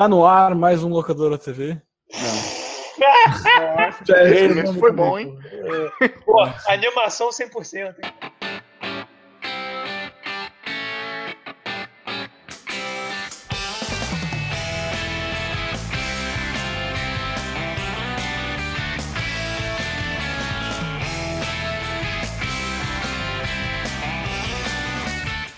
Tá 0.00 0.08
no 0.08 0.24
ar 0.24 0.54
mais 0.54 0.82
um 0.82 0.88
Locadora 0.88 1.36
TV. 1.36 1.78
Nossa, 2.98 4.22
esse 4.22 4.78
foi 4.78 4.92
bom, 4.92 5.18
hein? 5.18 5.38
Pô, 6.24 6.40
animação 6.68 7.28
100%, 7.28 7.96
hein? 8.02 8.29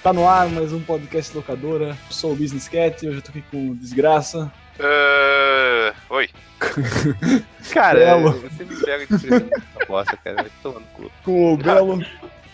Tá 0.02 0.12
no 0.12 0.28
ar 0.28 0.48
mais 0.48 0.72
um 0.72 0.80
podcast 0.80 1.36
Locadora. 1.36 1.96
Sou 2.10 2.32
o 2.32 2.36
Business 2.36 2.66
Cat, 2.66 3.06
hoje 3.06 3.18
eu 3.18 3.22
tô 3.22 3.30
aqui 3.30 3.44
com 3.52 3.72
Desgraça. 3.76 4.52
Ah, 4.80 5.94
oi. 6.10 6.28
Cara, 7.72 7.98
Belo. 8.00 8.32
você 8.40 8.64
me 8.64 8.76
pega 8.80 9.06
de 9.06 9.18
surpresa 9.18 9.46
nessa 9.46 9.86
bosta, 9.86 10.16
cara. 10.16 10.42
Vai 10.42 10.50
tomar 10.60 10.80
no 10.80 10.86
cu. 10.86 11.12
Com 11.22 11.54
o 11.54 11.56
Belo, 11.56 12.04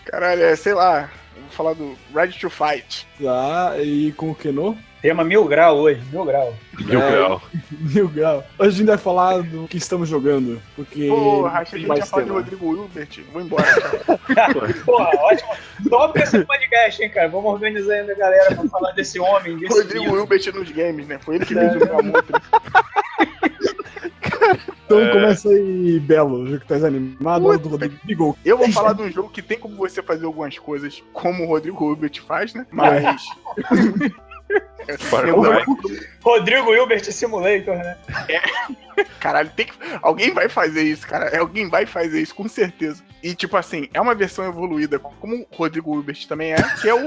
Caralho, 0.05 0.43
é, 0.43 0.55
sei 0.55 0.75
lá. 0.75 1.09
Vou 1.39 1.49
falar 1.51 1.73
do 1.73 1.95
Ready 2.13 2.39
to 2.39 2.49
Fight. 2.49 3.07
tá? 3.21 3.73
E 3.81 4.11
com 4.13 4.31
o 4.31 4.35
Keno. 4.35 4.77
Tema 5.01 5.23
mil 5.23 5.45
grau 5.45 5.77
hoje, 5.77 6.01
mil 6.11 6.25
grau. 6.25 6.53
Mil 6.77 7.01
É. 7.01 7.11
grau. 7.11 7.41
Mil 7.71 8.07
grau. 8.09 8.43
Hoje 8.59 8.69
a 8.69 8.77
gente 8.79 8.87
vai 8.87 8.97
falar 8.97 9.41
do 9.43 9.65
que 9.65 9.77
estamos 9.77 10.09
jogando. 10.09 10.61
Porque. 10.75 11.07
Porra, 11.07 11.59
achei 11.59 11.79
que 11.79 11.85
a 11.89 11.95
gente 11.95 12.03
ia 12.03 12.05
falar 12.05 12.23
de. 12.23 12.29
Rodrigo 12.31 12.75
Hilbert. 12.75 13.23
Vou 13.31 13.41
embora. 13.41 13.63
Porra, 14.85 15.09
ótimo. 15.21 15.49
Top 15.89 16.19
esse 16.21 16.43
podcast, 16.43 17.01
hein, 17.01 17.09
cara? 17.09 17.29
Vamos 17.29 17.49
organizar 17.53 17.93
ainda 17.93 18.11
a 18.11 18.15
galera 18.15 18.55
pra 18.55 18.67
falar 18.67 18.91
desse 18.91 19.17
homem, 19.21 19.57
desse 19.57 19.73
Rodrigo. 19.81 20.17
Hilbert 20.17 20.53
nos 20.53 20.69
games, 20.71 21.07
né? 21.07 21.17
Foi 21.19 21.35
ele 21.35 21.45
que 21.45 21.53
fez 21.53 21.75
o 21.75 21.79
Miyamoto. 21.79 22.33
Então 24.85 24.99
É. 24.99 25.11
começa 25.11 25.49
aí, 25.49 25.99
Belo, 25.99 26.47
já 26.47 26.57
que 26.57 26.67
tá 26.67 26.75
animado. 26.75 27.43
Puta. 27.43 27.57
do 27.59 27.69
Rodrigo. 27.69 28.37
Eu 28.43 28.57
vou 28.57 28.71
falar 28.71 28.93
de 28.93 29.03
um 29.03 29.11
jogo 29.11 29.29
que 29.29 29.41
tem 29.41 29.59
como 29.59 29.75
você 29.75 30.01
fazer 30.01 30.25
algumas 30.25 30.57
coisas 30.57 31.03
como 31.13 31.43
o 31.43 31.47
Rodrigo 31.47 31.89
Hilbert 31.91 32.21
faz, 32.25 32.53
né? 32.53 32.65
Mas. 32.71 33.23
Rodrigo 36.23 36.73
Hilbert 36.73 37.03
Simulator, 37.11 37.75
né? 37.77 37.95
Caralho, 39.19 39.49
tem 39.55 39.67
que. 39.67 39.73
Alguém 40.01 40.33
vai 40.33 40.49
fazer 40.49 40.81
isso, 40.83 41.07
cara. 41.07 41.37
Alguém 41.39 41.69
vai 41.69 41.85
fazer 41.85 42.21
isso, 42.21 42.33
com 42.35 42.47
certeza. 42.49 43.01
E, 43.23 43.33
tipo 43.35 43.55
assim, 43.55 43.87
é 43.93 44.01
uma 44.01 44.15
versão 44.15 44.45
evoluída, 44.45 44.97
como 44.99 45.35
o 45.35 45.47
Rodrigo 45.55 45.93
Hilbert 45.95 46.25
também 46.27 46.53
é, 46.53 46.57
que 46.81 46.89
é 46.89 46.93
o. 46.93 46.99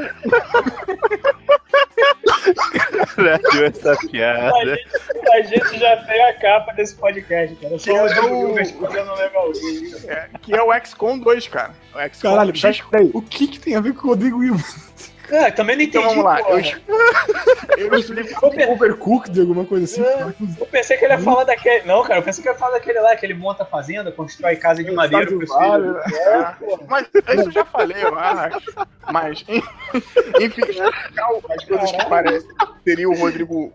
Caralho, 3.14 3.64
essa 3.66 3.92
A 3.92 3.96
piada. 3.96 4.76
gente, 4.76 4.88
a 5.32 5.42
gente 5.42 5.78
já 5.78 5.96
tem 6.04 6.24
a 6.24 6.34
capa 6.34 6.72
desse 6.72 6.94
podcast, 6.96 7.54
cara. 7.56 7.78
Só 7.78 7.92
o 7.92 7.96
Eu- 7.96 8.02
Rodrigo 8.02 8.26
eu- 8.26 8.48
Hilbert 8.48 8.74
fazendo 8.80 9.14
legalzinho. 9.14 9.96
é, 10.08 10.28
que 10.40 10.54
é 10.54 10.62
o 10.62 10.72
XCOM 10.84 11.18
2, 11.18 11.48
cara. 11.48 11.74
O 11.94 12.00
XCOM 12.08 12.30
Caralho, 12.30 12.54
X- 12.56 12.80
peraí. 12.90 13.10
O 13.12 13.22
que, 13.22 13.46
que 13.46 13.58
tem 13.60 13.74
a 13.76 13.80
ver 13.80 13.94
com 13.94 14.06
o 14.06 14.10
Rodrigo 14.10 14.42
Hilbert? 14.42 14.64
Cara, 15.32 15.52
também 15.52 15.76
não 15.76 15.82
entendi, 15.82 16.04
Então 16.04 16.10
vamos 16.10 16.24
lá. 16.24 16.38
Eu, 16.40 16.44
porra. 16.46 16.60
eu. 17.78 17.94
Eu, 17.94 18.50
pe- 18.50 18.66
Overcooked, 18.66 19.40
alguma 19.40 19.64
coisa 19.64 19.84
assim? 19.84 20.02
É. 20.02 20.34
eu 20.60 20.66
pensei 20.66 20.96
que 20.96 21.04
ele 21.04 21.14
ia 21.14 21.18
falar 21.18 21.44
daquele. 21.44 21.86
Não, 21.86 22.02
cara, 22.02 22.18
eu 22.20 22.22
pensei 22.22 22.42
que 22.42 22.48
ele 22.48 22.54
ia 22.54 22.58
falar 22.58 22.72
daquele 22.72 23.00
lá, 23.00 23.16
que 23.16 23.24
ele 23.26 23.34
monta 23.34 23.64
fazenda, 23.64 24.12
constrói 24.12 24.56
casa 24.56 24.84
de 24.84 24.90
madeira 24.90 25.24
Stardew 25.24 25.46
pro 25.46 25.58
filho. 25.58 25.94
Valley, 25.94 26.14
É, 26.16 26.42
porra. 26.64 26.82
Mas 26.88 27.06
isso 27.14 27.48
eu 27.48 27.50
já 27.50 27.64
falei, 27.64 28.02
eu 28.02 28.18
acho. 28.18 28.60
Mas, 29.10 29.44
enfim, 30.40 30.60
explicar 30.62 31.28
as 31.50 31.64
coisas 31.64 31.92
que 31.92 32.04
parecem. 32.08 32.48
Seria 32.84 33.08
o 33.08 33.14
Rodrigo. 33.16 33.72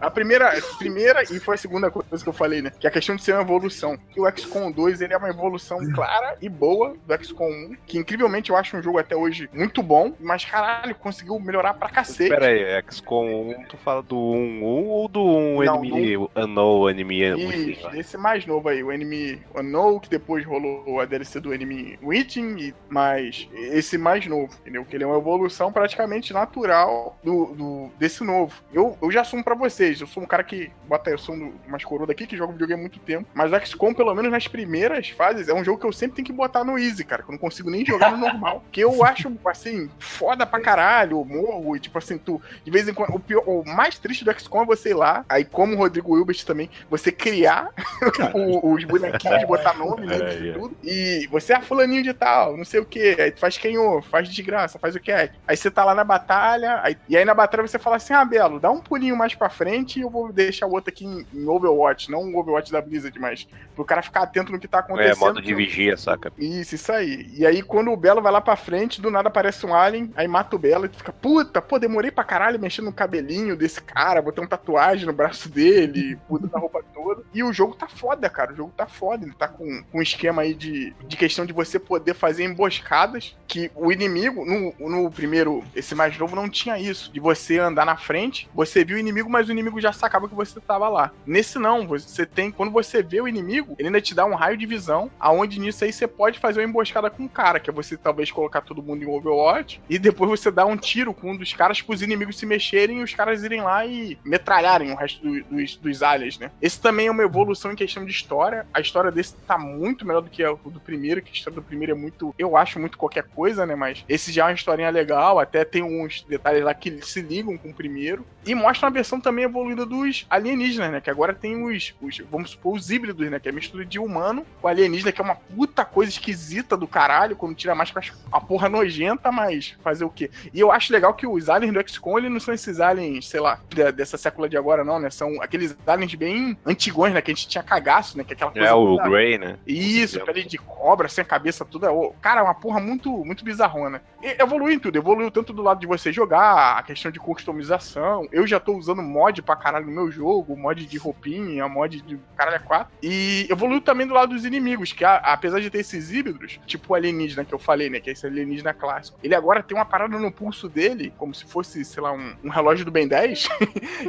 A 0.00 0.10
primeira, 0.10 0.48
a 0.58 0.76
primeira 0.76 1.22
e 1.22 1.38
foi 1.38 1.54
a 1.54 1.58
segunda 1.58 1.90
coisa 1.90 2.22
que 2.22 2.28
eu 2.28 2.32
falei, 2.32 2.60
né? 2.60 2.72
Que 2.78 2.86
é 2.86 2.90
a 2.90 2.92
questão 2.92 3.14
de 3.16 3.22
ser 3.22 3.32
uma 3.32 3.42
evolução. 3.42 3.96
Que 4.12 4.20
o 4.20 4.28
XCOM 4.36 4.70
2 4.72 5.00
ele 5.00 5.14
é 5.14 5.16
uma 5.16 5.28
evolução 5.28 5.78
clara 5.94 6.36
e 6.42 6.48
boa 6.48 6.94
do 7.06 7.24
XCOM 7.24 7.48
1. 7.48 7.76
Que 7.86 7.98
incrivelmente 7.98 8.50
eu 8.50 8.56
acho 8.56 8.76
um 8.76 8.82
jogo 8.82 8.98
até 8.98 9.14
hoje 9.16 9.48
muito 9.52 9.82
bom. 9.82 10.12
Mas 10.20 10.44
caralho, 10.44 10.73
conseguiu 11.00 11.38
melhorar 11.38 11.74
pra 11.74 11.88
cacete. 11.88 12.30
Pera 12.30 12.46
aí, 12.46 12.82
XCOM 12.90 13.50
1, 13.60 13.64
tu 13.64 13.76
fala 13.76 14.02
do 14.02 14.16
1-1 14.16 14.62
ou 14.62 15.08
do 15.08 15.22
1 15.24 15.62
Não, 15.64 15.84
Enemy 15.84 16.28
Unknown 16.36 16.90
Enemy 16.90 17.24
Within? 17.46 17.98
Esse 17.98 18.16
mais 18.16 18.46
novo 18.46 18.68
aí, 18.68 18.82
o 18.82 18.90
Enemy 18.92 19.40
Unknown, 19.56 19.98
que 20.00 20.08
depois 20.10 20.44
rolou 20.44 21.00
a 21.00 21.04
DLC 21.04 21.40
do 21.40 21.52
Enemy 21.52 21.98
Within, 22.02 22.56
e 22.58 22.74
mais 22.88 23.48
esse 23.54 23.96
mais 23.98 24.26
novo, 24.26 24.52
entendeu? 24.60 24.84
Que 24.84 24.96
ele 24.96 25.04
é 25.04 25.06
uma 25.06 25.18
evolução 25.18 25.72
praticamente 25.72 26.32
natural 26.32 27.18
do, 27.22 27.46
do- 27.54 27.90
desse 27.98 28.22
novo. 28.24 28.54
Eu, 28.72 28.96
eu 29.02 29.10
já 29.10 29.20
assumo 29.22 29.42
pra 29.44 29.54
vocês, 29.54 30.00
eu 30.00 30.06
sou 30.06 30.22
um 30.22 30.26
cara 30.26 30.42
que 30.44 30.70
bota 30.88 31.10
eu 31.10 31.18
sou 31.18 31.34
um, 31.34 31.52
umas 31.66 31.84
coroas 31.84 32.08
daqui 32.08 32.26
que 32.26 32.36
joga 32.36 32.52
videogame 32.52 32.80
há 32.80 32.82
muito 32.82 32.98
tempo, 33.00 33.26
mas 33.34 33.52
o 33.52 33.66
XCOM, 33.66 33.94
pelo 33.94 34.14
menos 34.14 34.30
nas 34.30 34.48
primeiras 34.48 35.08
fases, 35.10 35.48
é 35.48 35.54
um 35.54 35.64
jogo 35.64 35.78
que 35.80 35.86
eu 35.86 35.92
sempre 35.92 36.16
tenho 36.16 36.26
que 36.26 36.32
botar 36.32 36.64
no 36.64 36.78
easy, 36.78 37.04
cara, 37.04 37.22
que 37.22 37.28
eu 37.28 37.32
não 37.32 37.38
consigo 37.38 37.70
nem 37.70 37.84
jogar 37.84 38.10
no 38.12 38.18
normal. 38.18 38.62
Que 38.72 38.80
eu 38.80 39.04
acho, 39.04 39.32
assim, 39.46 39.88
foda 39.98 40.46
pra 40.46 40.53
caralho, 40.60 41.18
eu 41.18 41.24
morro, 41.24 41.76
e 41.76 41.80
tipo 41.80 41.96
assim, 41.98 42.18
tu, 42.18 42.40
de 42.64 42.70
vez 42.70 42.88
em 42.88 42.94
quando, 42.94 43.14
o, 43.14 43.20
pior, 43.20 43.42
o 43.46 43.64
mais 43.64 43.98
triste 43.98 44.24
do 44.24 44.32
XCOM 44.38 44.62
é 44.62 44.66
você 44.66 44.90
ir 44.90 44.94
lá, 44.94 45.24
aí 45.28 45.44
como 45.44 45.74
o 45.74 45.78
Rodrigo 45.78 46.16
Hilbert 46.16 46.44
também, 46.44 46.68
você 46.90 47.10
criar 47.12 47.70
o- 48.34 48.72
os 48.72 48.84
bonequinhos, 48.84 49.44
botar 49.46 49.74
nome 49.74 50.06
neles 50.06 50.34
É, 50.34 50.40
e 50.40 50.50
é. 50.50 50.52
tudo. 50.52 50.76
E 50.82 51.28
você 51.30 51.52
é 51.54 51.60
fulaninho 51.60 52.02
de 52.02 52.12
tal, 52.12 52.56
não 52.56 52.64
sei 52.64 52.80
o 52.80 52.84
que. 52.84 53.20
Aí 53.20 53.30
tu 53.30 53.40
faz 53.40 53.56
quem 53.58 53.74
faz 54.10 54.28
desgraça, 54.28 54.78
faz 54.78 54.94
o 54.94 55.00
que 55.00 55.10
é. 55.12 55.30
Aí 55.46 55.56
você 55.56 55.70
tá 55.70 55.84
lá 55.84 55.94
na 55.94 56.04
batalha, 56.04 56.80
aí- 56.82 56.96
e 57.08 57.16
aí 57.16 57.24
na 57.24 57.34
batalha 57.34 57.66
você 57.66 57.78
fala 57.78 57.96
assim: 57.96 58.12
ah, 58.14 58.24
Belo, 58.24 58.60
dá 58.60 58.70
um 58.70 58.80
pulinho 58.80 59.16
mais 59.16 59.34
pra 59.34 59.48
frente 59.50 59.98
e 59.98 60.02
eu 60.02 60.10
vou 60.10 60.32
deixar 60.32 60.66
o 60.66 60.72
outro 60.72 60.90
aqui 60.90 61.04
em, 61.04 61.26
em 61.32 61.46
Overwatch, 61.48 62.10
não 62.10 62.22
o 62.22 62.38
Overwatch 62.38 62.70
da 62.72 62.80
Blizzard, 62.80 63.18
mas 63.18 63.46
pro 63.74 63.84
cara 63.84 64.02
ficar 64.02 64.22
atento 64.22 64.52
no 64.52 64.58
que 64.58 64.68
tá 64.68 64.78
acontecendo. 64.80 65.12
É, 65.16 65.18
modo 65.18 65.42
de 65.42 65.54
vigia, 65.54 65.96
saca? 65.96 66.32
Isso, 66.38 66.74
isso 66.74 66.92
aí. 66.92 67.28
E 67.36 67.46
aí, 67.46 67.62
quando 67.62 67.90
o 67.92 67.96
Belo 67.96 68.22
vai 68.22 68.32
lá 68.32 68.40
pra 68.40 68.56
frente, 68.56 69.00
do 69.00 69.10
nada 69.10 69.28
aparece 69.28 69.64
um 69.66 69.74
alien, 69.74 70.12
aí 70.16 70.28
mata 70.28 70.43
o 70.52 70.58
Belo 70.58 70.86
e 70.86 70.88
fica, 70.88 71.12
puta, 71.12 71.60
pô, 71.60 71.78
demorei 71.78 72.10
pra 72.10 72.24
caralho 72.24 72.60
mexendo 72.60 72.86
no 72.86 72.92
cabelinho 72.92 73.56
desse 73.56 73.80
cara, 73.80 74.22
botei 74.22 74.42
uma 74.42 74.50
tatuagem 74.50 75.06
no 75.06 75.12
braço 75.12 75.48
dele, 75.48 76.18
muda 76.28 76.48
a 76.52 76.58
roupa 76.58 76.82
toda. 76.92 77.22
E 77.32 77.42
o 77.42 77.52
jogo 77.52 77.74
tá 77.74 77.88
foda, 77.88 78.28
cara. 78.30 78.52
O 78.52 78.56
jogo 78.56 78.72
tá 78.76 78.86
foda. 78.86 79.24
Ele 79.24 79.34
tá 79.34 79.48
com, 79.48 79.82
com 79.84 79.98
um 79.98 80.02
esquema 80.02 80.42
aí 80.42 80.54
de, 80.54 80.94
de 81.06 81.16
questão 81.16 81.44
de 81.44 81.52
você 81.52 81.78
poder 81.78 82.14
fazer 82.14 82.44
emboscadas. 82.44 83.36
Que 83.46 83.70
o 83.74 83.92
inimigo, 83.92 84.44
no, 84.44 84.74
no 84.78 85.10
primeiro, 85.10 85.62
esse 85.74 85.94
mais 85.94 86.16
novo, 86.18 86.36
não 86.36 86.48
tinha 86.48 86.78
isso. 86.78 87.12
De 87.12 87.20
você 87.20 87.58
andar 87.58 87.84
na 87.84 87.96
frente, 87.96 88.48
você 88.54 88.84
viu 88.84 88.96
o 88.96 89.00
inimigo, 89.00 89.28
mas 89.28 89.48
o 89.48 89.52
inimigo 89.52 89.80
já 89.80 89.92
sacava 89.92 90.28
que 90.28 90.34
você 90.34 90.60
tava 90.60 90.88
lá. 90.88 91.12
Nesse 91.26 91.58
não, 91.58 91.86
você 91.86 92.24
tem. 92.26 92.50
Quando 92.50 92.70
você 92.70 93.02
vê 93.02 93.20
o 93.20 93.28
inimigo, 93.28 93.74
ele 93.78 93.88
ainda 93.88 94.00
te 94.00 94.14
dá 94.14 94.24
um 94.24 94.34
raio 94.34 94.56
de 94.56 94.66
visão, 94.66 95.10
aonde 95.18 95.60
nisso 95.60 95.84
aí 95.84 95.92
você 95.92 96.06
pode 96.06 96.38
fazer 96.38 96.60
uma 96.60 96.68
emboscada 96.68 97.10
com 97.10 97.24
o 97.24 97.28
cara, 97.28 97.60
que 97.60 97.70
é 97.70 97.72
você 97.72 97.96
talvez 97.96 98.30
colocar 98.30 98.60
todo 98.60 98.82
mundo 98.82 99.02
em 99.02 99.06
Overwatch, 99.06 99.80
e 99.88 99.98
depois 99.98 100.28
você 100.36 100.50
dá 100.50 100.64
um 100.66 100.76
tiro 100.76 101.12
com 101.14 101.32
um 101.32 101.36
dos 101.36 101.52
caras 101.52 101.80
pros 101.80 102.02
inimigos 102.02 102.38
se 102.38 102.46
mexerem 102.46 103.00
e 103.00 103.02
os 103.02 103.14
caras 103.14 103.42
irem 103.42 103.60
lá 103.62 103.84
e 103.86 104.18
metralharem 104.24 104.92
o 104.92 104.96
resto 104.96 105.22
do- 105.22 105.44
dos, 105.44 105.76
dos 105.76 106.02
aliens, 106.02 106.38
né? 106.38 106.50
Esse 106.60 106.80
também 106.80 107.06
é 107.06 107.10
uma 107.10 107.22
evolução 107.22 107.72
em 107.72 107.76
questão 107.76 108.04
de 108.04 108.10
história. 108.10 108.66
A 108.72 108.80
história 108.80 109.10
desse 109.10 109.34
tá 109.46 109.56
muito 109.58 110.06
melhor 110.06 110.20
do 110.22 110.30
que 110.30 110.44
o 110.44 110.56
do 110.70 110.80
primeiro, 110.80 111.22
que 111.22 111.30
a 111.30 111.34
história 111.34 111.54
do 111.54 111.62
primeiro 111.62 111.92
é 111.92 111.94
muito, 111.96 112.34
eu 112.38 112.56
acho, 112.56 112.78
muito 112.78 112.98
qualquer 112.98 113.24
coisa, 113.24 113.64
né? 113.66 113.74
Mas 113.74 114.04
esse 114.08 114.32
já 114.32 114.42
é 114.44 114.46
uma 114.48 114.54
historinha 114.54 114.90
legal, 114.90 115.38
até 115.38 115.64
tem 115.64 115.82
uns 115.82 116.22
detalhes 116.28 116.62
lá 116.64 116.74
que 116.74 117.00
se 117.04 117.20
ligam 117.20 117.56
com 117.56 117.70
o 117.70 117.74
primeiro. 117.74 118.24
E 118.46 118.54
mostra 118.54 118.86
uma 118.86 118.92
versão 118.92 119.20
também 119.20 119.44
evoluída 119.44 119.86
dos 119.86 120.26
alienígenas, 120.28 120.90
né? 120.92 121.00
Que 121.00 121.10
agora 121.10 121.32
tem 121.32 121.62
os, 121.64 121.94
os 122.00 122.18
vamos 122.30 122.50
supor, 122.50 122.74
os 122.76 122.90
híbridos, 122.90 123.30
né? 123.30 123.38
Que 123.40 123.48
é 123.48 123.50
a 123.50 123.54
mistura 123.54 123.84
de 123.84 123.98
humano 123.98 124.44
com 124.60 124.68
alienígena, 124.68 125.12
que 125.12 125.20
é 125.20 125.24
uma 125.24 125.34
puta 125.36 125.84
coisa 125.84 126.10
esquisita 126.10 126.76
do 126.76 126.86
caralho, 126.86 127.36
quando 127.36 127.54
tira 127.54 127.74
mais 127.74 127.92
a 128.30 128.40
porra 128.40 128.68
nojenta, 128.68 129.30
mas 129.32 129.74
fazer 129.82 130.04
o 130.04 130.10
quê? 130.10 130.23
E 130.52 130.60
eu 130.60 130.70
acho 130.70 130.92
legal 130.92 131.14
que 131.14 131.26
os 131.26 131.48
aliens 131.48 131.72
do 131.72 131.88
XCOM, 131.88 132.18
eles 132.18 132.30
não 132.30 132.40
são 132.40 132.54
esses 132.54 132.80
aliens, 132.80 133.28
sei 133.28 133.40
lá, 133.40 133.58
dessa 133.94 134.16
sécula 134.16 134.48
de 134.48 134.56
agora, 134.56 134.84
não, 134.84 134.98
né? 134.98 135.10
São 135.10 135.40
aqueles 135.42 135.76
aliens 135.86 136.14
bem 136.14 136.56
antigões, 136.64 137.12
né? 137.12 137.20
Que 137.20 137.30
a 137.30 137.34
gente 137.34 137.48
tinha 137.48 137.62
cagaço, 137.62 138.16
né? 138.16 138.24
Que 138.24 138.32
é 138.32 138.36
aquela 138.36 138.50
coisa. 138.50 138.68
É 138.68 138.72
o 138.72 138.96
Grey, 138.98 139.38
né? 139.38 139.58
isso, 139.66 140.20
pele 140.24 140.44
de 140.44 140.58
cobra, 140.58 141.08
sem 141.08 141.22
a 141.22 141.24
cabeça 141.24 141.64
toda. 141.64 141.92
ô, 141.92 142.12
Cara, 142.20 142.40
é 142.40 142.44
uma 142.44 142.54
porra 142.54 142.80
muito, 142.80 143.10
muito 143.24 143.44
bizarrona. 143.44 144.02
E 144.22 144.40
evoluiu 144.40 144.74
em 144.74 144.78
tudo. 144.78 144.96
Evoluiu 144.96 145.30
tanto 145.30 145.52
do 145.52 145.62
lado 145.62 145.80
de 145.80 145.86
você 145.86 146.12
jogar, 146.12 146.78
a 146.78 146.82
questão 146.82 147.10
de 147.10 147.18
customização. 147.18 148.26
Eu 148.32 148.46
já 148.46 148.58
tô 148.58 148.74
usando 148.76 149.02
mod 149.02 149.42
pra 149.42 149.56
caralho 149.56 149.86
no 149.86 149.92
meu 149.92 150.10
jogo, 150.10 150.56
mod 150.56 150.84
de 150.84 150.98
roupinha, 150.98 151.68
mod 151.68 152.00
de 152.00 152.18
caralho 152.36 152.56
a 152.56 152.60
quatro. 152.60 152.92
E 153.02 153.46
evoluiu 153.50 153.80
também 153.80 154.06
do 154.06 154.14
lado 154.14 154.34
dos 154.34 154.44
inimigos, 154.44 154.92
que 154.92 155.04
apesar 155.04 155.60
de 155.60 155.70
ter 155.70 155.78
esses 155.78 156.10
híbridos, 156.10 156.60
tipo 156.66 156.92
o 156.92 156.94
alienígena 156.96 157.44
que 157.44 157.54
eu 157.54 157.58
falei, 157.58 157.90
né? 157.90 158.00
Que 158.00 158.10
é 158.10 158.12
esse 158.12 158.26
alienígena 158.26 158.72
clássico. 158.72 159.18
Ele 159.22 159.34
agora 159.34 159.62
tem 159.62 159.76
uma 159.76 159.84
parada 159.84 160.13
no 160.18 160.30
pulso 160.30 160.68
dele, 160.68 161.12
como 161.16 161.34
se 161.34 161.44
fosse, 161.44 161.84
sei 161.84 162.02
lá, 162.02 162.12
um, 162.12 162.34
um 162.44 162.48
relógio 162.48 162.84
do 162.84 162.90
Ben 162.90 163.06
10, 163.06 163.48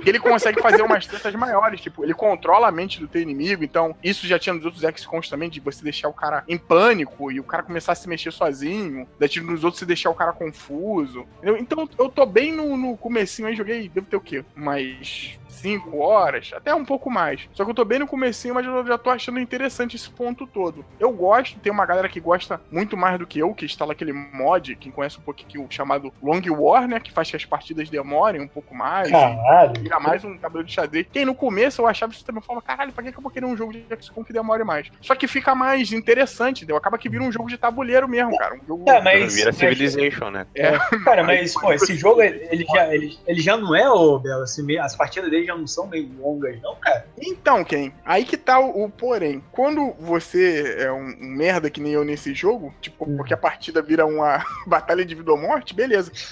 que 0.02 0.10
ele 0.10 0.20
consegue 0.20 0.62
fazer 0.62 0.82
umas 0.82 1.06
tretas 1.06 1.34
maiores. 1.36 1.82
Tipo, 1.82 2.04
ele 2.04 2.14
controla 2.14 2.68
a 2.68 2.72
mente 2.72 3.00
do 3.00 3.08
teu 3.08 3.22
inimigo. 3.22 3.64
Então, 3.64 3.96
isso 4.04 4.28
já 4.28 4.40
tinha 4.40 4.54
nos 4.54 4.66
outros 4.66 4.84
XCOMs 4.84 5.30
também, 5.30 5.50
de 5.50 5.60
você 5.60 5.84
deixar 5.84 6.08
o 6.08 6.14
cara 6.14 6.44
em 6.48 6.58
pânico 6.58 7.32
e 7.32 7.40
o 7.40 7.44
cara 7.44 7.64
começar 7.64 7.92
a 7.94 7.96
se 7.96 8.08
mexer 8.08 8.32
sozinho. 8.32 9.08
Daí, 9.20 9.30
tipo, 9.30 9.46
nos 9.46 9.64
outros 9.64 9.80
você 9.80 9.86
deixar 9.86 10.10
o 10.10 10.16
cara 10.16 10.34
confuso. 10.34 11.26
entendeu? 11.38 11.58
Então 11.58 11.90
eu 11.98 12.10
tô 12.10 12.26
bem 12.26 12.52
no, 12.52 12.78
no 12.78 12.98
comecinho 12.98 13.48
aí, 13.48 13.56
joguei, 13.56 13.90
devo 13.90 14.08
ter 14.08 14.18
o 14.18 14.22
quê? 14.22 14.44
Mais 14.56 15.40
5 15.56 15.98
horas, 15.98 16.52
até 16.56 16.74
um 16.76 16.86
pouco 16.86 17.10
mais. 17.10 17.50
Só 17.54 17.64
que 17.64 17.72
eu 17.72 17.76
tô 17.76 17.86
bem 17.86 18.00
no 18.00 18.08
comecinho, 18.08 18.54
mas 18.54 18.66
eu 18.66 18.86
já 18.86 18.98
tô 18.98 19.10
achando 19.10 19.40
interessante 19.40 19.96
esse 19.96 20.10
ponto 20.10 20.46
todo. 20.46 20.86
Eu 21.00 21.12
gosto, 21.12 21.60
tem 21.60 21.72
uma 21.72 21.86
galera 21.86 22.10
que 22.10 22.20
gosta 22.20 22.62
muito 22.72 22.96
mais 22.96 23.18
do 23.18 23.26
que 23.26 23.40
eu, 23.40 23.54
que 23.54 23.66
instala 23.66 23.94
aquele 23.94 24.14
mod, 24.14 24.76
quem 24.76 24.92
conhece 24.92 25.18
um 25.18 25.22
pouquinho 25.22 25.66
chamado 25.70 25.95
Long 26.22 26.42
War, 26.58 26.88
né, 26.88 27.00
que 27.00 27.12
faz 27.12 27.30
que 27.30 27.36
as 27.36 27.46
partidas 27.46 27.90
demorem 27.90 28.42
um 28.42 28.48
pouco 28.48 28.74
mais. 28.76 29.10
Caralho. 29.10 29.74
Vira 29.82 30.00
mais 30.00 30.24
um 30.24 30.38
cabelo 30.38 30.64
de 30.64 30.72
xadrez. 30.74 31.06
Quem 31.12 31.26
no 31.26 31.36
começo 31.36 31.82
eu 31.82 31.88
achava 31.88 32.12
isso 32.14 32.24
também, 32.26 32.40
eu 32.42 32.46
falava, 32.46 32.66
caralho, 32.66 32.92
pra 32.92 33.04
que 33.04 33.18
eu 33.18 33.22
vou 33.22 33.32
querer 33.32 33.46
um 33.46 33.56
jogo 33.58 33.74
de 33.74 33.84
XCOM 34.02 34.24
que 34.24 34.34
demore 34.34 34.64
mais? 34.64 34.88
Só 35.02 35.16
que 35.16 35.28
fica 35.28 35.54
mais 35.56 35.92
interessante, 35.92 36.60
entendeu? 36.60 36.78
Acaba 36.78 36.98
que 36.98 37.10
vira 37.10 37.24
um 37.24 37.32
jogo 37.32 37.50
de 37.50 37.58
tabuleiro 37.58 38.08
mesmo, 38.08 38.36
cara. 38.38 38.56
Um 38.56 38.66
jogo... 38.68 38.90
É, 38.90 39.02
mas- 39.02 39.34
Vira 39.36 39.48
mas- 39.48 39.58
Civilization, 39.58 40.30
né? 40.30 40.46
É. 40.56 40.78
Cara, 41.04 41.24
mas, 41.24 41.54
pô, 41.54 41.72
esse 41.74 41.96
jogo, 41.96 42.22
ele, 42.22 42.66
já, 42.74 42.94
ele, 42.94 43.18
ele 43.28 43.42
já 43.42 43.58
não 43.58 43.76
é, 43.76 43.90
ô 43.90 44.20
Belo, 44.20 44.44
assim, 44.44 44.78
as 44.78 44.96
partidas 44.96 45.30
dele 45.30 45.46
já 45.46 45.56
não 45.56 45.68
são 45.68 45.88
meio 45.88 46.10
longas, 46.20 46.60
não, 46.62 46.76
cara? 46.76 47.06
Então, 47.22 47.64
Ken, 47.64 47.92
aí 48.06 48.24
que 48.26 48.38
tá 48.38 48.60
o, 48.60 48.86
o 48.86 48.90
porém. 48.90 49.44
Quando 49.52 49.94
você 50.00 50.76
é 50.80 50.92
um, 50.92 51.16
um 51.22 51.28
merda 51.36 51.70
que 51.70 51.80
nem 51.82 51.94
eu 51.94 52.04
nesse 52.04 52.34
jogo, 52.34 52.74
tipo, 52.82 53.06
Hum. 53.10 53.18
porque 53.18 53.34
a 53.34 53.38
partida 53.38 53.82
vira 53.82 54.06
uma 54.06 54.44
batalha 54.66 55.06
de 55.06 55.14
vida 55.16 55.32
ou 55.32 55.38
morte, 55.38 55.74
beleza. 55.76 55.85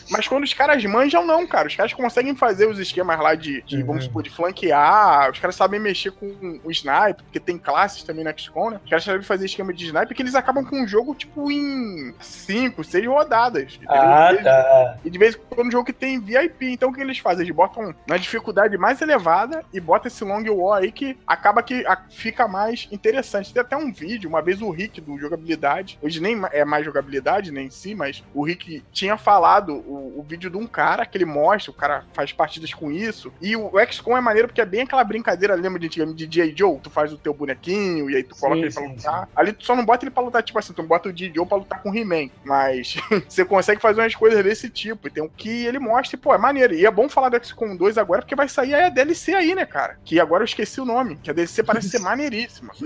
Mas 0.09 0.27
quando 0.27 0.43
os 0.43 0.53
caras 0.53 0.83
manjam, 0.85 1.25
não, 1.25 1.45
cara. 1.47 1.67
Os 1.67 1.75
caras 1.75 1.93
conseguem 1.93 2.35
fazer 2.35 2.67
os 2.67 2.79
esquemas 2.79 3.19
lá 3.19 3.35
de, 3.35 3.61
de, 3.63 3.77
Uhum. 3.77 3.85
vamos 3.85 4.05
supor, 4.05 4.23
de 4.23 4.29
flanquear. 4.29 5.31
Os 5.31 5.39
caras 5.39 5.55
sabem 5.55 5.79
mexer 5.79 6.11
com 6.11 6.59
o 6.63 6.71
sniper, 6.71 7.23
porque 7.23 7.39
tem 7.39 7.57
classes 7.57 8.03
também 8.03 8.23
na 8.23 8.35
XCOM, 8.35 8.71
né? 8.71 8.79
Os 8.83 8.89
caras 8.89 9.03
sabem 9.03 9.21
fazer 9.21 9.45
esquema 9.45 9.73
de 9.73 9.85
sniper 9.85 10.15
que 10.15 10.21
eles 10.21 10.35
acabam 10.35 10.63
com 10.65 10.83
o 10.83 10.87
jogo, 10.87 11.13
tipo, 11.15 11.51
em 11.51 12.13
5, 12.19 12.83
6 12.83 13.05
rodadas. 13.07 13.79
Ah, 13.87 14.31
tá. 14.43 14.97
e 15.03 15.09
de 15.09 15.17
vez 15.17 15.35
em 15.35 15.39
quando 15.55 15.67
um 15.67 15.71
jogo 15.71 15.85
que 15.85 15.93
tem 15.93 16.19
VIP. 16.19 16.67
Então 16.71 16.89
o 16.89 16.93
que 16.93 17.01
eles 17.01 17.17
fazem? 17.19 17.43
Eles 17.45 17.55
botam 17.55 17.93
na 18.07 18.17
dificuldade 18.17 18.77
mais 18.77 19.01
elevada 19.01 19.63
e 19.73 19.79
botam 19.79 20.07
esse 20.07 20.23
long 20.23 20.43
war 20.49 20.81
aí 20.81 20.91
que 20.91 21.17
acaba 21.27 21.61
que 21.63 21.83
fica 22.09 22.47
mais 22.47 22.87
interessante. 22.91 23.53
Tem 23.53 23.61
até 23.61 23.75
um 23.75 23.91
vídeo, 23.91 24.29
uma 24.29 24.41
vez 24.41 24.61
o 24.61 24.69
Rick 24.69 25.01
do 25.01 25.17
jogabilidade, 25.17 25.97
hoje 26.01 26.21
nem 26.21 26.41
é 26.51 26.63
mais 26.65 26.85
jogabilidade 26.85 27.51
nem 27.51 27.67
em 27.67 27.69
si, 27.69 27.93
mas 27.95 28.23
o 28.33 28.43
Rick 28.43 28.83
tinha 28.91 29.17
falado 29.17 29.42
o, 29.73 30.19
o 30.19 30.25
vídeo 30.27 30.49
de 30.49 30.57
um 30.57 30.65
cara 30.67 31.05
que 31.05 31.17
ele 31.17 31.25
mostra, 31.25 31.71
o 31.71 31.75
cara 31.75 32.05
faz 32.13 32.31
partidas 32.31 32.73
com 32.73 32.91
isso. 32.91 33.31
E 33.41 33.55
o 33.55 33.71
XCOM 33.89 34.17
é 34.17 34.21
maneiro 34.21 34.47
porque 34.47 34.61
é 34.61 34.65
bem 34.65 34.81
aquela 34.81 35.03
brincadeira, 35.03 35.55
lembra 35.55 35.79
de 35.79 35.87
antigamente 35.87 36.25
de 36.25 36.41
J. 36.41 36.53
Joe? 36.55 36.79
Tu 36.79 36.89
faz 36.89 37.11
o 37.11 37.17
teu 37.17 37.33
bonequinho 37.33 38.09
e 38.09 38.15
aí 38.15 38.23
tu 38.23 38.35
coloca 38.35 38.57
Sim, 38.57 38.63
ele 38.63 38.73
pra 38.73 38.83
sim, 38.83 38.89
lutar. 38.89 39.29
Ali 39.35 39.53
tu 39.53 39.65
só 39.65 39.75
não 39.75 39.85
bota 39.85 40.05
ele 40.05 40.11
pra 40.11 40.23
lutar, 40.23 40.43
tipo 40.43 40.57
assim, 40.59 40.73
tu 40.73 40.83
bota 40.83 41.09
o 41.09 41.13
J. 41.13 41.31
Joe 41.33 41.45
pra 41.45 41.57
lutar 41.57 41.81
com 41.81 41.91
o 41.91 41.95
He-Man. 41.95 42.29
Mas 42.43 42.95
você 43.27 43.43
consegue 43.45 43.81
fazer 43.81 44.01
umas 44.01 44.15
coisas 44.15 44.43
desse 44.43 44.69
tipo. 44.69 45.07
E 45.07 45.11
tem 45.11 45.23
um 45.23 45.29
que 45.29 45.65
ele 45.65 45.79
mostra, 45.79 46.15
e, 46.15 46.19
pô, 46.19 46.33
é 46.33 46.37
maneiro. 46.37 46.73
E 46.73 46.85
é 46.85 46.91
bom 46.91 47.09
falar 47.09 47.29
do 47.29 47.45
XCOM 47.45 47.75
2 47.75 47.97
agora, 47.97 48.21
porque 48.21 48.35
vai 48.35 48.47
sair 48.47 48.73
aí 48.73 48.83
a 48.83 48.89
DLC 48.89 49.33
aí, 49.33 49.55
né, 49.55 49.65
cara? 49.65 49.97
Que 50.03 50.19
agora 50.19 50.43
eu 50.43 50.45
esqueci 50.45 50.79
o 50.79 50.85
nome. 50.85 51.17
Que 51.17 51.29
a 51.29 51.33
DLC 51.33 51.63
parece 51.63 51.89
ser 51.89 51.99
maneiríssima. 52.01 52.73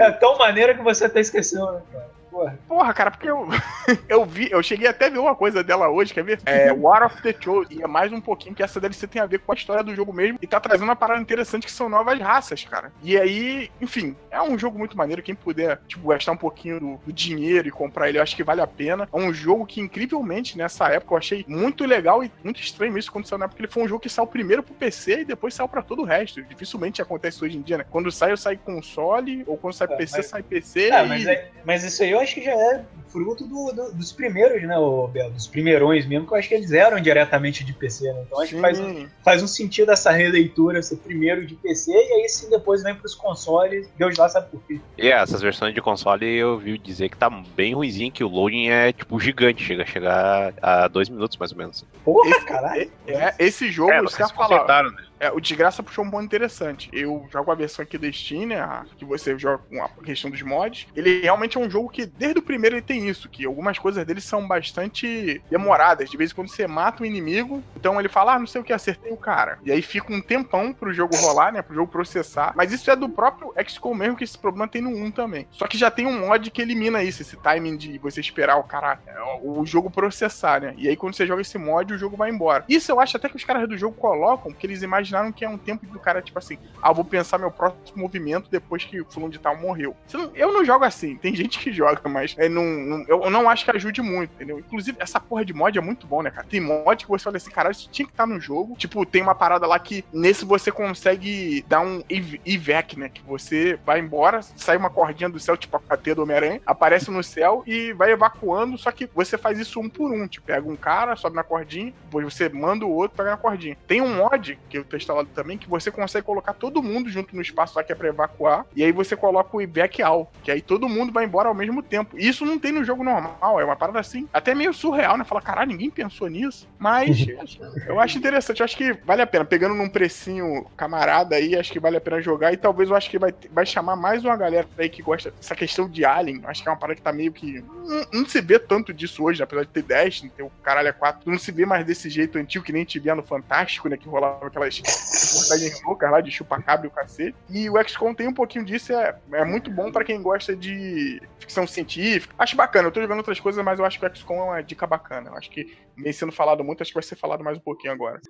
É 0.00 0.10
tão 0.12 0.38
maneiro 0.38 0.76
que 0.76 0.82
você 0.82 1.04
até 1.04 1.20
esqueceu, 1.20 1.72
né, 1.72 1.80
cara? 1.92 2.10
Porra. 2.34 2.58
Porra, 2.66 2.92
cara, 2.94 3.10
porque 3.12 3.30
eu, 3.30 3.46
eu 4.08 4.24
vi, 4.24 4.50
eu 4.50 4.60
cheguei 4.60 4.88
até 4.88 5.06
a 5.06 5.10
ver 5.10 5.18
uma 5.18 5.36
coisa 5.36 5.62
dela 5.62 5.88
hoje, 5.88 6.12
quer 6.12 6.24
ver? 6.24 6.40
É 6.44 6.72
War 6.72 7.06
of 7.06 7.22
the 7.22 7.32
Chosen. 7.38 7.78
E 7.78 7.82
é 7.82 7.86
mais 7.86 8.12
um 8.12 8.20
pouquinho 8.20 8.54
que 8.56 8.62
essa 8.62 8.80
DLC 8.80 9.06
tem 9.06 9.22
a 9.22 9.26
ver 9.26 9.38
com 9.38 9.52
a 9.52 9.54
história 9.54 9.84
do 9.84 9.94
jogo 9.94 10.12
mesmo. 10.12 10.38
E 10.42 10.46
tá 10.46 10.58
trazendo 10.58 10.84
uma 10.88 10.96
parada 10.96 11.20
interessante 11.20 11.64
que 11.64 11.70
são 11.72 11.88
novas 11.88 12.18
raças, 12.18 12.64
cara. 12.64 12.92
E 13.04 13.16
aí, 13.16 13.70
enfim, 13.80 14.16
é 14.32 14.42
um 14.42 14.58
jogo 14.58 14.76
muito 14.78 14.96
maneiro. 14.96 15.22
Quem 15.22 15.34
puder, 15.34 15.80
tipo, 15.86 16.08
gastar 16.08 16.32
um 16.32 16.36
pouquinho 16.36 16.80
do, 16.80 16.96
do 17.06 17.12
dinheiro 17.12 17.68
e 17.68 17.70
comprar 17.70 18.08
ele, 18.08 18.18
eu 18.18 18.22
acho 18.22 18.34
que 18.34 18.42
vale 18.42 18.60
a 18.60 18.66
pena. 18.66 19.08
É 19.12 19.16
um 19.16 19.32
jogo 19.32 19.64
que, 19.64 19.80
incrivelmente, 19.80 20.58
nessa 20.58 20.88
época, 20.88 21.14
eu 21.14 21.18
achei 21.18 21.44
muito 21.46 21.84
legal 21.84 22.24
e 22.24 22.32
muito 22.42 22.60
estranho 22.60 22.98
isso 22.98 23.12
quando 23.12 23.26
saiu 23.28 23.38
na 23.38 23.44
época. 23.44 23.60
Ele 23.60 23.70
foi 23.70 23.84
um 23.84 23.88
jogo 23.88 24.00
que 24.00 24.08
saiu 24.08 24.26
primeiro 24.26 24.62
pro 24.64 24.74
PC 24.74 25.20
e 25.20 25.24
depois 25.24 25.54
saiu 25.54 25.68
pra 25.68 25.82
todo 25.82 26.02
o 26.02 26.04
resto. 26.04 26.42
Dificilmente 26.42 27.00
acontece 27.00 27.44
hoje 27.44 27.56
em 27.58 27.62
dia, 27.62 27.78
né? 27.78 27.84
Quando 27.88 28.10
sai, 28.10 28.32
eu 28.32 28.36
saio 28.36 28.58
console, 28.58 29.44
ou 29.46 29.56
quando 29.56 29.74
sai 29.74 29.86
É, 29.88 29.96
PC, 29.96 30.16
mas- 30.16 30.26
sai 30.26 30.42
PC. 30.42 30.90
Ah, 30.90 31.04
e... 31.04 31.08
mas, 31.08 31.26
é- 31.26 31.50
mas 31.64 31.84
isso 31.84 32.02
aí 32.02 32.10
eu 32.10 32.23
acho 32.24 32.34
que 32.34 32.42
já 32.42 32.52
é 32.52 32.84
fruto 33.08 33.46
do- 33.46 33.70
do- 33.72 33.92
dos 33.94 34.10
primeiros, 34.10 34.60
né, 34.64 34.76
ô 34.76 35.06
Belo? 35.06 35.30
Dos 35.30 35.46
primeirões 35.46 36.04
mesmo, 36.04 36.26
que 36.26 36.32
eu 36.32 36.36
acho 36.38 36.48
que 36.48 36.54
eles 36.54 36.72
eram 36.72 37.00
diretamente 37.00 37.62
de 37.62 37.72
PC, 37.72 38.12
né? 38.12 38.24
Então 38.26 38.40
acho 38.40 38.54
que 38.56 38.60
faz, 38.60 38.76
Sim. 38.76 39.08
faz 39.24 39.40
um 39.42 39.46
sentido 39.46 39.92
essa 39.92 40.10
releitura 40.10 40.82
ser 40.82 40.96
primeiro 40.96 41.46
de 41.46 41.54
PC 41.54 41.92
e 41.92 42.12
aí 42.22 42.28
sim 42.28 42.50
depois 42.50 42.82
vem 42.82 42.92
pros 42.94 43.14
consoles. 43.14 43.88
Deus 43.96 44.16
lá 44.16 44.28
sabe 44.28 44.48
por 44.50 44.60
quê. 44.66 44.80
E 44.98 45.08
é, 45.08 45.12
essas 45.12 45.40
versões 45.40 45.72
de 45.72 45.80
console 45.80 46.26
eu 46.26 46.54
ouvi 46.54 46.76
dizer 46.76 47.08
que 47.08 47.16
tá 47.16 47.30
bem 47.30 47.74
ruimzinho, 47.74 48.10
que 48.10 48.24
o 48.24 48.28
loading 48.28 48.66
é 48.68 48.92
tipo 48.92 49.20
gigante, 49.20 49.62
chega 49.62 49.84
a 49.84 49.86
chegar 49.86 50.54
a 50.60 50.88
dois 50.88 51.08
minutos 51.08 51.36
mais 51.36 51.52
ou 51.52 51.58
menos. 51.58 51.84
Porra, 52.04 52.30
Esse- 52.30 52.44
caralho. 52.46 52.90
É, 53.06 53.34
esse 53.38 53.70
jogo, 53.70 53.92
É, 53.92 54.02
isso 54.02 54.16
que 54.16 54.22
eu 54.22 54.26
vocês 54.26 54.30
ia 54.30 54.34
falar. 54.36 54.48
consertaram, 54.48 54.90
né? 54.90 55.02
É, 55.24 55.32
o 55.32 55.40
Desgraça 55.40 55.82
puxou 55.82 56.04
um 56.04 56.10
ponto 56.10 56.24
interessante. 56.24 56.90
Eu 56.92 57.26
jogo 57.32 57.50
a 57.50 57.54
versão 57.54 57.82
aqui 57.82 57.96
da 57.96 58.12
Steam, 58.12 58.46
né? 58.48 58.84
Que 58.98 59.06
você 59.06 59.38
joga 59.38 59.62
com 59.70 59.82
a 59.82 59.88
questão 60.04 60.30
dos 60.30 60.42
mods. 60.42 60.86
Ele 60.94 61.22
realmente 61.22 61.56
é 61.56 61.60
um 61.60 61.70
jogo 61.70 61.88
que, 61.88 62.04
desde 62.04 62.40
o 62.40 62.42
primeiro, 62.42 62.76
ele 62.76 62.82
tem 62.82 63.08
isso, 63.08 63.26
que 63.30 63.46
algumas 63.46 63.78
coisas 63.78 64.04
dele 64.04 64.20
são 64.20 64.46
bastante 64.46 65.42
demoradas. 65.50 66.10
De 66.10 66.16
vez 66.18 66.30
em 66.30 66.34
quando 66.34 66.48
você 66.48 66.66
mata 66.66 67.02
um 67.02 67.06
inimigo, 67.06 67.62
então 67.74 67.98
ele 67.98 68.08
fala, 68.10 68.34
ah, 68.34 68.38
não 68.38 68.46
sei 68.46 68.60
o 68.60 68.64
que, 68.64 68.72
acertei 68.72 69.12
o 69.12 69.16
cara. 69.16 69.58
E 69.64 69.72
aí 69.72 69.80
fica 69.80 70.12
um 70.12 70.20
tempão 70.20 70.74
pro 70.74 70.92
jogo 70.92 71.16
rolar, 71.16 71.52
né? 71.52 71.62
Pro 71.62 71.74
jogo 71.74 71.90
processar. 71.90 72.52
Mas 72.54 72.70
isso 72.70 72.90
é 72.90 72.96
do 72.96 73.08
próprio 73.08 73.54
XCOM 73.66 73.94
mesmo, 73.94 74.16
que 74.16 74.24
esse 74.24 74.36
problema 74.36 74.68
tem 74.68 74.82
no 74.82 74.90
1 74.90 75.10
também. 75.10 75.48
Só 75.52 75.66
que 75.66 75.78
já 75.78 75.90
tem 75.90 76.06
um 76.06 76.26
mod 76.28 76.50
que 76.50 76.60
elimina 76.60 77.02
isso, 77.02 77.22
esse 77.22 77.36
timing 77.38 77.78
de 77.78 77.96
você 77.96 78.20
esperar 78.20 78.58
o 78.58 78.64
cara, 78.64 78.98
é, 79.06 79.14
o 79.42 79.64
jogo 79.64 79.90
processar, 79.90 80.60
né? 80.60 80.74
E 80.76 80.86
aí 80.86 80.96
quando 80.96 81.14
você 81.14 81.26
joga 81.26 81.40
esse 81.40 81.56
mod, 81.56 81.94
o 81.94 81.98
jogo 81.98 82.14
vai 82.14 82.30
embora. 82.30 82.64
Isso 82.68 82.92
eu 82.92 83.00
acho 83.00 83.16
até 83.16 83.28
que 83.28 83.36
os 83.36 83.44
caras 83.44 83.66
do 83.66 83.78
jogo 83.78 83.96
colocam, 83.96 84.52
porque 84.52 84.66
eles 84.66 84.82
imaginaram 85.14 85.32
que 85.32 85.44
é 85.44 85.48
um 85.48 85.56
tempo 85.58 85.86
do 85.86 85.98
cara, 85.98 86.20
tipo 86.20 86.38
assim, 86.38 86.58
ah, 86.82 86.92
vou 86.92 87.04
pensar 87.04 87.38
meu 87.38 87.50
próximo 87.50 87.82
movimento 88.02 88.50
depois 88.50 88.84
que 88.84 89.00
o 89.00 89.06
fulano 89.08 89.32
de 89.32 89.38
tal 89.38 89.56
morreu. 89.56 89.96
Eu 90.34 90.52
não 90.52 90.64
jogo 90.64 90.84
assim, 90.84 91.16
tem 91.22 91.34
gente 91.34 91.58
que 91.58 91.72
joga, 91.72 92.08
mas 92.08 92.34
é, 92.38 92.48
não, 92.48 92.64
não- 92.64 93.04
eu 93.06 93.30
não 93.30 93.48
acho 93.48 93.64
que 93.64 93.70
ajude 93.70 94.02
muito, 94.02 94.32
entendeu? 94.34 94.58
Inclusive, 94.58 94.96
essa 95.00 95.20
porra 95.20 95.44
de 95.44 95.52
mod 95.52 95.76
é 95.78 95.80
muito 95.80 96.06
bom, 96.06 96.22
né, 96.22 96.30
cara? 96.30 96.46
Tem 96.48 96.60
mod 96.60 97.04
que 97.04 97.10
você 97.10 97.28
olha 97.28 97.36
assim, 97.36 97.50
caralho, 97.50 97.72
isso 97.72 97.88
tinha 97.90 98.06
que 98.06 98.12
estar 98.12 98.26
no 98.26 98.40
jogo. 98.40 98.74
Tipo, 98.76 99.04
tem 99.06 99.22
uma 99.22 99.34
parada 99.34 99.66
lá 99.66 99.78
que 99.78 100.04
nesse 100.12 100.44
você 100.44 100.70
consegue 100.70 101.64
dar 101.68 101.80
um 101.80 102.02
ev- 102.08 102.40
evac, 102.44 102.98
né? 102.98 103.08
Que 103.08 103.22
você 103.22 103.78
vai 103.84 104.00
embora, 104.00 104.40
sai 104.42 104.76
uma 104.76 104.90
cordinha 104.90 105.28
do 105.28 105.38
céu, 105.38 105.56
tipo 105.56 105.76
a 105.76 105.80
KT 105.80 106.14
do 106.14 106.22
Homem-Aranha, 106.22 106.60
aparece 106.66 107.10
no 107.10 107.22
céu 107.22 107.62
e 107.66 107.92
vai 107.92 108.12
evacuando, 108.12 108.76
só 108.78 108.90
que 108.90 109.08
você 109.14 109.36
faz 109.38 109.58
isso 109.58 109.80
um 109.80 109.88
por 109.88 110.10
um. 110.12 110.26
Tipo, 110.26 110.46
pega 110.46 110.68
um 110.68 110.76
cara, 110.76 111.16
sobe 111.16 111.36
na 111.36 111.42
cordinha, 111.44 111.92
depois 112.04 112.24
você 112.32 112.48
manda 112.48 112.84
o 112.84 112.90
outro 112.90 113.16
pegar 113.16 113.32
na 113.32 113.36
cordinha. 113.36 113.76
Tem 113.86 114.00
um 114.00 114.16
mod, 114.16 114.58
que 114.68 114.78
eu 114.78 114.84
tô 114.84 114.96
instalado 115.04 115.28
também, 115.34 115.56
que 115.58 115.68
você 115.68 115.90
consegue 115.90 116.26
colocar 116.26 116.54
todo 116.54 116.82
mundo 116.82 117.08
junto 117.08 117.34
no 117.36 117.42
espaço 117.42 117.76
lá 117.76 117.84
que 117.84 117.92
é 117.92 117.94
pra 117.94 118.08
evacuar, 118.08 118.66
e 118.74 118.82
aí 118.82 118.92
você 118.92 119.16
coloca 119.16 119.56
o 119.56 119.60
evac 119.60 120.02
all, 120.02 120.30
que 120.42 120.50
aí 120.50 120.60
todo 120.60 120.88
mundo 120.88 121.12
vai 121.12 121.24
embora 121.24 121.48
ao 121.48 121.54
mesmo 121.54 121.82
tempo. 121.82 122.18
E 122.18 122.28
isso 122.28 122.44
não 122.44 122.58
tem 122.58 122.72
no 122.72 122.84
jogo 122.84 123.04
normal, 123.04 123.60
é 123.60 123.64
uma 123.64 123.76
parada 123.76 124.00
assim, 124.00 124.28
até 124.32 124.54
meio 124.54 124.72
surreal, 124.72 125.16
né? 125.16 125.24
Fala, 125.24 125.40
caralho, 125.40 125.70
ninguém 125.70 125.90
pensou 125.90 126.28
nisso. 126.28 126.68
Mas 126.78 127.26
eu 127.86 128.00
acho 128.00 128.18
interessante, 128.18 128.60
eu 128.60 128.64
acho 128.64 128.76
que 128.76 128.92
vale 129.04 129.22
a 129.22 129.26
pena. 129.26 129.44
Pegando 129.44 129.74
num 129.74 129.88
precinho 129.88 130.66
camarada 130.76 131.36
aí, 131.36 131.56
acho 131.56 131.72
que 131.72 131.80
vale 131.80 131.96
a 131.96 132.00
pena 132.00 132.20
jogar. 132.20 132.52
E 132.52 132.56
talvez 132.56 132.90
eu 132.90 132.96
acho 132.96 133.10
que 133.10 133.18
vai, 133.18 133.34
vai 133.50 133.66
chamar 133.66 133.96
mais 133.96 134.24
uma 134.24 134.36
galera 134.36 134.66
aí 134.78 134.88
que 134.88 135.02
gosta 135.02 135.30
dessa 135.30 135.54
questão 135.54 135.88
de 135.88 136.04
Alien. 136.04 136.42
Acho 136.44 136.62
que 136.62 136.68
é 136.68 136.72
uma 136.72 136.78
parada 136.78 136.96
que 136.96 137.02
tá 137.02 137.12
meio 137.12 137.32
que. 137.32 137.62
Não, 137.84 138.20
não 138.20 138.28
se 138.28 138.40
vê 138.40 138.58
tanto 138.58 138.92
disso 138.92 139.22
hoje, 139.22 139.42
apesar 139.42 139.62
de 139.62 139.70
ter 139.70 139.82
10, 139.82 140.22
ter 140.36 140.42
o 140.42 140.50
caralho 140.62 140.88
é 140.88 140.92
4. 140.92 141.30
Não 141.30 141.38
se 141.38 141.52
vê 141.52 141.66
mais 141.66 141.84
desse 141.84 142.08
jeito 142.08 142.38
antigo 142.38 142.64
que 142.64 142.72
nem 142.72 142.84
te 142.84 142.98
via 142.98 143.14
no 143.14 143.22
Fantástico, 143.22 143.88
né? 143.88 143.96
Que 143.96 144.08
rolava 144.08 144.46
aquelas 144.46 144.80
reportagens 144.84 145.82
loucas 145.82 146.10
lá 146.10 146.20
de 146.20 146.30
chupa-cabra 146.30 146.86
e 146.86 146.88
o 146.88 146.92
cacete. 146.92 147.36
E 147.50 147.70
o 147.70 147.82
XCOM 147.82 148.14
tem 148.14 148.28
um 148.28 148.34
pouquinho 148.34 148.64
disso, 148.64 148.92
é, 148.92 149.16
é 149.32 149.44
muito 149.44 149.70
bom 149.70 149.90
pra 149.90 150.04
quem 150.04 150.20
gosta 150.22 150.54
de 150.54 151.20
ficção 151.38 151.66
científica. 151.66 152.34
Acho 152.38 152.56
bacana, 152.56 152.88
eu 152.88 152.92
tô 152.92 153.00
jogando 153.00 153.18
outras 153.18 153.40
coisas, 153.40 153.64
mas 153.64 153.78
eu 153.78 153.84
acho 153.84 153.98
que 153.98 154.06
o 154.06 154.16
XCOM 154.16 154.36
é 154.36 154.44
uma 154.44 154.62
dica 154.62 154.86
bacana. 154.86 155.30
Eu 155.30 155.36
acho 155.36 155.50
que 155.50 155.76
vem 155.96 156.12
sendo 156.12 156.32
falado 156.32 156.64
muito, 156.64 156.82
acho 156.82 156.90
que 156.90 156.94
vai 156.94 157.02
ser 157.02 157.16
falado 157.16 157.44
mais 157.44 157.56
um 157.56 157.62
pouquinho 157.62 157.92
agora. 157.92 158.20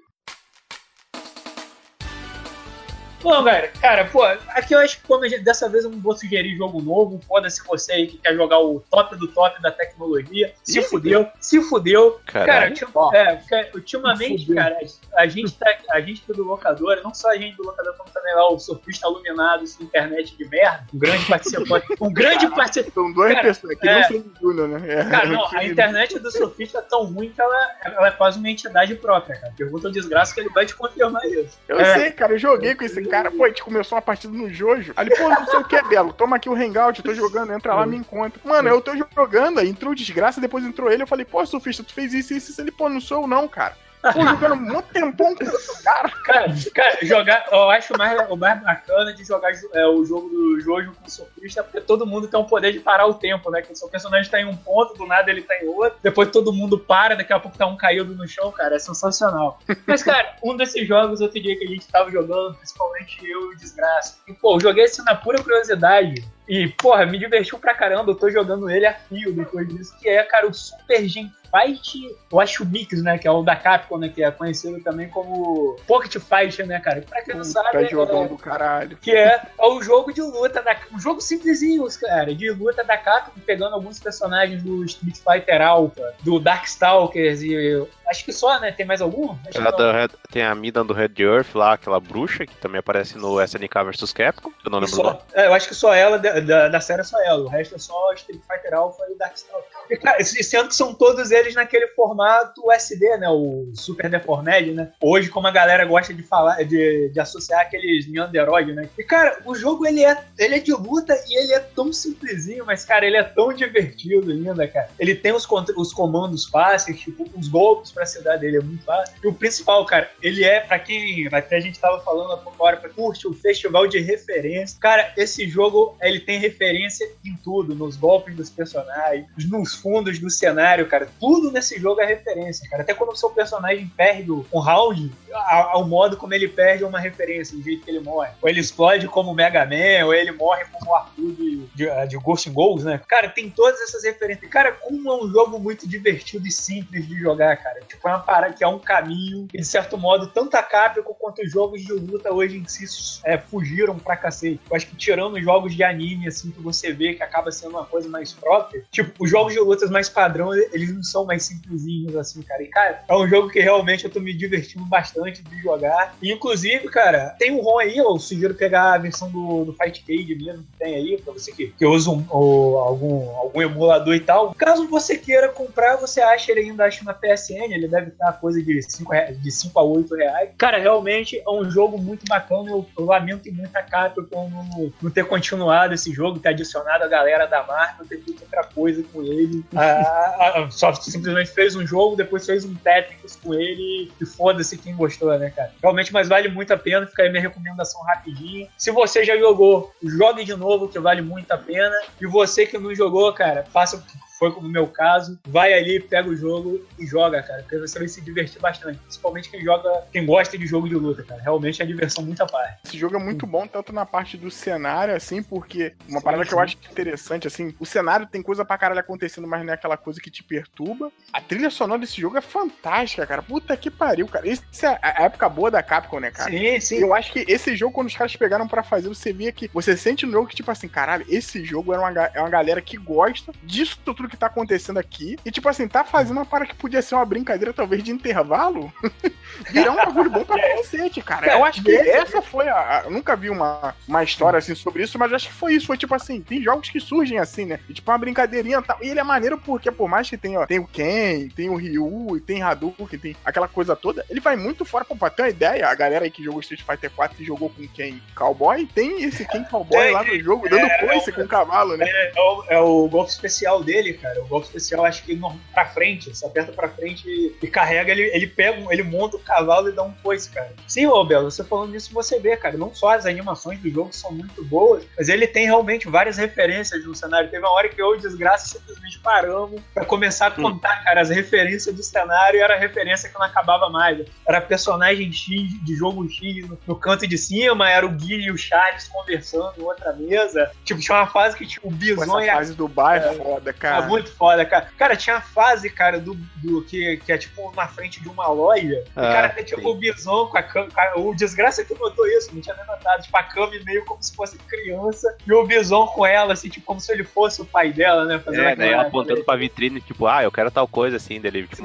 Bom, 3.24 3.42
galera, 3.42 3.68
cara, 3.80 4.04
pô, 4.04 4.22
aqui 4.22 4.74
eu 4.74 4.80
acho 4.80 4.98
que 5.00 5.06
como 5.06 5.26
gente- 5.26 5.42
dessa 5.42 5.66
vez 5.66 5.82
eu 5.84 5.90
não 5.90 5.98
vou 5.98 6.14
sugerir 6.14 6.54
jogo 6.58 6.82
novo, 6.82 7.18
foda-se 7.26 7.64
você 7.66 7.92
aí 7.92 8.06
que 8.06 8.18
quer 8.18 8.34
jogar 8.34 8.58
o 8.58 8.80
top 8.90 9.16
do 9.16 9.26
top 9.28 9.62
da 9.62 9.70
tecnologia, 9.72 10.52
se 10.62 10.78
Ih, 10.80 10.82
fudeu, 10.82 11.26
se 11.40 11.58
fudeu. 11.62 12.20
Cara, 12.26 12.44
Caralho. 12.44 12.88
Ó. 12.94 13.14
é, 13.14 13.40
ultimamente, 13.74 14.44
Fudeu. 14.44 14.62
cara, 14.62 14.76
a 15.16 15.26
gente 15.26 15.52
tá, 15.54 15.74
a 15.92 16.00
gente 16.02 16.20
tá 16.20 16.34
do 16.34 16.44
locador, 16.44 17.00
não 17.02 17.14
só 17.14 17.30
a 17.30 17.36
gente 17.38 17.56
do 17.56 17.62
locador, 17.64 17.94
como 17.96 18.10
também 18.10 18.34
lá 18.34 18.46
o 18.52 18.58
surfista 18.58 19.08
iluminado, 19.08 19.64
essa 19.64 19.82
internet 19.82 20.36
de 20.36 20.44
merda, 20.46 20.84
um 20.92 20.98
grande 20.98 21.24
participante, 21.24 21.86
um 22.02 22.12
grande 22.12 22.46
participante. 22.50 22.92
São 22.94 23.10
duas 23.10 23.32
Cara, 23.32 23.42
pessoas, 23.42 23.78
que 23.78 23.88
é. 23.88 23.94
nem 23.94 24.02
o 24.02 24.06
Sandy 24.06 24.30
Júnior, 24.38 24.68
né? 24.68 24.92
É, 25.00 25.04
Cara, 25.08 25.26
não, 25.28 25.48
que- 25.48 25.56
a 25.56 25.64
internet 25.64 26.18
do 26.18 26.30
surfista 26.30 26.78
é 26.78 26.82
tão 26.82 27.04
ruim 27.04 27.30
que 27.30 27.40
ela, 27.40 27.70
ela 27.86 28.08
é 28.08 28.10
quase 28.10 28.38
uma 28.38 28.50
entidade 28.50 28.94
própria, 28.96 29.40
cara. 29.40 29.54
Pergunta 29.56 29.88
o 29.88 29.90
desgraça 29.90 30.34
que 30.34 30.40
ele 30.40 30.50
vai 30.50 30.66
te 30.66 30.74
confirmar 30.76 31.24
isso. 31.24 31.58
Eu 31.66 31.80
É. 31.80 31.94
sei, 31.98 32.10
cara, 32.10 32.34
eu 32.34 32.38
joguei 32.38 32.74
com 32.74 32.84
esse 32.84 33.00
cara, 33.02 33.13
pô, 33.30 33.44
a 33.44 33.48
gente 33.48 33.62
começou 33.62 33.96
uma 33.96 34.02
partida 34.02 34.36
no 34.36 34.52
Jojo. 34.52 34.94
Ele, 34.98 35.16
pô, 35.16 35.28
não 35.28 35.46
sei 35.46 35.58
o 35.58 35.64
que, 35.64 35.80
Belo, 35.82 36.12
toma 36.12 36.36
aqui 36.36 36.48
o 36.48 36.54
Hangout, 36.54 36.98
eu 36.98 37.04
tô 37.04 37.14
jogando, 37.14 37.52
entra 37.52 37.74
lá, 37.74 37.86
me 37.86 37.96
encontra. 37.96 38.40
Mano, 38.44 38.68
eu 38.68 38.80
tô 38.80 38.92
jogando, 38.96 39.60
aí 39.60 39.68
entrou 39.68 39.94
desgraça, 39.94 40.40
depois 40.40 40.64
entrou 40.64 40.90
ele, 40.90 41.02
eu 41.02 41.06
falei, 41.06 41.24
pô, 41.24 41.44
surfista, 41.46 41.82
tu 41.82 41.92
fez 41.92 42.12
isso, 42.12 42.34
isso, 42.34 42.50
isso. 42.50 42.60
Ele, 42.60 42.70
pô, 42.72 42.88
não 42.88 43.00
sou 43.00 43.22
eu 43.22 43.26
não, 43.26 43.46
cara. 43.48 43.76
Pô, 44.12 44.20
jogando 44.20 44.56
muito 44.56 44.88
tempão 44.92 45.34
com 45.34 45.44
o 45.44 45.82
cara. 45.82 46.10
Cara, 46.24 46.54
cara, 46.74 46.98
jogar, 47.02 47.46
eu 47.50 47.70
acho 47.70 47.96
mais, 47.96 48.30
o 48.30 48.36
mais 48.36 48.60
bacana 48.60 49.14
de 49.14 49.24
jogar 49.24 49.52
é, 49.72 49.86
o 49.86 50.04
jogo 50.04 50.28
do 50.28 50.60
Jojo 50.60 50.92
com 50.92 51.06
o 51.06 51.10
surfista, 51.10 51.62
porque 51.62 51.80
todo 51.80 52.06
mundo 52.06 52.28
tem 52.28 52.38
o 52.38 52.44
poder 52.44 52.72
de 52.72 52.80
parar 52.80 53.06
o 53.06 53.14
tempo, 53.14 53.50
né? 53.50 53.62
Que 53.62 53.72
o 53.72 53.76
seu 53.76 53.88
personagem 53.88 54.30
tá 54.30 54.40
em 54.40 54.44
um 54.44 54.56
ponto, 54.56 54.94
do 54.94 55.06
nada 55.06 55.30
ele 55.30 55.42
tá 55.42 55.56
em 55.56 55.66
outro, 55.66 55.98
depois 56.02 56.30
todo 56.30 56.52
mundo 56.52 56.78
para, 56.78 57.14
daqui 57.14 57.32
a 57.32 57.40
pouco 57.40 57.56
tá 57.56 57.66
um 57.66 57.76
caído 57.76 58.14
no 58.14 58.28
chão, 58.28 58.52
cara, 58.52 58.76
é 58.76 58.78
sensacional. 58.78 59.58
Mas, 59.86 60.02
cara, 60.02 60.36
um 60.42 60.56
desses 60.56 60.86
jogos, 60.86 61.20
outro 61.20 61.40
dia 61.40 61.56
que 61.56 61.64
a 61.64 61.68
gente 61.68 61.86
tava 61.88 62.10
jogando, 62.10 62.54
principalmente 62.56 63.26
eu 63.26 63.52
e 63.52 63.56
Desgraça, 63.56 64.18
e, 64.28 64.34
pô, 64.34 64.56
eu 64.56 64.60
joguei 64.60 64.84
assim 64.84 65.02
na 65.04 65.14
pura 65.14 65.42
curiosidade, 65.42 66.24
e, 66.48 66.68
porra, 66.68 67.06
me 67.06 67.18
divertiu 67.18 67.58
pra 67.58 67.74
caramba, 67.74 68.10
eu 68.10 68.14
tô 68.14 68.28
jogando 68.30 68.68
ele 68.68 68.86
a 68.86 68.94
fio 68.94 69.32
depois 69.32 69.66
disso, 69.68 69.96
que 69.98 70.08
é, 70.08 70.22
cara, 70.22 70.46
o 70.46 70.52
Super 70.52 71.06
Gen 71.08 71.32
Fight, 71.54 72.16
eu 72.32 72.40
acho 72.40 72.64
o 72.64 72.66
Mix, 72.66 73.00
né, 73.02 73.16
que 73.18 73.28
é 73.28 73.30
o 73.30 73.42
da 73.42 73.54
Capcom, 73.54 73.98
né, 73.98 74.08
que 74.08 74.22
é 74.24 74.30
conhecido 74.30 74.80
também 74.82 75.08
como 75.08 75.76
Pocket 75.86 76.16
Fight, 76.18 76.62
né, 76.64 76.80
cara? 76.80 77.02
Pra 77.02 77.22
quem 77.22 77.36
não 77.36 77.44
sabe, 77.44 77.70
Tá 77.72 77.82
é, 77.82 77.88
jogando 77.88 78.30
do 78.30 78.36
caralho. 78.38 78.96
que 78.96 79.12
é, 79.12 79.40
é 79.58 79.64
o 79.66 79.82
jogo 79.82 80.12
de 80.12 80.20
luta 80.20 80.62
da 80.62 80.74
um 80.92 80.98
jogo 80.98 81.20
simplesinho, 81.20 81.86
cara, 82.00 82.34
de 82.34 82.50
luta 82.50 82.82
da 82.82 82.96
Capcom, 82.96 83.40
pegando 83.46 83.74
alguns 83.74 84.00
personagens 84.00 84.62
do 84.62 84.84
Street 84.84 85.16
Fighter 85.16 85.62
Alpha, 85.62 86.14
do 86.22 86.40
Darkstalkers 86.40 87.42
e 87.42 87.86
acho 88.08 88.24
que 88.24 88.32
só, 88.32 88.58
né? 88.60 88.72
Tem 88.72 88.86
mais 88.86 89.00
algum? 89.00 89.36
Da 89.76 89.92
Red- 89.92 90.10
tem 90.30 90.42
a 90.42 90.54
Midan 90.54 90.84
do 90.86 90.92
Red 90.94 91.14
Earth 91.18 91.54
lá, 91.54 91.72
aquela 91.74 91.98
bruxa, 92.00 92.46
que 92.46 92.54
também 92.56 92.78
aparece 92.78 93.16
no 93.18 93.40
SNK 93.40 93.82
vs 93.84 94.12
Capcom. 94.12 94.50
Eu 94.64 94.70
não 94.70 94.78
lembro 94.78 94.94
só, 94.94 95.22
é, 95.34 95.46
eu 95.46 95.54
acho 95.54 95.68
que 95.68 95.74
só 95.74 95.92
ela, 95.94 96.18
da, 96.18 96.40
da, 96.40 96.68
da 96.68 96.80
série 96.80 97.00
é 97.00 97.04
só 97.04 97.20
ela. 97.24 97.42
O 97.44 97.48
resto 97.48 97.74
é 97.74 97.78
só 97.78 98.12
Street 98.14 98.40
Fighter 98.48 98.74
Alpha 98.74 99.02
e 99.10 99.18
Darkstalker. 99.18 99.68
E, 99.90 99.96
cara, 99.96 100.20
esse- 100.20 100.42
que 100.68 100.74
são 100.74 100.94
todos 100.94 101.30
eles 101.30 101.43
naquele 101.52 101.88
formato 101.88 102.70
SD, 102.70 103.18
né? 103.18 103.28
O 103.28 103.72
Super 103.74 104.08
Deformed, 104.08 104.72
né? 104.72 104.92
Hoje, 105.02 105.28
como 105.28 105.48
a 105.48 105.50
galera 105.50 105.84
gosta 105.84 106.14
de 106.14 106.22
falar, 106.22 106.62
de, 106.64 107.10
de 107.10 107.20
associar 107.20 107.60
aqueles 107.60 108.06
Neanderoid, 108.06 108.72
né? 108.72 108.88
E, 108.96 109.02
cara, 109.02 109.40
o 109.44 109.54
jogo, 109.54 109.84
ele 109.86 110.04
é, 110.04 110.16
ele 110.38 110.54
é 110.54 110.58
de 110.60 110.72
luta 110.72 111.14
e 111.28 111.38
ele 111.38 111.52
é 111.52 111.60
tão 111.60 111.92
simplesinho, 111.92 112.64
mas, 112.64 112.84
cara, 112.84 113.04
ele 113.04 113.16
é 113.16 113.22
tão 113.22 113.52
divertido 113.52 114.30
ainda, 114.30 114.66
cara. 114.68 114.88
Ele 114.98 115.14
tem 115.14 115.32
os, 115.32 115.46
os 115.76 115.92
comandos 115.92 116.46
fáceis, 116.46 117.00
tipo, 117.00 117.28
os 117.36 117.48
golpes 117.48 117.90
pra 117.90 118.04
dar 118.22 118.36
dele 118.36 118.58
é 118.58 118.60
muito 118.60 118.84
fácil. 118.84 119.14
E 119.22 119.26
o 119.26 119.34
principal, 119.34 119.84
cara, 119.84 120.08
ele 120.22 120.44
é, 120.44 120.60
pra 120.60 120.78
quem, 120.78 121.28
até 121.32 121.56
a 121.56 121.60
gente 121.60 121.80
tava 121.80 122.00
falando 122.00 122.32
há 122.32 122.36
pouco 122.36 122.64
hora, 122.64 122.76
pra 122.76 122.90
curte 122.90 123.26
o 123.26 123.34
festival 123.34 123.86
de 123.86 123.98
referência. 123.98 124.78
Cara, 124.80 125.12
esse 125.16 125.48
jogo, 125.48 125.96
ele 126.00 126.20
tem 126.20 126.38
referência 126.38 127.08
em 127.24 127.36
tudo, 127.42 127.74
nos 127.74 127.96
golpes 127.96 128.36
dos 128.36 128.50
personagens, 128.50 129.26
nos 129.48 129.74
fundos 129.74 130.18
do 130.18 130.30
cenário, 130.30 130.86
cara. 130.86 131.08
Tudo 131.18 131.33
nesse 131.42 131.78
jogo 131.78 132.00
é 132.00 132.06
referência, 132.06 132.68
cara. 132.68 132.82
Até 132.82 132.94
quando 132.94 133.10
o 133.10 133.16
seu 133.16 133.30
personagem 133.30 133.90
perde 133.96 134.30
um 134.30 134.58
round, 134.58 135.12
ao 135.32 135.86
modo 135.86 136.16
como 136.16 136.34
ele 136.34 136.48
perde 136.48 136.84
é 136.84 136.86
uma 136.86 137.00
referência, 137.00 137.56
do 137.56 137.62
jeito 137.62 137.84
que 137.84 137.90
ele 137.90 138.00
morre. 138.00 138.30
Ou 138.40 138.48
ele 138.48 138.60
explode 138.60 139.08
como 139.08 139.32
o 139.32 139.34
Mega 139.34 139.64
Man, 139.64 140.06
ou 140.06 140.14
ele 140.14 140.32
morre 140.32 140.64
como 140.72 140.90
o 140.90 140.94
Arthur 140.94 141.32
de, 141.32 141.66
de, 141.74 142.06
de 142.08 142.16
Ghost 142.16 142.48
Goals, 142.50 142.84
né? 142.84 143.00
Cara, 143.08 143.28
tem 143.28 143.50
todas 143.50 143.80
essas 143.82 144.04
referências. 144.04 144.50
Cara, 144.50 144.72
como 144.72 145.10
é 145.10 145.24
um 145.24 145.30
jogo 145.30 145.58
muito 145.58 145.88
divertido 145.88 146.46
e 146.46 146.50
simples 146.50 147.06
de 147.06 147.18
jogar, 147.18 147.56
cara. 147.56 147.80
Tipo, 147.86 148.08
é 148.08 148.12
uma 148.12 148.20
parada 148.20 148.54
que 148.54 148.64
é 148.64 148.68
um 148.68 148.78
caminho, 148.78 149.48
e 149.52 149.58
de 149.58 149.66
certo 149.66 149.96
modo, 149.98 150.26
tanto 150.28 150.54
a 150.56 150.62
Capcom 150.62 151.14
quanto 151.14 151.42
os 151.42 151.50
jogos 151.50 151.82
de 151.82 151.92
luta 151.92 152.32
hoje 152.32 152.58
em 152.58 152.66
si 152.66 152.84
é, 153.24 153.38
fugiram 153.38 153.98
pra 153.98 154.16
cacete. 154.16 154.60
Eu 154.68 154.76
acho 154.76 154.86
que 154.86 154.96
tirando 154.96 155.34
os 155.34 155.42
jogos 155.42 155.74
de 155.74 155.82
anime, 155.82 156.28
assim, 156.28 156.50
que 156.50 156.60
você 156.60 156.92
vê 156.92 157.14
que 157.14 157.22
acaba 157.22 157.50
sendo 157.50 157.70
uma 157.70 157.84
coisa 157.84 158.08
mais 158.08 158.32
própria, 158.32 158.84
tipo, 158.90 159.24
os 159.24 159.30
jogos 159.30 159.52
de 159.52 159.60
lutas 159.60 159.90
mais 159.90 160.08
padrão, 160.08 160.54
eles 160.54 160.92
não 160.92 161.02
são 161.14 161.24
mais 161.24 161.44
simplesinhos, 161.44 162.16
assim, 162.16 162.42
cara. 162.42 162.62
E, 162.62 162.66
cara, 162.66 163.04
é 163.06 163.16
um 163.16 163.28
jogo 163.28 163.48
que 163.48 163.60
realmente 163.60 164.04
eu 164.04 164.10
tô 164.10 164.18
me 164.18 164.34
divertindo 164.34 164.84
bastante 164.84 165.42
de 165.42 165.62
jogar. 165.62 166.16
E, 166.20 166.32
inclusive, 166.32 166.88
cara, 166.88 167.36
tem 167.38 167.52
um 167.52 167.60
ROM 167.60 167.78
aí, 167.78 167.96
eu 167.96 168.18
sugiro 168.18 168.54
pegar 168.54 168.94
a 168.94 168.98
versão 168.98 169.30
do, 169.30 169.64
do 169.64 169.72
Fight 169.72 170.02
Cage 170.04 170.34
mesmo 170.34 170.64
que 170.64 170.78
tem 170.78 170.96
aí, 170.96 171.22
pra 171.22 171.32
você 171.32 171.52
que, 171.52 171.68
que 171.68 171.86
usa 171.86 172.10
um, 172.10 172.24
ou 172.28 172.78
algum, 172.78 173.30
algum 173.36 173.62
emulador 173.62 174.14
e 174.14 174.20
tal. 174.20 174.52
Caso 174.54 174.88
você 174.88 175.16
queira 175.16 175.48
comprar, 175.48 175.96
você 175.96 176.20
acha 176.20 176.50
ele 176.50 176.62
ainda 176.62 176.84
acho 176.84 177.04
na 177.04 177.14
PSN, 177.14 177.72
ele 177.72 177.86
deve 177.86 178.08
estar 178.08 178.32
coisa 178.32 178.60
de 178.60 178.82
5 178.82 179.12
de 179.40 179.50
5 179.50 179.78
a 179.78 179.82
8 179.82 180.14
reais. 180.16 180.50
Cara, 180.58 180.78
realmente 180.78 181.40
é 181.40 181.50
um 181.50 181.70
jogo 181.70 181.96
muito 181.96 182.26
bacana. 182.26 182.70
Eu, 182.70 182.84
eu 182.98 183.04
lamento 183.04 183.50
muito 183.52 183.74
a 183.76 183.82
Capcom 183.82 184.50
não, 184.50 184.92
não 185.00 185.10
ter 185.10 185.24
continuado 185.26 185.94
esse 185.94 186.12
jogo, 186.12 186.40
ter 186.40 186.48
adicionado 186.48 187.04
a 187.04 187.08
galera 187.08 187.46
da 187.46 187.62
Marvel, 187.62 188.06
ter 188.06 188.20
feito 188.20 188.42
outra 188.42 188.64
coisa 188.64 189.04
com 189.12 189.22
ele. 189.22 189.64
A, 189.84 190.62
a 190.62 190.70
Simplesmente 191.10 191.50
fez 191.50 191.76
um 191.76 191.86
jogo, 191.86 192.16
depois 192.16 192.46
fez 192.46 192.64
um 192.64 192.74
Tetris 192.74 193.36
com 193.36 193.54
ele 193.54 194.12
e 194.20 194.26
foda-se 194.26 194.78
quem 194.78 194.94
gostou, 194.94 195.36
né, 195.38 195.50
cara? 195.50 195.72
Realmente, 195.82 196.12
mas 196.12 196.28
vale 196.28 196.48
muito 196.48 196.72
a 196.72 196.76
pena. 196.76 197.06
Fica 197.06 197.22
aí 197.22 197.30
minha 197.30 197.42
recomendação 197.42 198.02
rapidinho. 198.02 198.68
Se 198.76 198.90
você 198.90 199.24
já 199.24 199.36
jogou, 199.36 199.92
jogue 200.02 200.44
de 200.44 200.54
novo, 200.54 200.88
que 200.88 200.98
vale 200.98 201.22
muito 201.22 201.50
a 201.52 201.58
pena. 201.58 201.94
E 202.20 202.26
você 202.26 202.66
que 202.66 202.78
não 202.78 202.94
jogou, 202.94 203.32
cara, 203.32 203.64
faça 203.72 203.96
o 203.96 204.02
que 204.02 204.18
foi 204.44 204.52
como 204.52 204.66
no 204.66 204.72
meu 204.72 204.86
caso, 204.86 205.38
vai 205.46 205.72
ali, 205.72 205.98
pega 206.00 206.28
o 206.28 206.36
jogo 206.36 206.84
e 206.98 207.06
joga, 207.06 207.42
cara, 207.42 207.62
porque 207.62 207.78
você 207.78 207.98
vai 207.98 208.08
se 208.08 208.20
divertir 208.20 208.60
bastante. 208.60 208.98
Principalmente 208.98 209.50
quem 209.50 209.62
joga, 209.62 210.04
quem 210.12 210.26
gosta 210.26 210.58
de 210.58 210.66
jogo 210.66 210.88
de 210.88 210.94
luta, 210.94 211.22
cara. 211.22 211.40
Realmente 211.40 211.80
é 211.80 211.86
diversão 211.86 212.24
muito 212.24 212.42
à 212.42 212.46
parte. 212.46 212.80
Esse 212.84 212.98
jogo 212.98 213.16
é 213.16 213.18
muito 213.18 213.46
bom, 213.46 213.66
tanto 213.66 213.92
na 213.92 214.04
parte 214.04 214.36
do 214.36 214.50
cenário, 214.50 215.14
assim, 215.14 215.42
porque 215.42 215.94
uma 216.08 216.18
Sim, 216.18 216.24
parada 216.24 216.44
que 216.44 216.52
eu 216.52 216.58
sim. 216.58 216.64
acho 216.64 216.76
interessante, 216.90 217.46
assim, 217.46 217.74
o 217.78 217.86
cenário 217.86 218.26
tem 218.26 218.42
coisa 218.42 218.64
pra 218.64 218.76
caralho 218.76 219.00
acontecendo, 219.00 219.48
mas 219.48 219.64
não 219.64 219.72
é 219.72 219.74
aquela 219.74 219.96
coisa 219.96 220.20
que 220.20 220.30
te 220.30 220.42
perturba. 220.42 221.10
A 221.32 221.40
trilha 221.40 221.70
sonora 221.70 222.00
desse 222.00 222.20
jogo 222.20 222.36
é 222.36 222.42
fantástica, 222.42 223.26
cara. 223.26 223.42
Puta 223.42 223.76
que 223.76 223.90
pariu, 223.90 224.28
cara. 224.28 224.46
Isso 224.46 224.62
é 224.84 224.98
a 225.00 225.24
época 225.24 225.48
boa 225.48 225.70
da 225.70 225.82
Capcom, 225.82 226.20
né, 226.20 226.30
cara? 226.30 226.50
Sim, 226.50 226.80
sim. 226.80 226.96
Eu 226.96 227.14
acho 227.14 227.32
que 227.32 227.44
esse 227.48 227.74
jogo, 227.76 227.94
quando 227.94 228.08
os 228.08 228.16
caras 228.16 228.36
pegaram 228.36 228.68
pra 228.68 228.82
fazer, 228.82 229.08
você 229.08 229.32
via 229.32 229.52
que. 229.52 229.70
Você 229.72 229.96
sente 229.96 230.26
no 230.26 230.32
jogo 230.32 230.48
que, 230.48 230.56
tipo 230.56 230.70
assim, 230.70 230.88
caralho, 230.88 231.24
esse 231.28 231.64
jogo 231.64 231.92
era 231.92 232.02
uma, 232.02 232.24
é 232.34 232.40
uma 232.40 232.50
galera 232.50 232.82
que 232.82 232.96
gosta 232.96 233.52
disso 233.62 233.98
tudo 234.04 234.28
que 234.28 234.33
tá 234.36 234.46
acontecendo 234.46 234.98
aqui. 234.98 235.36
E, 235.44 235.50
tipo 235.50 235.68
assim, 235.68 235.86
tá 235.88 236.04
fazendo 236.04 236.38
uma 236.38 236.46
parada 236.46 236.70
que 236.70 236.76
podia 236.76 237.02
ser 237.02 237.14
uma 237.14 237.24
brincadeira, 237.24 237.72
talvez, 237.72 238.02
de 238.02 238.10
intervalo. 238.10 238.92
Virar 239.70 239.92
um 239.92 239.96
bagulho 239.96 240.30
bom 240.30 240.44
pra 240.44 240.58
cacete, 240.76 241.20
cara. 241.22 241.52
Eu 241.52 241.64
acho 241.64 241.82
que 241.82 241.94
essa 241.94 242.42
foi 242.42 242.68
a. 242.68 243.02
Eu 243.04 243.10
nunca 243.10 243.36
vi 243.36 243.50
uma, 243.50 243.94
uma 244.06 244.22
história 244.22 244.58
assim 244.58 244.74
sobre 244.74 245.02
isso, 245.02 245.18
mas 245.18 245.30
eu 245.30 245.36
acho 245.36 245.48
que 245.48 245.54
foi 245.54 245.74
isso. 245.74 245.86
Foi 245.86 245.96
tipo 245.96 246.14
assim, 246.14 246.40
tem 246.40 246.62
jogos 246.62 246.90
que 246.90 247.00
surgem 247.00 247.38
assim, 247.38 247.64
né? 247.64 247.80
E 247.88 247.94
tipo 247.94 248.10
uma 248.10 248.18
brincadeirinha 248.18 248.78
e 248.78 248.82
tal. 248.82 248.98
E 249.00 249.08
ele 249.08 249.20
é 249.20 249.24
maneiro 249.24 249.58
porque, 249.58 249.90
por 249.90 250.08
mais 250.08 250.28
que 250.28 250.36
tenha, 250.36 250.66
tem 250.66 250.78
o 250.78 250.86
Ken, 250.86 251.48
tem 251.48 251.68
o 251.68 251.76
Ryu, 251.76 252.36
e 252.36 252.40
tem 252.40 252.62
Hadouken, 252.62 253.18
tem 253.18 253.36
aquela 253.44 253.68
coisa 253.68 253.94
toda, 253.94 254.24
ele 254.28 254.40
vai 254.40 254.56
muito 254.56 254.84
fora. 254.84 255.04
Pô, 255.04 255.16
pra 255.16 255.30
ter 255.30 255.42
uma 255.42 255.48
ideia, 255.48 255.88
a 255.88 255.94
galera 255.94 256.24
aí 256.24 256.30
que 256.30 256.42
jogou 256.42 256.60
Street 256.60 256.82
Fighter 256.82 257.10
4 257.10 257.42
e 257.42 257.46
jogou 257.46 257.70
com 257.70 257.86
Ken 257.88 258.20
Cowboy, 258.34 258.86
tem 258.86 259.22
esse 259.24 259.44
Ken 259.46 259.64
Cowboy 259.64 259.98
Tem, 259.98 260.12
lá 260.12 260.24
no 260.24 260.40
jogo, 260.40 260.68
dando 260.68 260.86
é, 260.86 260.98
coice 260.98 261.32
com 261.32 261.42
o 261.42 261.48
cavalo, 261.48 261.96
né? 261.96 262.06
É, 262.08 262.32
o, 262.40 262.64
é 262.70 262.78
o 262.80 263.08
golpe 263.08 263.30
especial 263.30 263.82
dele, 263.82 264.13
cara. 264.16 264.42
O 264.42 264.46
golpe 264.46 264.66
especial, 264.66 265.04
acho 265.04 265.22
que 265.24 265.38
pra 265.72 265.86
frente, 265.86 266.34
você 266.34 266.46
aperta 266.46 266.72
pra 266.72 266.88
frente 266.88 267.28
e, 267.28 267.54
e 267.62 267.66
carrega, 267.68 268.10
ele, 268.12 268.22
ele 268.34 268.46
pega, 268.46 268.82
ele 268.90 269.02
monta 269.02 269.36
o 269.36 269.40
cavalo 269.40 269.88
e 269.88 269.92
dá 269.92 270.02
um 270.02 270.12
coice, 270.22 270.50
cara. 270.50 270.72
Sim, 270.86 271.06
ô 271.06 271.24
Belo, 271.24 271.50
você 271.50 271.62
falando 271.64 271.92
disso, 271.92 272.12
você 272.12 272.38
vê, 272.38 272.56
cara. 272.56 272.76
Não 272.76 272.94
só 272.94 273.10
as 273.14 273.26
animações 273.26 273.78
do 273.80 273.90
jogo 273.90 274.12
são 274.12 274.32
muito 274.32 274.64
boas, 274.64 275.04
mas 275.16 275.28
ele 275.28 275.46
tem 275.46 275.66
realmente 275.66 276.08
várias 276.08 276.36
referências 276.36 277.04
no 277.04 277.14
cenário. 277.14 277.50
Teve 277.50 277.64
uma 277.64 277.72
hora 277.72 277.88
que 277.88 278.00
eu 278.00 278.14
Desgraça 278.16 278.66
simplesmente 278.66 279.18
paramos 279.18 279.80
pra 279.92 280.04
começar 280.04 280.46
a 280.46 280.50
contar, 280.50 281.02
cara, 281.04 281.20
as 281.20 281.30
referências 281.30 281.94
do 281.94 282.02
cenário 282.02 282.58
e 282.58 282.62
era 282.62 282.76
referência 282.76 283.28
que 283.28 283.34
não 283.38 283.44
acabava 283.44 283.90
mais. 283.90 284.24
Era 284.46 284.60
personagem 284.60 285.32
X 285.32 285.84
de 285.84 285.96
jogo 285.96 286.28
X 286.28 286.66
no, 286.66 286.78
no 286.86 286.96
canto 286.96 287.26
de 287.26 287.36
cima, 287.36 287.90
era 287.90 288.06
o 288.06 288.10
Guile 288.10 288.44
e 288.44 288.50
o 288.50 288.56
Charles 288.56 289.08
conversando 289.08 289.72
em 289.78 289.82
outra 289.82 290.12
mesa. 290.12 290.70
Tipo, 290.84 291.00
tinha 291.00 291.18
uma 291.18 291.26
fase 291.26 291.56
que 291.56 291.66
tinha 291.66 291.80
o 291.82 291.90
Bison 291.90 292.22
essa 292.22 292.44
e 292.44 292.48
a 292.48 292.54
fase 292.54 292.74
do 292.74 292.88
bar 292.88 293.16
é 293.16 293.28
É. 293.28 293.32
foda, 293.34 293.72
cara. 293.72 294.03
Muito 294.08 294.30
foda, 294.32 294.64
cara. 294.64 294.88
Cara, 294.98 295.16
tinha 295.16 295.36
a 295.36 295.40
fase, 295.40 295.88
cara, 295.90 296.18
do, 296.18 296.34
do 296.56 296.82
que, 296.82 297.16
que 297.18 297.32
é 297.32 297.38
tipo 297.38 297.72
na 297.74 297.86
frente 297.88 298.20
de 298.22 298.28
uma 298.28 298.48
loja. 298.48 299.02
Ah, 299.16 299.32
cara, 299.32 299.48
tem 299.50 299.64
tipo 299.64 299.88
o 299.88 299.94
Bison 299.94 300.46
com 300.46 300.58
a 300.58 300.62
cama. 300.62 300.88
O 301.16 301.34
desgraça 301.34 301.84
que 301.84 301.94
notou 301.94 302.26
isso, 302.26 302.50
não 302.54 302.60
tinha 302.60 302.74
nem 302.76 302.86
notado. 302.86 303.22
Tipo, 303.22 303.36
a 303.36 303.42
cama 303.42 303.72
meio 303.84 304.04
como 304.04 304.22
se 304.22 304.34
fosse 304.34 304.56
criança. 304.58 305.36
E 305.46 305.52
o 305.52 305.66
Bison 305.66 306.06
com 306.08 306.24
ela, 306.26 306.52
assim, 306.52 306.68
tipo, 306.68 306.84
como 306.86 307.00
se 307.00 307.12
ele 307.12 307.24
fosse 307.24 307.60
o 307.62 307.64
pai 307.64 307.92
dela, 307.92 308.24
né? 308.24 308.38
Fazendo 308.38 308.64
É, 308.68 308.76
daí 308.76 308.92
ela 308.92 309.02
apontando 309.02 309.44
pra 309.44 309.56
vitrine, 309.56 310.00
tipo, 310.00 310.26
ah, 310.26 310.42
eu 310.42 310.52
quero 310.52 310.70
tal 310.70 310.86
coisa 310.88 311.16
assim, 311.16 311.40
dele, 311.40 311.66
tipo, 311.66 311.82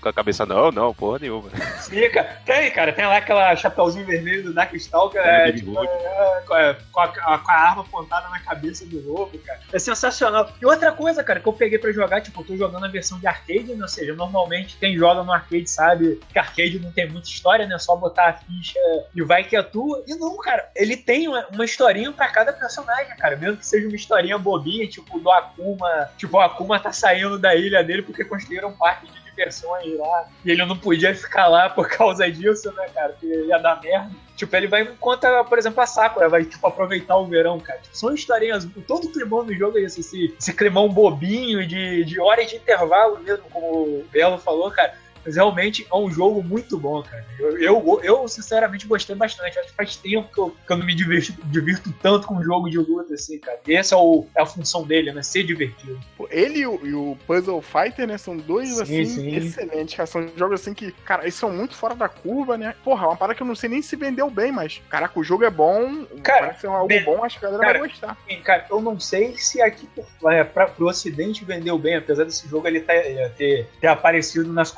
com 0.00 0.08
a 0.08 0.12
cabeça, 0.12 0.44
não, 0.46 0.70
não, 0.70 0.94
porra 0.94 1.18
nenhuma. 1.20 1.50
Fica. 1.88 2.24
Tem, 2.44 2.70
cara, 2.70 2.92
tem 2.92 3.06
lá 3.06 3.16
aquela 3.16 3.54
chapeuzinho 3.56 4.06
vermelho 4.06 4.44
do 4.44 4.54
Darkstalker, 4.54 5.22
Tem 5.22 5.30
é, 5.30 5.52
tipo, 5.52 5.82
é, 5.82 6.40
com, 6.46 6.54
a, 6.54 6.74
com 6.92 7.00
a- 7.00 7.38
com 7.38 7.50
a 7.50 7.54
arma 7.54 7.82
apontada 7.82 8.28
na 8.28 8.38
cabeça 8.40 8.84
do 8.86 9.00
lobo, 9.12 9.38
cara. 9.38 9.60
É 9.72 9.78
sensacional. 9.78 10.50
E 10.60 10.66
outra 10.66 10.92
coisa, 10.92 11.22
cara, 11.24 11.40
que 11.40 11.48
eu 11.48 11.52
peguei 11.60 11.78
pra 11.78 11.92
jogar, 11.92 12.22
tipo, 12.22 12.40
eu 12.40 12.46
tô 12.46 12.56
jogando 12.56 12.86
a 12.86 12.88
versão 12.88 13.20
de 13.20 13.26
arcade, 13.26 13.74
né? 13.74 13.82
ou 13.82 13.88
seja, 13.88 14.14
normalmente 14.14 14.78
quem 14.80 14.96
joga 14.96 15.22
no 15.22 15.30
arcade 15.30 15.68
sabe 15.68 16.18
que 16.32 16.38
arcade 16.38 16.78
não 16.78 16.90
tem 16.90 17.06
muita 17.06 17.28
história, 17.28 17.66
né? 17.66 17.78
Só 17.78 17.94
botar 17.94 18.28
a 18.28 18.32
ficha 18.32 18.78
e 19.14 19.22
vai 19.22 19.44
que 19.44 19.54
é 19.54 19.62
tua. 19.62 20.02
E 20.06 20.14
não, 20.14 20.38
cara, 20.38 20.70
ele 20.74 20.96
tem 20.96 21.28
uma, 21.28 21.46
uma 21.48 21.64
historinha 21.64 22.10
pra 22.12 22.28
cada 22.28 22.50
personagem, 22.54 23.14
cara. 23.18 23.36
Mesmo 23.36 23.58
que 23.58 23.66
seja 23.66 23.86
uma 23.86 23.94
historinha 23.94 24.38
bobinha, 24.38 24.88
tipo, 24.88 25.20
do 25.20 25.30
Akuma. 25.30 26.10
Tipo, 26.16 26.38
o 26.38 26.40
Akuma 26.40 26.80
tá 26.80 26.92
saindo 26.92 27.38
da 27.38 27.54
ilha 27.54 27.84
dele 27.84 28.00
porque 28.00 28.24
construíram 28.24 28.70
um 28.70 28.76
parque 28.76 29.06
de 29.06 29.29
diversões 29.40 29.98
lá. 29.98 30.28
E 30.44 30.50
ele 30.50 30.64
não 30.64 30.76
podia 30.76 31.14
ficar 31.14 31.48
lá 31.48 31.70
por 31.70 31.88
causa 31.88 32.30
disso, 32.30 32.72
né, 32.72 32.86
cara? 32.94 33.12
Porque 33.12 33.26
ia 33.26 33.58
dar 33.58 33.80
merda. 33.80 34.10
Tipo, 34.36 34.56
ele 34.56 34.68
vai 34.68 34.82
encontrar, 34.82 35.44
por 35.44 35.58
exemplo, 35.58 35.82
a 35.82 35.86
Sakura, 35.86 36.28
vai, 36.28 36.44
tipo, 36.44 36.66
aproveitar 36.66 37.16
o 37.16 37.26
verão, 37.26 37.58
cara. 37.60 37.78
Tipo, 37.80 37.96
são 37.96 38.14
historinhas, 38.14 38.66
todo 38.86 39.06
o 39.06 39.12
climão 39.12 39.44
do 39.44 39.54
jogo 39.54 39.78
é 39.78 39.82
esse, 39.82 40.00
esse, 40.00 40.34
esse 40.38 40.52
climão 40.52 40.88
bobinho 40.88 41.66
de, 41.66 42.04
de 42.04 42.20
horas 42.20 42.48
de 42.48 42.56
intervalo 42.56 43.18
mesmo, 43.20 43.44
como 43.50 43.66
o 43.66 44.06
Belo 44.10 44.38
falou, 44.38 44.70
cara. 44.70 44.94
Mas 45.24 45.36
realmente 45.36 45.86
é 45.90 45.96
um 45.96 46.10
jogo 46.10 46.42
muito 46.42 46.78
bom, 46.78 47.02
cara. 47.02 47.24
Eu, 47.38 47.58
eu, 47.58 48.00
eu 48.02 48.28
sinceramente 48.28 48.86
gostei 48.86 49.14
bastante. 49.16 49.58
Acho 49.58 49.68
que 49.68 49.74
faz 49.74 49.96
tempo 49.96 50.28
que 50.32 50.38
eu, 50.40 50.56
que 50.66 50.72
eu 50.72 50.76
não 50.76 50.86
me 50.86 50.94
divirto, 50.94 51.32
divirto 51.46 51.92
tanto 52.02 52.26
com 52.26 52.34
um 52.36 52.42
jogo 52.42 52.68
de 52.70 52.78
luta, 52.78 53.14
assim, 53.14 53.38
cara. 53.38 53.58
E 53.66 53.74
essa 53.74 53.94
é, 53.94 53.98
o, 53.98 54.26
é 54.36 54.42
a 54.42 54.46
função 54.46 54.82
dele, 54.84 55.12
né? 55.12 55.22
Ser 55.22 55.42
divertido. 55.42 55.98
Ele 56.30 56.60
e 56.60 56.66
o, 56.66 56.80
e 56.86 56.94
o 56.94 57.18
Puzzle 57.26 57.60
Fighter, 57.62 58.06
né? 58.06 58.16
São 58.18 58.36
dois, 58.36 58.68
Sim, 58.76 58.82
assim, 58.82 59.04
sim. 59.04 59.36
excelentes, 59.36 59.94
cara. 59.94 60.06
São 60.06 60.28
jogos, 60.36 60.60
assim, 60.60 60.74
que, 60.74 60.92
cara, 61.04 61.22
eles 61.22 61.34
são 61.34 61.50
muito 61.50 61.74
fora 61.74 61.94
da 61.94 62.08
curva, 62.08 62.56
né? 62.56 62.74
Porra, 62.84 63.04
é 63.04 63.08
uma 63.08 63.16
parada 63.16 63.34
que 63.36 63.42
eu 63.42 63.46
não 63.46 63.54
sei 63.54 63.68
nem 63.68 63.82
se 63.82 63.96
vendeu 63.96 64.30
bem, 64.30 64.50
mas, 64.52 64.80
caraca, 64.88 65.18
o 65.18 65.24
jogo 65.24 65.44
é 65.44 65.50
bom. 65.50 66.04
Cara, 66.22 66.40
parece 66.40 66.60
ser 66.62 66.66
algo 66.68 66.86
bem- 66.88 67.04
bom, 67.04 67.22
acho 67.24 67.38
que 67.38 67.44
a 67.44 67.48
galera 67.50 67.66
cara, 67.66 67.78
vai 67.80 67.88
gostar. 67.88 68.16
Sim, 68.28 68.40
cara, 68.42 68.66
eu 68.70 68.80
não 68.80 68.98
sei 68.98 69.36
se 69.36 69.60
aqui 69.60 69.86
por- 69.94 70.32
é, 70.32 70.44
pra, 70.44 70.66
pro 70.66 70.86
ocidente 70.86 71.44
vendeu 71.44 71.78
bem, 71.78 71.96
apesar 71.96 72.24
desse 72.24 72.48
jogo 72.48 72.66
ele 72.66 72.80
ter, 72.80 72.92
é, 72.92 73.28
ter, 73.30 73.68
ter 73.80 73.86
aparecido 73.86 74.52
nas 74.52 74.70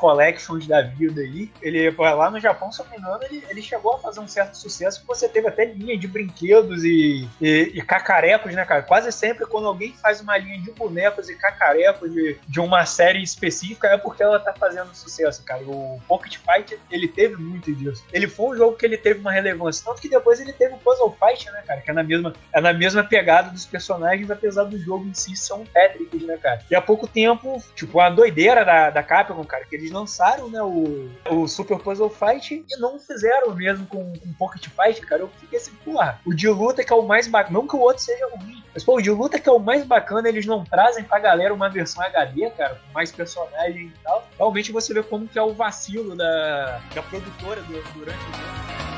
da 0.67 0.83
vida 0.83 1.21
aí. 1.21 1.51
Ele, 1.61 1.91
lá 1.91 2.31
no 2.31 2.41
Japão, 2.41 2.71
se 2.71 2.81
eu 2.81 2.87
não 2.87 2.93
me 2.93 2.99
engano, 2.99 3.21
ele, 3.25 3.45
ele 3.49 3.63
chegou 3.63 3.95
a 3.95 3.99
fazer 3.99 4.21
um 4.21 4.29
certo 4.29 4.55
sucesso, 4.55 5.05
você 5.07 5.29
teve 5.29 5.49
até 5.49 5.65
linha 5.65 5.97
de 5.99 6.07
brinquedos 6.07 6.85
e, 6.85 7.29
e, 7.41 7.73
e 7.75 7.83
cacarecos, 7.83 8.55
né, 8.55 8.65
cara? 8.65 8.83
Quase 8.83 9.11
sempre 9.13 9.47
quando 9.47 9.67
alguém 9.67 9.93
faz 9.95 10.21
uma 10.21 10.37
linha 10.39 10.59
de 10.61 10.71
bonecos 10.73 11.29
e 11.29 11.35
cacarecos 11.35 12.13
de, 12.13 12.39
de 12.47 12.61
uma 12.61 12.85
série 12.87 13.23
específica, 13.23 13.89
é 13.89 13.99
porque 13.99 14.23
ela 14.23 14.39
tá 14.39 14.53
fazendo 14.53 14.95
sucesso, 14.95 15.43
cara. 15.45 15.63
O 15.63 16.01
Pocket 16.07 16.37
Fight, 16.39 16.79
ele 16.91 17.09
teve 17.09 17.37
muito 17.37 17.75
disso. 17.75 18.05
Ele 18.13 18.27
foi 18.27 18.55
um 18.55 18.57
jogo 18.57 18.77
que 18.77 18.87
ele 18.87 18.97
teve 18.97 19.21
uma 19.21 19.33
relevância, 19.33 19.85
tanto 19.85 20.01
que 20.01 20.09
depois 20.09 20.41
ele 20.41 20.53
teve 20.53 20.75
o 20.75 20.79
Puzzle 20.79 21.17
Fight, 21.19 21.51
né, 21.51 21.63
cara? 21.67 21.81
Que 21.81 21.91
é 21.91 21.95
na 21.95 22.03
mesma, 22.03 22.33
é 22.53 22.61
na 22.61 22.73
mesma 22.73 23.05
pegada 23.05 23.51
dos 23.51 23.67
personagens, 23.67 24.31
apesar 24.31 24.65
do 24.65 24.79
jogo 24.79 25.07
em 25.07 25.15
si 25.15 25.37
são 25.37 25.65
tétricos, 25.65 26.23
né, 26.23 26.37
cara? 26.37 26.61
E 26.71 26.75
há 26.75 26.81
pouco 26.81 27.07
tempo, 27.07 27.63
tipo, 27.75 28.01
a 28.01 28.11
doideira 28.11 28.65
da, 28.65 28.91
da 28.91 29.03
Capcom, 29.03 29.45
cara, 29.45 29.65
que 29.65 29.77
eles 29.77 29.91
lançaram, 29.91 30.22
né, 30.49 30.63
o, 30.63 31.11
o 31.31 31.49
Super 31.49 31.79
Puzzle 31.79 32.09
Fight 32.11 32.65
e 32.69 32.77
não 32.81 32.99
fizeram 32.99 33.55
mesmo 33.55 33.87
com, 33.87 34.13
com 34.19 34.33
Pocket 34.35 34.67
Fight, 34.69 35.01
cara. 35.07 35.23
Eu 35.23 35.31
fiquei 35.41 35.59
assim, 35.59 35.73
porra, 35.85 36.21
o 36.27 36.33
de 36.35 36.49
luta 36.49 36.85
que 36.85 36.93
é 36.93 36.97
o 36.97 37.03
mais 37.03 37.27
bacana, 37.27 37.59
não 37.59 37.67
que 37.67 37.77
o 37.77 37.81
outro 37.81 38.03
seja 38.03 38.27
ruim, 38.29 38.63
mas, 38.75 38.83
pô, 38.85 38.97
o 38.97 39.03
de 39.03 39.11
luta 39.11 39.39
que 39.39 39.49
é 39.49 39.53
o 39.53 39.59
mais 39.59 39.85
bacana, 39.85 40.29
eles 40.29 40.47
não 40.47 40.65
trazem 40.65 41.05
pra 41.05 41.19
galera 41.19 41.53
uma 41.53 41.69
versão 41.69 42.03
HD, 42.05 42.51
cara, 42.51 42.75
com 42.77 42.93
mais 42.95 43.11
personagens 43.13 43.93
e 43.93 43.99
tal. 44.03 44.27
Realmente 44.39 44.73
você 44.73 44.95
vê 44.95 45.03
como 45.03 45.29
que 45.29 45.39
é 45.39 45.43
o 45.43 45.53
vacilo 45.53 46.17
da, 46.17 46.81
da 46.95 47.03
produtora 47.03 47.61
du- 47.63 47.83
durante 47.95 48.19
o 48.19 48.33
jogo. 48.33 48.92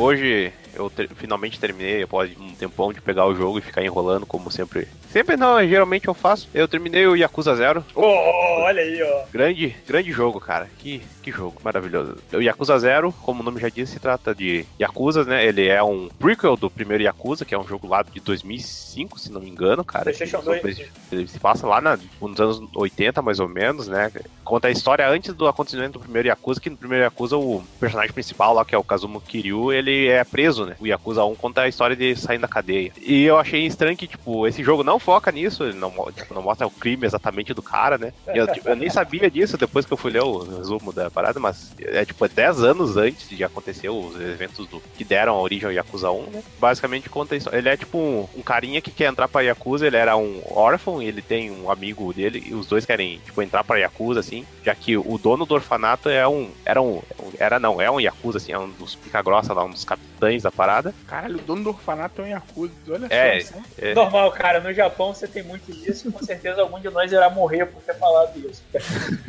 Hoje 0.00 0.50
eu 0.74 0.88
ter- 0.88 1.10
finalmente 1.14 1.60
terminei, 1.60 2.02
após 2.02 2.30
um 2.40 2.54
tempão 2.54 2.92
de 2.92 3.00
pegar 3.02 3.26
o 3.26 3.34
jogo 3.34 3.58
e 3.58 3.62
ficar 3.62 3.84
enrolando, 3.84 4.24
como 4.24 4.50
sempre. 4.50 4.88
Sempre 5.12 5.36
não, 5.36 5.62
geralmente 5.66 6.08
eu 6.08 6.14
faço. 6.14 6.48
Eu 6.54 6.66
terminei 6.66 7.06
o 7.06 7.14
Yakuza 7.16 7.54
Zero. 7.54 7.84
Ô, 7.94 8.00
ô, 8.02 8.59
olha 8.60 8.82
aí, 8.82 9.02
ó. 9.02 9.24
Grande, 9.32 9.74
grande 9.86 10.12
jogo, 10.12 10.40
cara. 10.40 10.68
Que, 10.78 11.02
que 11.22 11.30
jogo 11.30 11.60
maravilhoso. 11.62 12.16
O 12.32 12.40
Yakuza 12.40 12.78
Zero, 12.78 13.12
como 13.22 13.40
o 13.40 13.44
nome 13.44 13.60
já 13.60 13.68
diz, 13.68 13.88
se 13.88 13.98
trata 13.98 14.34
de 14.34 14.64
Yakuza, 14.80 15.24
né? 15.24 15.44
Ele 15.44 15.66
é 15.68 15.82
um 15.82 16.08
prequel 16.18 16.56
do 16.56 16.70
primeiro 16.70 17.02
Yakuza, 17.02 17.44
que 17.44 17.54
é 17.54 17.58
um 17.58 17.66
jogo 17.66 17.86
lá 17.86 18.02
de 18.02 18.20
2005, 18.20 19.18
se 19.18 19.32
não 19.32 19.40
me 19.40 19.50
engano, 19.50 19.84
cara. 19.84 20.04
PlayStation 20.04 20.40
2. 20.40 20.90
Ele 21.12 21.26
se 21.26 21.38
passa 21.38 21.66
lá 21.66 21.80
na, 21.80 21.98
nos 22.20 22.40
anos 22.40 22.62
80, 22.74 23.22
mais 23.22 23.40
ou 23.40 23.48
menos, 23.48 23.88
né? 23.88 24.10
Conta 24.44 24.68
a 24.68 24.70
história 24.70 25.08
antes 25.08 25.32
do 25.34 25.46
acontecimento 25.46 25.94
do 25.94 26.00
primeiro 26.00 26.28
Yakuza, 26.28 26.60
que 26.60 26.70
no 26.70 26.76
primeiro 26.76 27.04
Yakuza 27.04 27.36
o 27.36 27.62
personagem 27.78 28.12
principal 28.12 28.54
lá, 28.54 28.64
que 28.64 28.74
é 28.74 28.78
o 28.78 28.84
Kazumo 28.84 29.20
Kiryu, 29.20 29.72
ele 29.72 30.08
é 30.08 30.24
preso, 30.24 30.66
né? 30.66 30.76
O 30.80 30.86
Yakuza 30.86 31.24
1 31.24 31.34
conta 31.36 31.62
a 31.62 31.68
história 31.68 31.94
de 31.96 32.16
saindo 32.16 32.42
da 32.42 32.48
cadeia. 32.48 32.92
E 33.00 33.24
eu 33.24 33.38
achei 33.38 33.64
estranho 33.66 33.96
que, 33.96 34.06
tipo, 34.06 34.46
esse 34.46 34.62
jogo 34.62 34.82
não 34.82 34.98
foca 34.98 35.30
nisso, 35.30 35.64
ele 35.64 35.78
não, 35.78 35.90
tipo, 36.12 36.34
não 36.34 36.42
mostra 36.42 36.66
o 36.66 36.70
crime 36.70 37.06
exatamente 37.06 37.54
do 37.54 37.62
cara, 37.62 37.98
né? 37.98 38.12
E 38.34 38.38
Eu, 38.38 38.46
eu 38.64 38.76
nem 38.76 38.90
sabia 38.90 39.30
disso 39.30 39.56
depois 39.56 39.86
que 39.86 39.92
eu 39.92 39.96
fui 39.96 40.10
ler 40.10 40.22
o 40.22 40.38
resumo 40.38 40.92
da 40.92 41.10
parada, 41.10 41.38
mas 41.38 41.72
é 41.78 42.04
tipo 42.04 42.24
é 42.24 42.28
10 42.28 42.62
anos 42.62 42.96
antes 42.96 43.28
de 43.28 43.42
acontecer 43.42 43.88
os 43.88 44.18
eventos 44.20 44.66
do, 44.66 44.80
que 44.96 45.04
deram 45.04 45.34
a 45.34 45.40
origem 45.40 45.66
ao 45.66 45.72
Yakuza 45.72 46.10
1, 46.10 46.22
né? 46.30 46.42
Basicamente 46.58 47.08
conta 47.08 47.36
isso. 47.36 47.48
Ele 47.52 47.68
é 47.68 47.76
tipo 47.76 47.98
um, 47.98 48.28
um 48.36 48.42
carinha 48.42 48.80
que 48.80 48.90
quer 48.90 49.10
entrar 49.10 49.28
pra 49.28 49.40
Yakuza, 49.42 49.86
ele 49.86 49.96
era 49.96 50.16
um 50.16 50.42
órfão 50.50 51.02
e 51.02 51.06
ele 51.06 51.22
tem 51.22 51.50
um 51.50 51.70
amigo 51.70 52.12
dele, 52.12 52.42
e 52.46 52.54
os 52.54 52.66
dois 52.66 52.84
querem, 52.84 53.18
tipo, 53.18 53.40
entrar 53.42 53.64
pra 53.64 53.78
Yakuza, 53.78 54.20
assim, 54.20 54.44
já 54.64 54.74
que 54.74 54.96
o 54.96 55.18
dono 55.18 55.46
do 55.46 55.54
orfanato 55.54 56.08
é 56.08 56.26
um. 56.26 56.50
Era 56.64 56.80
um. 56.80 57.02
Era 57.38 57.58
não, 57.58 57.80
é 57.80 57.90
um 57.90 58.00
Yakuza, 58.00 58.38
assim, 58.38 58.52
é 58.52 58.58
um 58.58 58.70
dos 58.70 58.94
pica-grossa 58.94 59.52
lá, 59.52 59.64
um 59.64 59.70
dos 59.70 59.84
capitães 59.84 60.09
da 60.42 60.50
parada. 60.52 60.94
Caralho, 61.08 61.36
o 61.36 61.42
dono 61.42 61.64
do 61.64 61.70
orfanato 61.70 62.20
é 62.22 62.24
um 62.24 62.28
Yakuza. 62.28 62.72
Olha 62.88 63.06
É. 63.10 63.40
só. 63.40 63.54
É. 63.78 63.94
Normal, 63.94 64.30
cara. 64.32 64.60
No 64.60 64.72
Japão 64.72 65.14
você 65.14 65.26
tem 65.26 65.42
muito 65.42 65.72
disso 65.72 66.08
e 66.08 66.12
com 66.12 66.22
certeza 66.24 66.60
algum 66.60 66.78
de 66.78 66.90
nós 66.90 67.10
irá 67.10 67.28
morrer 67.30 67.66
por 67.66 67.82
ter 67.82 67.94
falado 67.94 68.38
isso. 68.38 68.62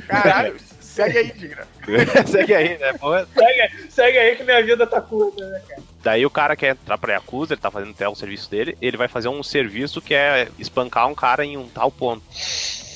Caralho, 0.08 0.56
segue 0.80 1.18
aí, 1.18 1.32
Digra. 1.32 1.68
Segue 2.28 2.54
aí, 2.54 2.78
né? 2.78 2.94
Pô, 2.94 3.12
Segue, 3.18 3.90
segue 3.90 4.18
aí 4.18 4.36
que 4.36 4.44
minha 4.44 4.64
vida 4.64 4.86
tá 4.86 5.02
curta, 5.02 5.48
né, 5.50 5.62
cara? 5.68 5.82
Daí 6.04 6.26
o 6.26 6.30
cara 6.30 6.56
quer 6.56 6.72
entrar 6.72 6.98
pra 6.98 7.14
Yakuza, 7.14 7.54
ele 7.54 7.62
tá 7.62 7.70
fazendo 7.72 7.92
até 7.92 8.08
o 8.10 8.16
serviço 8.16 8.50
dele, 8.50 8.76
ele 8.82 8.98
vai 8.98 9.08
fazer 9.08 9.30
um 9.30 9.42
serviço 9.44 10.02
que 10.02 10.14
é 10.16 10.48
espancar 10.58 11.08
um 11.08 11.14
cara 11.16 11.46
em 11.46 11.58
um 11.58 11.68
tal 11.68 11.92
ponto. 11.92 12.24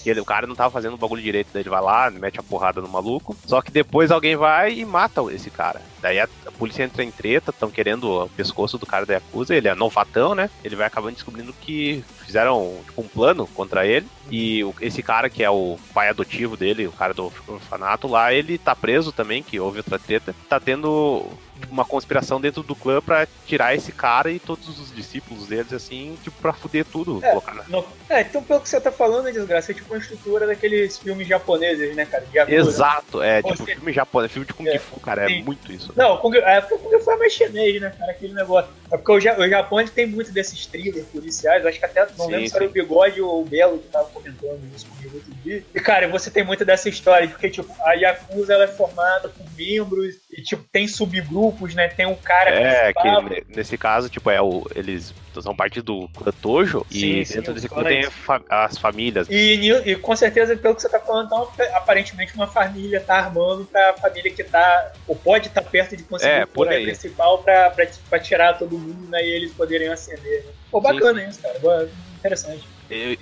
Ele- 0.10 0.20
o 0.22 0.26
cara 0.26 0.48
não 0.48 0.56
tava 0.56 0.72
fazendo 0.72 0.94
o 0.94 0.98
bagulho 0.98 1.22
direito, 1.22 1.50
daí 1.54 1.62
ele 1.64 1.70
vai 1.70 1.82
lá, 1.82 2.10
mete 2.12 2.40
a 2.40 2.44
porrada 2.44 2.82
no 2.82 2.88
maluco. 2.90 3.36
Só 3.46 3.62
que 3.62 3.72
depois 3.72 4.12
alguém 4.12 4.36
vai 4.36 4.74
e 4.74 4.86
mata 4.86 5.22
esse 5.32 5.50
cara. 5.50 5.82
Daí 6.02 6.20
a, 6.20 6.28
a 6.46 6.52
polícia 6.52 6.84
entra 6.84 7.04
em 7.04 7.12
treta, 7.12 7.52
estão 7.52 7.70
querendo 7.72 8.10
o 8.26 8.30
pescoço 8.30 8.78
do 8.78 8.86
cara 8.86 9.06
da 9.06 9.16
Yakuza, 9.16 9.56
ele 9.56 9.68
é 9.68 9.76
novatão, 9.76 10.36
né? 10.36 10.50
Ele 10.64 10.76
vai 10.76 10.86
acabando 10.88 11.14
descobrindo 11.16 11.54
que 11.54 12.04
fizeram 12.26 12.80
tipo, 12.86 13.02
um 13.02 13.08
plano 13.08 13.48
contra 13.48 13.86
ele. 13.86 14.06
E 14.30 14.64
o- 14.64 14.74
esse 14.82 15.02
cara 15.04 15.30
que 15.30 15.44
é 15.44 15.50
o 15.50 15.78
pai 15.94 16.10
adotivo 16.10 16.56
dele, 16.58 16.88
o 16.88 16.92
cara 16.92 17.14
do 17.14 17.32
orfanato 17.48 18.08
lá, 18.08 18.34
ele 18.34 18.58
tá 18.58 18.76
preso 18.76 19.12
também, 19.12 19.42
que 19.44 19.60
houve 19.60 19.78
outra 19.80 19.98
treta. 20.00 20.36
Tá 20.50 20.60
tendo 20.60 21.26
uma 21.70 21.86
conspiração 21.86 22.40
dentro 22.40 22.62
do 22.64 22.76
clã 22.76 23.02
pra 23.02 23.28
tirar 23.46 23.76
esse 23.76 23.92
cara 23.92 24.32
e 24.32 24.40
todos 24.40 24.68
os 24.80 24.94
discípulos 24.94 25.48
deles, 25.48 25.72
assim, 25.74 26.18
tipo, 26.24 26.40
pra 26.42 26.54
fuder 26.54 26.86
tudo. 26.86 27.20
É. 27.24 27.30
colocar 27.30 27.66
Não- 27.68 27.86
é, 28.10 28.22
então 28.22 28.44
pelo 28.44 28.60
que 28.62 28.70
você 28.70 28.80
tá 28.80 28.92
falando, 28.92 29.32
desgraça, 29.32 29.72
é 29.72 29.76
tipo 29.76 29.94
uma 29.94 30.00
estrutura 30.00 30.46
daqueles 30.48 30.98
filmes 30.98 31.28
japoneses, 31.28 31.96
né, 31.96 32.06
cara? 32.06 32.26
Exato, 32.48 33.22
é 33.22 33.42
tipo 33.42 33.58
Você- 33.58 33.76
filme 33.76 33.94
japonês, 33.94 34.32
filme 34.32 34.46
de 34.46 34.54
Kung 34.54 34.68
É, 34.68 34.78
Fu, 34.80 35.00
cara, 35.00 35.24
é 35.26 35.28
sim. 35.28 35.44
muito 35.44 35.72
isso. 35.72 35.94
Não, 35.96 36.18
Kung, 36.18 36.36
é 36.36 36.62
porque 36.62 36.76
o 36.76 36.80
Kung 36.80 37.00
Fu 37.00 37.12
é 37.12 37.18
mais 37.18 37.34
chinês, 37.34 37.82
né, 37.82 37.94
cara? 37.98 38.12
Aquele 38.12 38.34
negócio. 38.34 38.70
É 38.92 38.98
porque 38.98 39.12
o, 39.12 39.16
o 39.42 39.50
Japão 39.50 39.86
tem 39.88 40.06
muito 40.06 40.32
desses 40.32 40.66
thrillers 40.66 41.06
policiais. 41.08 41.66
Acho 41.66 41.80
que 41.80 41.86
até, 41.86 42.06
não 42.18 42.26
Sim, 42.26 42.32
lembro 42.32 42.50
se 42.50 42.56
era 42.56 42.66
o 42.66 42.70
Bigode 42.70 43.22
ou 43.22 43.42
o 43.42 43.46
Belo 43.46 43.80
que 43.80 43.88
tava 43.88 44.06
comentando 44.10 44.60
isso 44.76 44.86
comigo 44.88 45.16
outro 45.16 45.34
dia. 45.44 45.64
E, 45.74 45.80
cara, 45.80 46.08
você 46.08 46.30
tem 46.30 46.44
muito 46.44 46.64
dessa 46.66 46.88
história, 46.90 47.28
porque, 47.28 47.50
tipo, 47.50 47.74
a 47.84 47.94
Yakuza 47.94 48.54
ela 48.54 48.66
é 48.66 48.68
formada 48.68 49.30
por 49.30 49.46
membros 49.58 50.16
e, 50.38 50.42
tipo, 50.42 50.64
tem 50.72 50.88
subgrupos, 50.88 51.74
né? 51.74 51.88
Tem 51.88 52.06
um 52.06 52.16
cara 52.16 52.50
É, 52.50 52.92
que 52.94 53.00
principal. 53.02 53.30
nesse 53.56 53.78
caso, 53.78 54.10
tipo, 54.10 54.30
é 54.30 54.42
o, 54.42 54.68
eles 54.76 55.14
são 55.42 55.56
parte 55.56 55.82
do 55.82 56.08
clã 56.10 56.32
Tojo 56.42 56.86
Sim, 56.90 57.20
e 57.22 57.26
sim, 57.26 57.36
dentro 57.36 57.54
desse 57.54 57.68
clã 57.70 57.84
tem 57.84 58.04
fa- 58.10 58.42
as 58.50 58.78
famílias. 58.78 59.28
E, 59.30 59.70
e 59.86 59.96
com 59.96 60.16
certeza, 60.16 60.56
pelo 60.56 60.76
que 60.76 60.82
você 60.82 60.90
tá 60.90 61.00
falando, 61.00 61.28
então, 61.28 61.50
aparentemente 61.74 62.34
uma 62.36 62.48
família 62.48 63.00
tá 63.02 63.16
armando 63.16 63.66
pra 63.66 63.94
família 63.94 64.32
que 64.32 64.44
tá, 64.44 64.92
ou 65.08 65.16
pode 65.16 65.48
estar 65.48 65.62
perto 65.62 65.96
de 65.96 66.04
conseguir 66.04 66.32
É, 66.32 66.44
o 66.44 66.48
poder 66.48 66.76
aí. 66.76 66.84
principal 66.86 67.40
pra, 67.40 67.70
pra, 67.72 67.88
pra 68.10 68.20
tirar 68.20 68.58
todo 68.58 68.78
mundo 68.78 69.10
né, 69.10 69.24
e 69.26 69.30
eles 69.30 69.54
poderem 69.54 69.88
acender. 69.90 70.44
Né? 70.46 70.52
Pô, 70.72 70.82
bacana 70.82 71.24
isso, 71.24 71.42
cara. 71.42 71.60
Boa, 71.60 71.90
Interessante. 72.20 72.64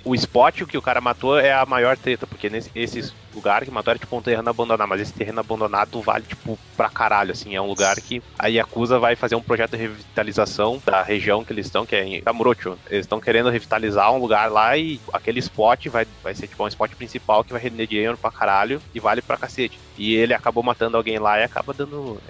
O 0.04 0.14
spot 0.14 0.62
que 0.64 0.76
o 0.78 0.82
cara 0.82 1.00
matou 1.00 1.38
é 1.38 1.52
a 1.52 1.64
maior 1.66 1.96
treta, 1.96 2.26
porque 2.26 2.48
nesse, 2.50 2.70
esse 2.74 3.12
lugar 3.34 3.64
que 3.64 3.70
matou 3.70 3.90
era 3.90 3.98
tipo 3.98 4.16
um 4.16 4.22
terreno 4.22 4.48
abandonado, 4.48 4.88
mas 4.88 5.00
esse 5.00 5.12
terreno 5.12 5.40
abandonado 5.40 6.00
vale, 6.00 6.24
tipo, 6.24 6.58
pra 6.76 6.88
caralho, 6.88 7.32
assim. 7.32 7.54
É 7.54 7.60
um 7.60 7.66
lugar 7.66 7.96
que 8.00 8.22
a 8.38 8.46
Yakuza 8.46 8.98
vai 8.98 9.16
fazer 9.16 9.34
um 9.34 9.42
projeto 9.42 9.72
de 9.72 9.78
revitalização 9.78 10.80
da 10.84 11.02
região 11.02 11.44
que 11.44 11.52
eles 11.52 11.66
estão, 11.66 11.86
que 11.86 11.96
é 11.96 12.04
em 12.04 12.20
Kamurocho. 12.22 12.78
Eles 12.90 13.04
estão 13.04 13.20
querendo 13.20 13.50
revitalizar 13.50 14.12
um 14.12 14.18
lugar 14.18 14.50
lá 14.50 14.76
e 14.76 15.00
aquele 15.12 15.38
spot 15.40 15.86
vai, 15.88 16.06
vai 16.22 16.34
ser, 16.34 16.46
tipo, 16.46 16.64
um 16.64 16.68
spot 16.68 16.92
principal 16.94 17.44
que 17.44 17.52
vai 17.52 17.60
render 17.60 17.86
dinheiro 17.86 18.16
pra 18.16 18.30
caralho 18.30 18.80
e 18.94 19.00
vale 19.00 19.22
pra 19.22 19.36
cacete. 19.36 19.78
E 19.96 20.14
ele 20.14 20.34
acabou 20.34 20.62
matando 20.62 20.96
alguém 20.96 21.18
lá 21.18 21.38
e 21.38 21.44
acaba 21.44 21.72
dando. 21.72 22.20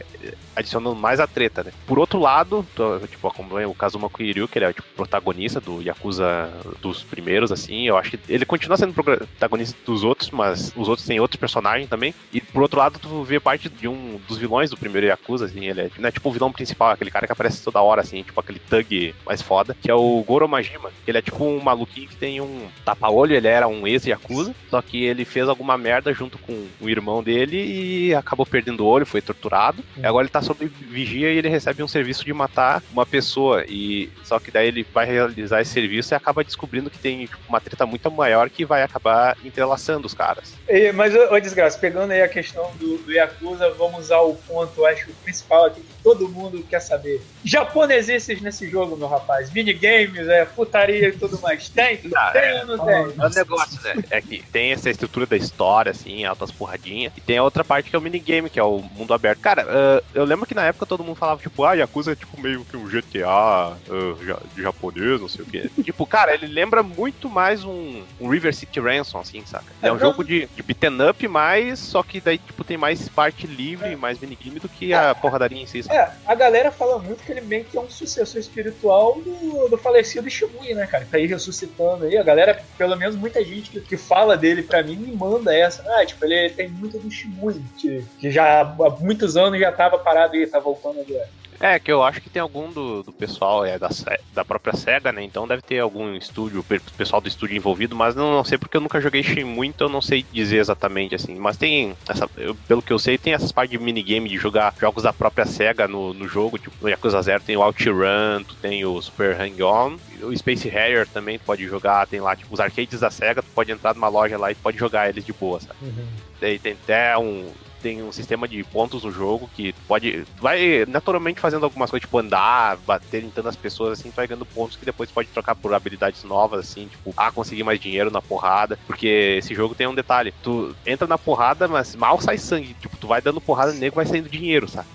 adicionando 0.55 0.95
mais 0.95 1.19
a 1.19 1.27
treta, 1.27 1.65
né? 1.65 1.73
Por 1.87 1.99
outro 1.99 2.19
lado, 2.19 2.67
tô, 2.75 3.01
tipo, 3.01 3.27
acompanha 3.27 3.69
o 3.69 3.75
Kazuma 3.75 4.11
Kiryu, 4.11 4.47
que 4.47 4.59
ele 4.59 4.67
é 4.67 4.73
tipo, 4.73 4.87
protagonista 4.95 5.61
do 5.61 5.81
Yakuza 5.81 6.51
dos 6.81 7.03
primeiros, 7.03 7.51
assim. 7.51 7.87
Eu 7.87 7.97
acho 7.97 8.11
que 8.11 8.21
ele 8.29 8.45
continua 8.45 8.77
sendo 8.77 8.93
protagonista 8.93 9.77
dos 9.87 10.05
outros, 10.05 10.31
mas 10.31 10.73
os 10.77 10.89
outros 10.89 10.94
têm 11.03 11.21
outros 11.21 11.39
personagens 11.39 11.89
também. 11.89 12.15
E 12.33 12.41
por 12.41 12.63
outro 12.63 12.79
lado, 12.79 12.99
tu 12.99 13.23
vê 13.23 13.41
parte 13.41 13.69
de 13.69 13.89
um 13.89 14.21
dos 14.29 14.39
vilões 14.39 14.71
do 14.71 14.77
primeiro 14.77 15.07
Yakuza, 15.07 15.47
assim. 15.47 15.67
Ele 15.67 15.81
é, 15.81 15.91
não 15.99 16.09
é 16.09 16.13
tipo 16.13 16.29
o 16.29 16.33
vilão 16.33 16.53
principal, 16.53 16.91
aquele 16.91 17.11
cara 17.11 17.27
que 17.27 17.33
aparece 17.33 17.63
toda 17.63 17.83
hora, 17.83 18.01
assim, 18.01 18.23
tipo 18.23 18.39
aquele 18.39 18.59
thug 18.59 19.15
mais 19.27 19.43
foda, 19.43 19.77
que 19.81 19.91
é 19.91 19.95
o 19.95 20.23
Goro 20.27 20.49
Majima. 20.49 20.91
Ele 21.07 21.19
é 21.19 21.23
tipo 21.23 21.45
um 21.45 21.61
maluquinho 21.61 22.09
que 22.09 22.17
tem 22.17 22.41
um 22.41 22.69
tapa-olho, 22.85 23.35
ele 23.35 23.49
era 23.49 23.67
um 23.67 23.87
ex-Yakuza, 23.87 24.55
só 24.71 24.81
que 24.81 25.05
ele 25.05 25.25
fez 25.25 25.49
alguma 25.49 25.77
merda 25.77 26.13
junto 26.13 26.39
com 26.39 26.67
o 26.81 26.89
irmão 26.89 27.23
dele 27.23 27.57
e 27.57 28.15
acabou 28.15 28.47
perdendo 28.47 28.85
o 28.85 28.87
olho, 28.87 29.07
foi 29.07 29.21
torturado. 29.21 29.83
E 29.97 30.07
agora 30.07 30.25
ele 30.25 30.31
tá 30.31 30.43
sob 30.43 30.67
vigia 30.67 31.33
e 31.33 31.39
ele 31.39 31.49
recebe 31.49 31.83
um 31.83 31.89
serviço 31.89 32.25
de 32.25 32.33
matar 32.33 32.83
uma 32.93 33.07
pessoa. 33.07 33.65
E 33.69 34.11
só 34.23 34.39
que 34.39 34.51
daí 34.51 34.69
ele 34.69 34.87
vai 34.93 35.07
realizar 35.07 35.61
esse 35.61 35.73
serviço 35.73 36.15
e 36.15 36.17
acaba 36.17 36.45
descobrindo 36.45 36.91
que 36.91 36.99
tem 36.99 37.27
tipo, 37.27 37.39
uma 37.49 37.61
treta 37.61 37.87
muito 37.87 38.11
maior 38.11 38.51
que 38.51 38.65
vai 38.65 38.83
acabar 38.83 39.37
entrelaçando 39.45 40.07
os 40.07 40.15
caras. 40.15 40.55
E, 40.69 40.84
mas, 40.93 41.15
ô, 41.15 41.39
desgraça, 41.39 41.79
pegando 41.79 42.13
aí 42.13 42.23
a 42.23 42.29
questão 42.29 42.71
do, 42.79 42.99
do 42.99 43.13
Yakuza, 43.13 43.71
vamos 43.71 44.11
ao 44.11 44.35
ponto, 44.35 44.85
acho, 44.87 45.11
principal 45.23 45.67
aqui 45.67 45.81
que 45.81 45.95
todo 46.03 46.29
mundo 46.29 46.65
quer 46.69 46.81
saber. 46.81 47.23
Japonesices 47.45 48.41
nesse 48.41 48.69
jogo, 48.69 48.97
meu 48.97 49.09
rapaz. 49.09 49.51
Minigames, 49.53 50.29
é, 50.29 50.45
putaria 50.45 51.09
e 51.09 51.13
tudo 51.13 51.41
mais. 51.41 51.69
Tem? 51.69 52.01
Não, 52.05 52.33
tem 52.33 52.43
é, 52.43 52.61
ou 52.61 52.77
não 52.77 52.85
tem? 52.85 52.95
É 52.95 53.27
um 53.27 53.31
negócio, 53.31 53.81
né? 53.83 54.05
É 54.11 54.21
que 54.21 54.43
tem 54.53 54.73
essa 54.73 54.91
estrutura 54.91 55.27
da 55.27 55.37
história, 55.37 55.91
assim, 55.91 56.25
altas 56.25 56.51
porradinhas. 56.51 57.13
E 57.17 57.21
tem 57.21 57.39
a 57.39 57.43
outra 57.43 57.65
parte 57.65 57.91
que 57.91 57.97
é 57.97 57.99
o 57.99 58.03
minigame, 58.03 58.51
que 58.51 58.59
é 58.59 58.63
o 58.63 58.79
mundo 58.79 59.13
aberto. 59.13 59.41
Cara, 59.41 59.65
uh, 59.65 60.05
eu 60.15 60.25
lembro 60.25 60.47
que 60.47 60.55
na 60.55 60.65
época 60.65 60.87
todo 60.87 61.05
mundo 61.05 61.17
falava, 61.17 61.41
tipo, 61.41 61.65
ah, 61.65 61.75
Yakuza 61.75 62.13
é 62.13 62.15
tipo 62.15 62.41
meio 62.41 62.65
que 62.65 62.77
um 62.77 62.87
GTA 62.87 63.77
uh, 63.89 64.45
de 64.55 64.63
japonês, 64.63 65.21
não 65.21 65.29
sei 65.29 65.45
o 65.45 65.47
quê. 65.47 65.71
tipo, 65.83 66.07
cara, 66.07 66.35
ele 66.35 66.47
lembra 66.47 66.83
muito 66.83 67.29
mais 67.29 67.65
um, 67.65 68.03
um 68.21 68.29
River 68.29 68.55
City 68.55 68.81
Ransom, 68.81 69.21
assim, 69.21 69.45
saca? 69.47 69.65
É 69.83 69.93
um 69.93 69.99
jogo 69.99 70.25
de, 70.25 70.49
de 70.55 70.63
beaten 70.75 71.09
up, 71.09 71.29
mas 71.29 71.79
só 71.79 72.03
que 72.03 72.21
daí, 72.21 72.39
tipo, 72.39 72.65
tem 72.65 72.77
mais 72.77 73.09
parte 73.09 73.47
livre, 73.47 73.97
mais 73.97 74.19
minigame 74.19 74.61
do 74.61 74.69
que 74.69 74.93
a 74.93 75.15
porradaria 75.15 75.63
em 75.63 75.67
si. 75.67 75.85
É, 75.91 76.11
a 76.27 76.35
galera 76.35 76.71
fala 76.71 76.99
muito 76.99 77.23
que 77.23 77.33
ele 77.33 77.41
meio 77.41 77.65
que 77.65 77.77
é 77.77 77.81
um 77.81 77.89
sucessor 77.91 78.41
espiritual 78.41 79.21
do, 79.21 79.69
do 79.69 79.79
falecido 79.79 80.29
Shimui, 80.29 80.75
né, 80.75 80.87
cara? 80.87 81.07
Tá 81.11 81.17
aí 81.17 81.27
ressuscitando 81.27 82.05
aí. 82.05 82.17
A 82.17 82.23
galera, 82.23 82.63
pelo 82.77 82.97
menos 82.97 83.17
muita 83.17 83.45
gente 83.45 83.71
que, 83.71 83.81
que 83.81 83.97
fala 83.97 84.37
dele 84.37 84.63
pra 84.63 84.83
mim, 84.83 84.97
me 84.97 85.15
manda 85.15 85.55
essa. 85.55 85.85
Ah, 85.97 86.05
tipo, 86.05 86.25
ele 86.25 86.51
tem 86.51 86.69
muito 86.69 86.99
do 86.99 87.11
Shimui, 87.11 87.63
que, 87.79 88.05
que 88.19 88.31
já 88.31 88.61
há 88.63 88.91
muitos 89.01 89.37
anos 89.37 89.59
já 89.59 89.73
tava 89.73 89.99
parado 89.99 90.37
e 90.37 90.47
tá 90.47 90.59
voltando 90.59 91.01
agora. 91.01 91.29
É, 91.61 91.79
que 91.79 91.91
eu 91.91 92.03
acho 92.03 92.21
que 92.21 92.29
tem 92.29 92.43
algum 92.43 92.71
do, 92.71 93.03
do 93.03 93.13
pessoal 93.13 93.65
é 93.65 93.79
da, 93.79 93.89
da 94.35 94.45
própria 94.45 94.75
SEGA, 94.75 95.13
né? 95.13 95.23
Então 95.23 95.47
deve 95.47 95.63
ter 95.63 95.79
algum 95.79 96.15
estúdio, 96.15 96.65
pessoal 96.97 97.21
do 97.21 97.29
estúdio 97.29 97.57
envolvido, 97.57 97.95
mas 97.95 98.15
não, 98.15 98.33
não 98.33 98.45
sei 98.45 98.59
porque 98.59 98.77
eu 98.77 98.81
nunca 98.81 99.01
joguei 99.01 99.23
Shenmue, 99.23 99.69
então 99.69 99.87
eu 99.87 99.93
não 99.93 100.03
sei 100.03 100.25
dizer 100.33 100.59
exatamente 100.59 101.15
assim. 101.15 101.35
Mas 101.37 101.57
tem, 101.57 101.95
essa, 102.09 102.29
eu, 102.37 102.55
pelo 102.67 102.83
que 102.83 102.93
eu 102.93 102.99
sei, 102.99 103.17
tem 103.17 103.33
essas 103.33 103.53
partes 103.53 103.79
de 103.79 103.85
minigame 103.85 104.29
de 104.29 104.37
jogar 104.37 104.75
jogos 104.79 105.03
da 105.03 105.13
própria 105.13 105.47
SEGA 105.47 105.87
no, 105.89 106.13
no 106.13 106.29
jogo, 106.29 106.59
tipo 106.59 106.77
no 106.81 106.89
Yakuza 106.89 107.23
Zero 107.23 107.43
tem 107.43 107.57
o 107.57 107.63
OutRun, 107.63 108.45
tu 108.47 108.55
tem 108.57 108.85
o 108.85 109.01
Super 109.01 109.41
Hang-On, 109.41 109.97
o 110.23 110.37
Space 110.37 110.69
Harrier 110.69 111.07
também 111.07 111.39
tu 111.39 111.45
pode 111.45 111.65
jogar, 111.67 112.07
tem 112.07 112.21
lá 112.21 112.35
tipo 112.35 112.53
os 112.53 112.61
arcades 112.61 113.01
da 113.01 113.11
SEGA, 113.11 113.43
tu 113.43 113.49
pode 113.55 113.71
entrar 113.71 113.95
numa 113.95 114.09
loja 114.09 114.37
lá 114.39 114.51
e 114.51 114.55
pode 114.55 114.79
jogar 114.79 115.09
eles 115.09 115.25
de 115.25 115.33
boa, 115.33 115.61
sabe? 115.61 115.79
Uhum. 115.83 116.07
Daí 116.41 116.59
tem 116.59 116.73
até 116.73 117.17
um, 117.17 117.47
tem 117.85 118.03
um 118.03 118.11
sistema 118.11 118.49
de 118.49 118.65
pontos 118.65 119.05
no 119.05 119.13
jogo 119.13 119.51
que 119.55 119.75
pode. 119.87 120.25
Vai 120.41 120.87
naturalmente 120.89 121.39
fazendo 121.39 121.65
algumas 121.65 121.91
coisas, 121.91 122.07
tipo 122.07 122.19
andar, 122.19 122.79
bater 122.79 123.23
em 123.23 123.29
tantas 123.29 123.55
pessoas, 123.55 124.01
assim, 124.01 124.11
tu 124.11 124.15
vai 124.15 124.27
ganhando 124.27 124.47
pontos 124.47 124.79
que 124.79 124.87
depois 124.87 125.11
pode 125.11 125.29
trocar 125.29 125.55
por 125.55 125.75
habilidades 125.75 126.25
novas, 126.25 126.61
assim, 126.61 126.87
tipo, 126.87 127.13
ah, 127.15 127.31
conseguir 127.31 127.63
mais 127.63 127.79
dinheiro 127.79 128.11
na 128.11 128.23
porrada. 128.23 128.79
Porque 128.87 129.37
esse 129.39 129.55
jogo 129.55 129.75
tem 129.75 129.87
um 129.87 129.95
detalhe: 129.95 130.33
tu 130.43 130.75
entra 130.87 131.07
na 131.07 131.19
porrada, 131.19 131.69
mas 131.69 131.95
mal 131.95 132.19
sai 132.23 132.39
sangue. 132.39 132.73
Tipo, 132.81 132.97
tu 132.97 133.07
vai 133.07 133.21
dando 133.21 133.39
porrada 133.39 133.75
no 133.75 133.79
nego 133.79 133.97
vai 133.97 134.07
saindo 134.07 134.31
dinheiro, 134.31 134.67
sabe? 134.67 134.89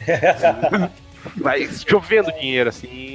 vai 1.37 1.69
chovendo 1.87 2.31
dinheiro, 2.31 2.69
assim. 2.69 3.13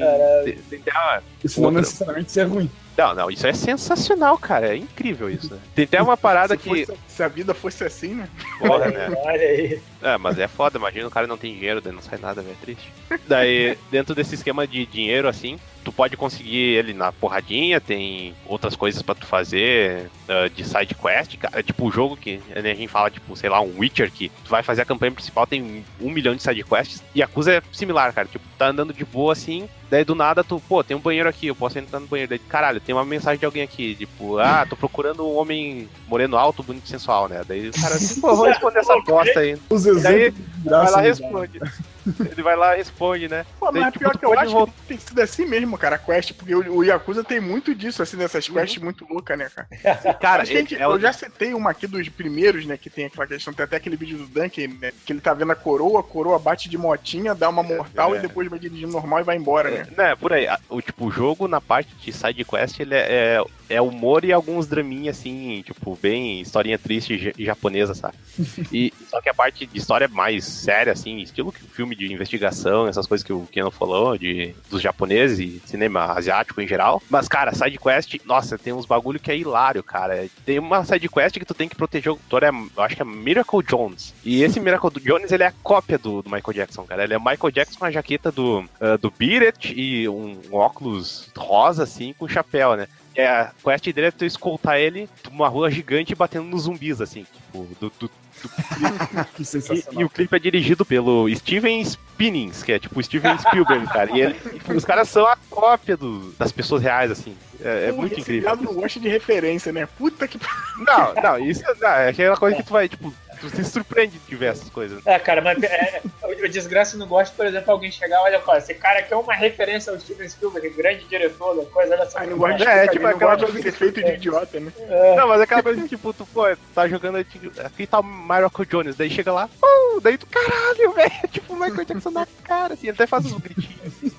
Tem, 0.70 0.78
tem 0.78 0.92
uma, 0.92 1.20
Isso 1.44 1.60
outra... 1.60 1.72
não 1.72 1.80
necessariamente 1.80 2.40
é 2.40 2.44
ruim. 2.44 2.70
Não, 2.96 3.14
não, 3.14 3.30
isso 3.30 3.46
é 3.46 3.52
sensacional, 3.52 4.38
cara. 4.38 4.68
É 4.74 4.76
incrível 4.76 5.28
isso. 5.28 5.52
Né? 5.52 5.60
Tem 5.74 5.84
até 5.84 6.00
uma 6.00 6.16
parada 6.18 6.56
se 6.56 6.62
que. 6.62 6.86
Fosse, 6.86 6.98
se 7.08 7.22
a 7.22 7.28
vida 7.28 7.52
fosse 7.52 7.84
assim, 7.84 8.14
né? 8.14 8.28
Foda, 8.58 8.86
né? 8.86 9.10
Olha 9.24 9.40
aí. 9.40 9.80
É, 10.00 10.16
mas 10.18 10.38
é 10.38 10.46
foda, 10.46 10.78
imagina 10.78 11.08
o 11.08 11.10
cara 11.10 11.26
não 11.26 11.36
tem 11.36 11.54
dinheiro, 11.54 11.80
daí 11.80 11.92
não 11.92 12.02
sai 12.02 12.18
nada, 12.18 12.40
velho. 12.40 12.56
É 12.60 12.64
triste. 12.64 12.92
Daí, 13.26 13.76
dentro 13.90 14.14
desse 14.14 14.34
esquema 14.34 14.66
de 14.66 14.86
dinheiro, 14.86 15.28
assim, 15.28 15.58
tu 15.82 15.90
pode 15.90 16.16
conseguir 16.16 16.76
ele 16.76 16.92
na 16.92 17.10
porradinha, 17.10 17.80
tem 17.80 18.34
outras 18.46 18.76
coisas 18.76 19.02
para 19.02 19.14
tu 19.14 19.26
fazer 19.26 20.10
uh, 20.28 20.48
de 20.50 20.64
side 20.64 20.94
quest, 20.94 21.36
cara. 21.36 21.58
É 21.58 21.62
tipo 21.62 21.86
o 21.86 21.90
jogo 21.90 22.16
que 22.16 22.40
né, 22.48 22.70
a 22.70 22.74
gente 22.74 22.88
fala, 22.88 23.10
tipo, 23.10 23.34
sei 23.36 23.50
lá, 23.50 23.60
um 23.60 23.78
Witcher 23.78 24.10
que 24.10 24.30
tu 24.44 24.50
vai 24.50 24.62
fazer 24.62 24.82
a 24.82 24.86
campanha 24.86 25.12
principal, 25.12 25.46
tem 25.46 25.84
um 26.00 26.10
milhão 26.10 26.34
de 26.34 26.42
side 26.42 26.62
quests. 26.62 27.02
E 27.14 27.22
a 27.22 27.24
Yakuza 27.24 27.54
é 27.54 27.62
similar, 27.72 28.12
cara. 28.12 28.28
Tipo, 28.28 28.44
tá 28.58 28.68
andando 28.68 28.92
de 28.92 29.04
boa 29.04 29.32
assim, 29.32 29.68
daí 29.90 30.04
do 30.04 30.14
nada 30.14 30.44
tu, 30.44 30.60
pô, 30.68 30.82
tem 30.82 30.96
um 30.96 31.00
banheiro 31.00 31.28
aqui, 31.28 31.46
eu 31.46 31.54
posso 31.54 31.78
entrar 31.78 32.00
no 32.00 32.06
banheiro. 32.06 32.30
Daí, 32.30 32.38
caralho, 32.38 32.80
tem 32.80 32.94
uma 32.94 33.04
mensagem 33.04 33.38
de 33.38 33.46
alguém 33.46 33.62
aqui, 33.62 33.94
tipo, 33.94 34.38
ah, 34.38 34.66
tô 34.68 34.76
procurando 34.76 35.26
um 35.26 35.36
homem 35.36 35.88
moreno 36.06 36.36
alto, 36.36 36.62
bonito 36.62 36.86
e 36.86 36.88
sensual, 36.88 37.28
né? 37.28 37.42
Daí 37.46 37.68
o 37.68 37.72
cara, 37.72 37.94
assim, 37.94 38.20
pô, 38.20 38.34
vou 38.34 38.46
responder 38.46 38.80
essa 38.80 38.98
bosta 39.06 39.40
aí. 39.40 39.58
Os 39.70 39.84
daí, 40.02 40.32
vai 40.64 40.90
lá 40.90 41.00
responde. 41.00 41.60
Ele 42.30 42.42
vai 42.42 42.56
lá 42.56 42.74
e 42.74 42.78
responde, 42.78 43.28
né? 43.28 43.44
Pô, 43.58 43.66
mas 43.72 43.82
Daí, 43.82 43.92
tipo, 43.92 43.98
pior 44.00 44.18
que 44.18 44.24
eu 44.24 44.38
acho 44.38 44.52
voltar. 44.52 44.72
que 44.72 44.82
tem 44.88 44.98
sido 44.98 45.20
assim 45.20 45.46
mesmo, 45.46 45.78
cara, 45.78 45.96
a 45.96 45.98
quest, 45.98 46.32
porque 46.34 46.54
o, 46.54 46.78
o 46.78 46.84
Yakuza 46.84 47.24
tem 47.24 47.40
muito 47.40 47.74
disso, 47.74 48.02
assim, 48.02 48.16
dessas 48.16 48.48
uhum. 48.48 48.54
quests 48.54 48.82
muito 48.82 49.06
loucas, 49.08 49.38
né, 49.38 49.50
cara? 49.54 50.14
cara, 50.20 50.44
gente, 50.44 50.76
é 50.76 50.84
eu 50.84 50.98
já 50.98 51.12
citei 51.12 51.54
uma 51.54 51.70
aqui 51.70 51.86
dos 51.86 52.08
primeiros, 52.08 52.66
né, 52.66 52.76
que 52.76 52.90
tem 52.90 53.06
aquela 53.06 53.26
questão, 53.26 53.52
tem 53.52 53.64
até 53.64 53.76
aquele 53.76 53.96
vídeo 53.96 54.18
do 54.18 54.26
Duncan, 54.26 54.68
né, 54.80 54.92
que 55.04 55.12
ele 55.12 55.20
tá 55.20 55.32
vendo 55.34 55.52
a 55.52 55.56
coroa, 55.56 56.00
a 56.00 56.02
coroa 56.02 56.38
bate 56.38 56.68
de 56.68 56.78
motinha, 56.78 57.34
dá 57.34 57.48
uma 57.48 57.62
mortal 57.62 58.14
é, 58.14 58.18
e 58.18 58.22
depois 58.22 58.48
vai 58.48 58.58
dirigindo 58.58 58.92
normal 58.92 59.20
e 59.20 59.24
vai 59.24 59.36
embora, 59.36 59.70
né? 59.70 59.86
É, 59.96 60.14
por 60.14 60.32
aí. 60.32 60.46
O, 60.68 60.80
tipo, 60.80 61.06
o 61.06 61.10
jogo, 61.10 61.48
na 61.48 61.60
parte 61.60 61.94
de 61.96 62.12
side 62.12 62.44
quest, 62.44 62.80
ele 62.80 62.94
é, 62.94 63.38
é 63.38 63.44
é 63.68 63.80
humor 63.80 64.24
e 64.24 64.32
alguns 64.32 64.66
draminhas, 64.66 65.18
assim, 65.18 65.62
tipo, 65.62 65.98
bem 66.00 66.40
historinha 66.40 66.78
triste 66.78 67.32
japonesa, 67.38 67.94
sabe? 67.94 68.16
E 68.72 68.92
só 69.08 69.20
que 69.20 69.28
a 69.28 69.34
parte 69.34 69.66
de 69.66 69.78
história 69.78 70.08
mais 70.08 70.44
séria, 70.44 70.92
assim, 70.92 71.18
estilo 71.18 71.52
filme 71.52 71.93
de 71.94 72.12
investigação, 72.12 72.86
essas 72.86 73.06
coisas 73.06 73.24
que 73.24 73.32
o 73.32 73.46
Kenan 73.50 73.70
falou, 73.70 74.16
de, 74.16 74.54
dos 74.70 74.82
japoneses 74.82 75.38
e 75.38 75.62
cinema 75.66 76.12
asiático 76.12 76.60
em 76.60 76.66
geral. 76.66 77.02
Mas, 77.08 77.28
cara, 77.28 77.54
side 77.54 77.78
quest, 77.78 78.16
nossa, 78.24 78.58
tem 78.58 78.72
uns 78.72 78.86
bagulho 78.86 79.20
que 79.20 79.30
é 79.30 79.36
hilário, 79.36 79.82
cara. 79.82 80.26
Tem 80.44 80.58
uma 80.58 80.84
side 80.84 81.08
quest 81.08 81.38
que 81.38 81.44
tu 81.44 81.54
tem 81.54 81.68
que 81.68 81.76
proteger 81.76 82.12
o 82.12 82.16
doutor, 82.16 82.42
é, 82.42 82.50
eu 82.50 82.82
acho 82.82 82.96
que 82.96 83.02
é 83.02 83.04
Miracle 83.04 83.62
Jones. 83.62 84.14
E 84.24 84.42
esse 84.42 84.60
Miracle 84.60 84.90
Jones, 85.00 85.32
ele 85.32 85.42
é 85.42 85.48
a 85.48 85.54
cópia 85.62 85.98
do, 85.98 86.22
do 86.22 86.30
Michael 86.30 86.54
Jackson, 86.54 86.84
cara. 86.84 87.04
Ele 87.04 87.14
é 87.14 87.18
Michael 87.18 87.50
Jackson 87.50 87.78
com 87.78 87.84
a 87.84 87.90
jaqueta 87.90 88.30
do, 88.30 88.60
uh, 88.60 88.98
do 89.00 89.10
Beat 89.10 89.72
e 89.74 90.08
um, 90.08 90.38
um 90.50 90.56
óculos 90.56 91.30
rosa, 91.36 91.82
assim, 91.82 92.12
com 92.12 92.28
chapéu, 92.28 92.76
né? 92.76 92.88
É, 93.16 93.28
a 93.28 93.52
quest 93.62 93.84
dele 93.92 94.08
é 94.08 94.10
tu 94.10 94.24
escoltar 94.24 94.78
ele 94.78 95.08
numa 95.30 95.46
rua 95.46 95.70
gigante 95.70 96.14
batendo 96.14 96.46
nos 96.46 96.62
zumbis, 96.62 97.00
assim, 97.00 97.24
tipo, 97.32 97.68
do, 97.80 97.92
do 97.98 98.10
que 99.34 99.44
sensacional. 99.44 100.00
E, 100.00 100.02
e, 100.02 100.04
o 100.04 100.08
clipe 100.08 100.34
é 100.34 100.38
dirigido 100.38 100.84
pelo 100.84 101.28
Steven 101.34 101.84
Spinnings, 101.84 102.62
que 102.62 102.72
é 102.72 102.78
tipo 102.78 103.02
Steven 103.02 103.38
Spielberg, 103.38 103.86
cara. 103.86 104.10
E, 104.16 104.20
ele, 104.20 104.36
e 104.68 104.72
os 104.72 104.84
caras 104.84 105.08
são 105.08 105.26
a 105.26 105.36
cópia 105.50 105.96
do, 105.96 106.32
das 106.38 106.52
pessoas 106.52 106.82
reais, 106.82 107.10
assim. 107.10 107.36
É, 107.60 107.88
é 107.88 107.92
Pô, 107.92 107.98
muito 107.98 108.18
incrível. 108.18 108.56
não 108.56 108.74
gosta 108.74 109.00
de 109.00 109.08
referência, 109.08 109.72
né? 109.72 109.86
Puta 109.86 110.28
que. 110.28 110.38
Não, 110.78 111.14
não, 111.14 111.38
isso 111.38 111.62
não, 111.80 111.88
é 111.88 112.08
aquela 112.08 112.36
coisa 112.36 112.56
que 112.56 112.62
tu 112.62 112.72
vai, 112.72 112.88
tipo, 112.88 113.12
tu 113.50 113.56
se 113.56 113.64
surpreende 113.64 114.18
de 114.18 114.36
ver 114.36 114.52
essas 114.52 114.68
coisas. 114.68 115.06
É, 115.06 115.18
cara, 115.18 115.40
mas 115.40 115.62
é, 115.62 116.02
o 116.22 116.48
desgraça 116.48 116.96
não 116.96 117.06
gosta, 117.06 117.34
por 117.34 117.46
exemplo, 117.46 117.72
alguém 117.72 117.90
chegar, 117.90 118.20
olha, 118.22 118.38
pô, 118.38 118.54
esse 118.54 118.74
cara 118.74 119.00
aqui 119.00 119.12
é 119.12 119.16
uma 119.16 119.34
referência 119.34 119.92
ao 119.92 120.00
Steven 120.00 120.28
Spielberg, 120.28 120.70
grande 120.70 121.04
diretor 121.04 121.56
da 121.56 121.64
coisa, 121.66 121.94
olha 121.94 122.10
só. 122.10 122.18
Ah, 122.18 122.26
não 122.26 122.36
gosta, 122.36 122.64
é, 122.64 122.88
tipo, 122.88 123.06
aquela 123.06 123.36
coisa 123.36 123.52
de 123.52 123.62
ser 123.62 123.72
feito 123.72 124.02
de 124.02 124.12
idiota, 124.12 124.60
né? 124.60 124.72
É. 124.78 125.16
Não, 125.16 125.28
mas 125.28 125.40
é 125.40 125.44
aquela 125.44 125.62
coisa 125.62 125.82
que, 125.82 125.88
tipo, 125.88 126.12
tu, 126.12 126.26
pô, 126.26 126.44
tá 126.74 126.88
jogando 126.88 127.16
aqui 127.16 127.86
tá 127.86 128.00
o 128.00 128.02
Michael 128.02 128.50
Jones, 128.68 128.96
daí 128.96 129.10
chega 129.10 129.32
lá, 129.32 129.48
uh, 129.62 130.00
daí 130.00 130.18
tu, 130.18 130.26
caralho, 130.26 130.92
velho, 130.94 131.28
tipo, 131.30 131.52
o 131.52 131.56
Michael 131.56 131.84
Jackson 131.84 132.10
na 132.10 132.26
cara, 132.44 132.74
assim, 132.74 132.88
até 132.88 133.06
faz 133.06 133.26
uns 133.26 133.38
gritinhos. 133.38 133.80
Assim. 133.86 134.14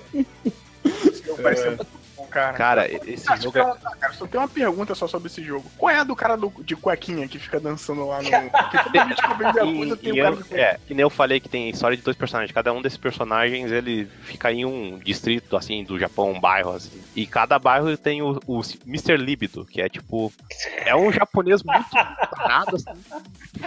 É 1.37 1.94
cara. 2.35 2.57
Cara, 2.57 3.09
esse 3.09 3.25
jogo 3.41 3.57
é... 3.57 3.75
cara, 3.99 4.13
só 4.13 4.27
tem 4.27 4.39
uma 4.39 4.47
pergunta 4.47 4.93
só 4.93 5.07
sobre 5.07 5.27
esse 5.27 5.41
jogo. 5.41 5.71
Qual 5.77 5.89
é 5.89 5.99
a 5.99 6.03
do 6.03 6.15
cara 6.15 6.35
do, 6.35 6.51
de 6.59 6.75
cuequinha 6.75 7.27
que 7.27 7.39
fica 7.39 7.59
dançando 7.59 8.05
lá 8.05 8.21
no. 8.21 8.29
Porque 8.29 8.83
toda 8.83 9.05
vez 9.05 9.19
que 9.19 9.25
eu 9.25 9.37
vejo 9.37 9.55
E- 9.55 9.71
Yakuza 9.71 9.97
tem 9.97 10.11
um 10.11 10.23
cara 10.23 10.37
eu- 10.51 10.57
é, 10.57 10.79
que 10.85 10.93
nem 10.93 11.01
eu 11.01 11.09
falei 11.09 11.39
que 11.39 11.47
tem 11.47 11.69
história 11.69 11.95
de 11.95 12.03
dois 12.03 12.17
personagens. 12.17 12.53
Cada 12.53 12.73
um 12.73 12.81
desses 12.81 12.97
personagens, 12.97 13.71
ele 13.71 14.05
fica 14.23 14.51
em 14.51 14.65
um 14.65 14.99
distrito, 14.99 15.55
assim, 15.55 15.83
do 15.83 15.97
Japão, 15.97 16.31
um 16.31 16.39
bairro, 16.39 16.71
assim. 16.71 17.01
E 17.15 17.25
cada 17.25 17.57
bairro 17.57 17.95
tem 17.97 18.21
o, 18.21 18.39
o 18.45 18.61
Mr. 18.85 19.15
Libido, 19.17 19.65
que 19.65 19.81
é 19.81 19.87
tipo... 19.87 20.31
É 20.85 20.95
um 20.95 21.11
japonês 21.11 21.63
muito 21.63 21.89
parado, 21.89 22.75
assim. 22.75 22.91